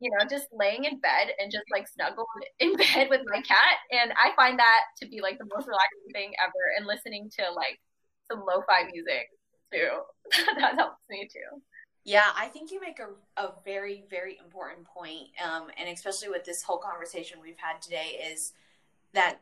you 0.00 0.10
know, 0.10 0.24
just 0.28 0.48
laying 0.52 0.84
in 0.84 1.00
bed 1.00 1.32
and 1.38 1.50
just 1.50 1.64
like 1.70 1.88
snuggled 1.88 2.26
in 2.58 2.76
bed 2.94 3.08
with 3.10 3.22
my 3.26 3.40
cat, 3.42 3.78
and 3.90 4.12
I 4.12 4.34
find 4.36 4.58
that 4.58 4.80
to 5.02 5.08
be 5.08 5.20
like 5.20 5.38
the 5.38 5.48
most 5.54 5.66
relaxing 5.66 6.12
thing 6.12 6.32
ever. 6.42 6.74
And 6.76 6.86
listening 6.86 7.30
to 7.38 7.52
like 7.54 7.78
some 8.30 8.44
lo-fi 8.46 8.90
music 8.92 9.28
too, 9.72 10.00
that 10.58 10.76
helps 10.76 11.02
me 11.08 11.28
too. 11.32 11.60
Yeah, 12.04 12.30
I 12.34 12.46
think 12.46 12.70
you 12.70 12.80
make 12.80 12.98
a, 12.98 13.40
a 13.40 13.52
very, 13.62 14.04
very 14.08 14.38
important 14.42 14.86
point, 14.86 15.28
um, 15.44 15.66
and 15.78 15.88
especially 15.90 16.30
with 16.30 16.44
this 16.44 16.62
whole 16.62 16.78
conversation 16.78 17.40
we've 17.42 17.58
had 17.58 17.82
today, 17.82 18.18
is 18.32 18.52
that 19.12 19.40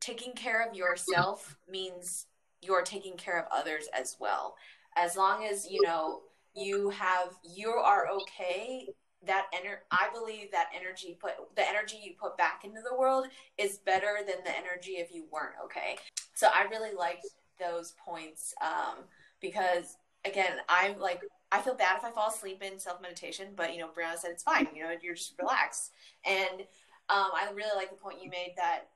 taking 0.00 0.32
care 0.32 0.66
of 0.66 0.74
yourself 0.74 1.58
means 1.70 2.26
you're 2.62 2.82
taking 2.82 3.16
care 3.16 3.38
of 3.38 3.46
others 3.50 3.88
as 3.98 4.16
well. 4.18 4.56
As 4.96 5.16
long 5.16 5.44
as, 5.44 5.68
you 5.70 5.82
know, 5.82 6.20
you 6.54 6.90
have, 6.90 7.30
you 7.42 7.70
are 7.70 8.08
okay 8.08 8.86
that 9.26 9.46
ener- 9.54 9.84
I 9.90 10.08
believe 10.12 10.50
that 10.50 10.66
energy 10.74 11.16
put 11.20 11.32
the 11.54 11.68
energy 11.68 12.00
you 12.02 12.12
put 12.20 12.36
back 12.36 12.64
into 12.64 12.80
the 12.82 12.96
world 12.96 13.26
is 13.56 13.78
better 13.78 14.18
than 14.18 14.42
the 14.44 14.50
energy 14.50 14.92
if 14.92 15.14
you 15.14 15.26
weren't 15.30 15.54
okay. 15.64 15.96
So 16.34 16.48
I 16.52 16.64
really 16.68 16.94
liked 16.94 17.26
those 17.60 17.94
points 18.04 18.54
um, 18.60 19.04
because 19.40 19.96
again, 20.24 20.58
I'm 20.68 20.98
like 20.98 21.20
I 21.52 21.60
feel 21.60 21.74
bad 21.74 21.98
if 21.98 22.04
I 22.04 22.10
fall 22.10 22.30
asleep 22.30 22.62
in 22.62 22.78
self 22.78 23.00
meditation, 23.00 23.48
but 23.54 23.72
you 23.74 23.80
know, 23.80 23.88
Brianna 23.88 24.18
said 24.18 24.30
it's 24.32 24.42
fine. 24.42 24.68
You 24.74 24.84
know, 24.84 24.90
you're 25.02 25.14
just 25.14 25.34
relaxed, 25.38 25.92
and 26.24 26.62
um, 27.10 27.28
I 27.34 27.48
really 27.54 27.76
like 27.76 27.90
the 27.90 27.96
point 27.96 28.22
you 28.22 28.30
made 28.30 28.54
that 28.56 28.88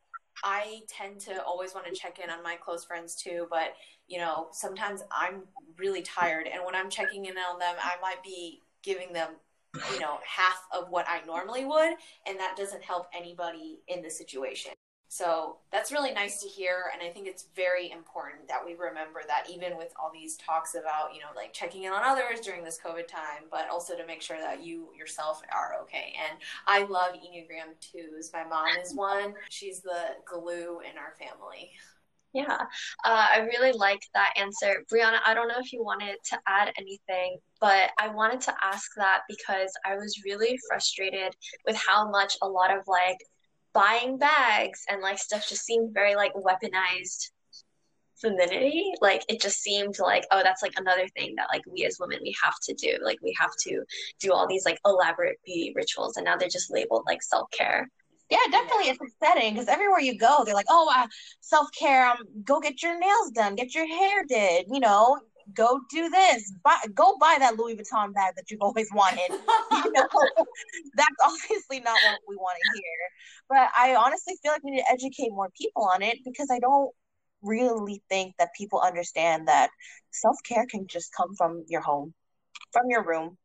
I 0.45 0.81
tend 0.89 1.21
to 1.21 1.43
always 1.45 1.75
want 1.75 1.87
to 1.87 1.93
check 1.93 2.19
in 2.23 2.31
on 2.31 2.43
my 2.43 2.57
close 2.57 2.85
friends 2.85 3.15
too, 3.15 3.47
but 3.51 3.75
you 4.09 4.19
know, 4.19 4.49
sometimes 4.53 5.03
I'm 5.11 5.43
really 5.79 6.03
tired 6.03 6.47
and 6.47 6.65
when 6.65 6.75
I'm 6.75 6.91
checking 6.91 7.27
in 7.27 7.37
on 7.39 7.59
them, 7.59 7.75
I 7.83 7.97
might 8.01 8.23
be 8.23 8.63
giving 8.83 9.13
them, 9.13 9.31
you 9.93 10.01
know, 10.01 10.19
half 10.25 10.63
of 10.73 10.91
what 10.91 11.07
I 11.09 11.25
normally 11.27 11.65
would, 11.65 11.95
and 12.27 12.39
that 12.39 12.57
doesn't 12.57 12.83
help 12.83 13.07
anybody 13.15 13.81
in 13.89 14.03
the 14.03 14.11
situation. 14.11 14.73
So 15.09 15.59
that's 15.71 15.93
really 15.93 16.13
nice 16.13 16.43
to 16.43 16.49
hear. 16.49 16.91
And 16.93 17.03
I 17.03 17.13
think 17.13 17.27
it's 17.27 17.47
very 17.55 17.91
important 17.91 18.49
that 18.49 18.65
we 18.65 18.75
remember 18.75 19.21
that 19.27 19.49
even 19.51 19.77
with 19.77 19.93
all 20.01 20.11
these 20.13 20.37
talks 20.37 20.75
about, 20.75 21.15
you 21.15 21.21
know, 21.21 21.29
like 21.35 21.53
checking 21.53 21.85
in 21.85 21.93
on 21.93 22.03
others 22.03 22.41
during 22.41 22.65
this 22.65 22.79
COVID 22.85 23.07
time, 23.07 23.45
but 23.51 23.69
also 23.71 23.97
to 23.97 24.07
make 24.07 24.21
sure 24.21 24.39
that 24.39 24.65
you 24.65 24.89
yourself 24.99 25.43
are 25.53 25.75
okay. 25.83 26.15
And 26.29 26.39
I 26.67 26.85
love 26.91 27.15
Enneagram 27.15 27.79
twos. 27.81 28.31
My 28.33 28.45
mom 28.45 28.67
is 28.83 28.95
one, 28.95 29.35
she's 29.49 29.81
the 29.81 30.17
glue 30.25 30.81
in 30.81 30.99
our 30.99 31.15
family. 31.19 31.71
Yeah, 32.33 32.59
uh, 33.05 33.29
I 33.33 33.49
really 33.51 33.73
like 33.73 34.03
that 34.13 34.35
answer. 34.37 34.85
Brianna, 34.93 35.21
I 35.25 35.33
don't 35.33 35.49
know 35.49 35.59
if 35.59 35.73
you 35.73 35.83
wanted 35.83 36.17
to 36.25 36.39
add 36.47 36.71
anything, 36.79 37.39
but 37.63 37.93
I 37.99 38.09
wanted 38.09 38.43
to 38.43 38.55
ask 38.63 38.91
that 38.97 39.21
because 39.27 39.73
I 39.87 39.95
was 39.95 40.21
really 40.23 40.59
frustrated 40.69 41.35
with 41.65 41.77
how 41.77 42.11
much 42.11 42.37
a 42.43 42.47
lot 42.47 42.77
of 42.77 42.83
like 42.87 43.17
buying 43.77 44.17
bags 44.17 44.85
and 44.89 45.03
like 45.03 45.19
stuff 45.19 45.47
just 45.47 45.65
seemed 45.65 45.93
very 45.93 46.15
like 46.17 46.33
weaponized 46.35 47.31
femininity. 48.21 48.93
Like 49.03 49.23
it 49.29 49.41
just 49.41 49.61
seemed 49.61 49.99
like 49.99 50.25
oh 50.31 50.41
that's 50.43 50.63
like 50.63 50.73
another 50.79 51.07
thing 51.09 51.35
that 51.37 51.49
like 51.53 51.63
we 51.71 51.85
as 51.85 51.99
women 52.01 52.21
we 52.23 52.35
have 52.43 52.55
to 52.65 52.75
do. 52.75 52.97
Like 53.05 53.19
we 53.23 53.37
have 53.39 53.53
to 53.65 53.83
do 54.19 54.33
all 54.33 54.47
these 54.49 54.65
like 54.65 54.79
elaborate 54.87 55.39
beauty 55.45 55.73
rituals 55.77 56.17
and 56.17 56.25
now 56.25 56.37
they're 56.37 56.49
just 56.49 56.73
labeled 56.73 57.05
like 57.07 57.23
self-care. 57.23 57.87
Yeah 58.31 58.39
definitely 58.51 58.89
it's 58.89 59.01
upsetting 59.01 59.53
because 59.53 59.69
everywhere 59.69 60.01
you 60.01 60.19
go 60.19 60.43
they're 60.45 60.55
like 60.55 60.67
oh 60.71 60.91
uh, 60.97 61.07
self-care 61.41 62.07
um 62.07 62.19
go 62.45 62.59
get 62.59 62.83
your 62.83 62.99
nails 62.99 63.31
done 63.33 63.55
get 63.55 63.73
your 63.73 63.87
hair 63.87 64.25
did 64.25 64.67
you 64.73 64.81
know 64.81 65.19
go 65.55 65.81
do 65.91 66.09
this, 66.09 66.53
buy, 66.65 66.77
go 66.95 67.17
buy 67.21 67.37
that 67.39 67.57
Louis 67.57 67.77
Vuitton 67.77 68.13
bag 68.13 68.35
that 68.37 68.51
you've 68.51 68.61
always 68.61 68.89
wanted. 68.93 69.29
you 69.31 69.93
know, 69.93 70.07
that's 70.97 71.17
obviously 71.25 71.81
not 71.81 71.99
what 72.05 72.21
we 72.29 72.37
want 72.37 72.57
to 72.63 72.79
hear. 72.79 72.99
But 73.49 73.69
I 73.79 73.95
honestly 73.95 74.35
feel 74.43 74.53
like 74.53 74.65
we 74.65 74.73
need 74.73 74.83
to 74.83 74.93
educate 74.93 75.31
more 75.31 75.51
people 75.57 75.85
on 75.85 76.03
it 76.03 76.19
because 76.25 76.49
I 76.51 76.59
don't 76.59 76.91
really 77.43 78.03
think 78.09 78.35
that 78.39 78.51
people 78.57 78.81
understand 78.81 79.49
that 79.49 79.71
self 80.11 80.37
care 80.47 80.67
can 80.71 80.87
just 80.87 81.11
come 81.17 81.35
from 81.37 81.65
your 81.69 81.81
home, 81.81 82.15
from 82.73 82.85
your 82.89 83.05
room, 83.05 83.37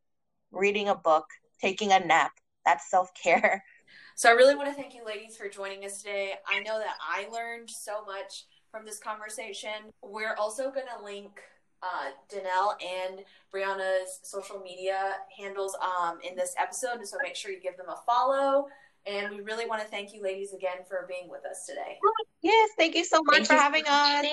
reading 0.52 0.90
a 0.90 0.96
book, 0.96 1.26
taking 1.62 1.92
a 1.92 2.00
nap. 2.00 2.32
That's 2.66 2.90
self 2.90 3.10
care. 3.22 3.64
So 4.18 4.30
I 4.30 4.34
really 4.34 4.56
want 4.56 4.68
to 4.68 4.76
thank 4.76 4.94
you, 4.94 5.04
ladies, 5.04 5.36
for 5.36 5.50
joining 5.50 5.84
us 5.84 6.00
today. 6.00 6.34
I 6.48 6.60
know 6.60 6.78
that 6.78 6.96
I 7.02 7.28
learned 7.32 7.70
so 7.70 8.06
much 8.06 8.46
from 8.70 8.86
this 8.86 9.00
conversation. 9.00 9.72
We're 10.04 10.36
also 10.36 10.70
going 10.70 10.86
to 10.96 11.04
link 11.04 11.40
uh, 11.84 12.12
Danelle 12.34 12.74
and 12.84 13.22
Brianna's 13.54 14.20
social 14.24 14.60
media 14.60 15.16
handles 15.38 15.76
um, 15.82 16.20
in 16.28 16.36
this 16.36 16.54
episode. 16.60 17.06
So 17.06 17.18
make 17.24 17.36
sure 17.36 17.52
you 17.52 17.60
give 17.60 17.78
them 17.78 17.88
a 17.90 17.98
follow. 18.06 18.68
And 19.06 19.36
we 19.36 19.42
really 19.42 19.66
want 19.66 19.82
to 19.82 19.88
thank 19.88 20.14
you, 20.14 20.22
ladies, 20.22 20.54
again 20.54 20.86
for 20.88 21.06
being 21.10 21.28
with 21.28 21.46
us 21.46 21.66
today. 21.66 21.98
Yes, 22.42 22.70
thank 22.78 22.96
you 22.96 23.04
so 23.04 23.22
much 23.24 23.48
thank 23.48 23.48
for 23.48 23.56
having 23.56 23.84
us. 23.88 24.26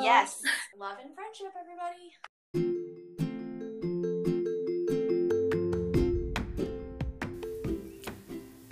Yes, 0.00 0.40
love 0.78 0.96
and 1.02 1.14
friendship, 1.14 1.52
everybody. 1.58 2.96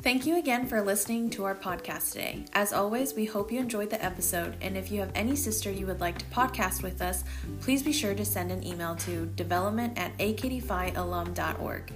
Thank 0.05 0.27
you 0.27 0.37
again 0.37 0.67
for 0.67 0.83
listening 0.83 1.31
to 1.31 1.45
our 1.45 1.55
podcast 1.55 2.13
today. 2.13 2.45
As 2.53 2.75
always, 2.75 3.15
we 3.15 3.25
hope 3.25 3.51
you 3.51 3.59
enjoyed 3.59 3.89
the 3.89 4.05
episode, 4.05 4.55
and 4.61 4.77
if 4.77 4.93
you 4.93 5.01
have 5.01 5.11
any 5.15 5.35
sister 5.35 5.71
you 5.71 5.87
would 5.87 6.03
like 6.03 6.19
to 6.19 6.27
podcast 6.27 6.83
with 6.83 7.01
us, 7.01 7.25
please 7.63 7.83
be 7.83 7.91
sure 7.91 8.15
to 8.15 8.23
send 8.23 8.53
an 8.53 8.63
email 8.67 8.95
to 8.97 9.25
development 9.25 9.99
at 9.99 10.15
akdphialum.org. 10.19 11.91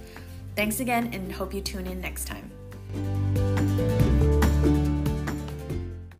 Thanks 0.55 0.79
again, 0.79 1.13
and 1.13 1.31
hope 1.31 1.53
you 1.53 1.61
tune 1.61 1.85
in 1.85 2.01
next 2.01 2.25
time. 2.25 3.38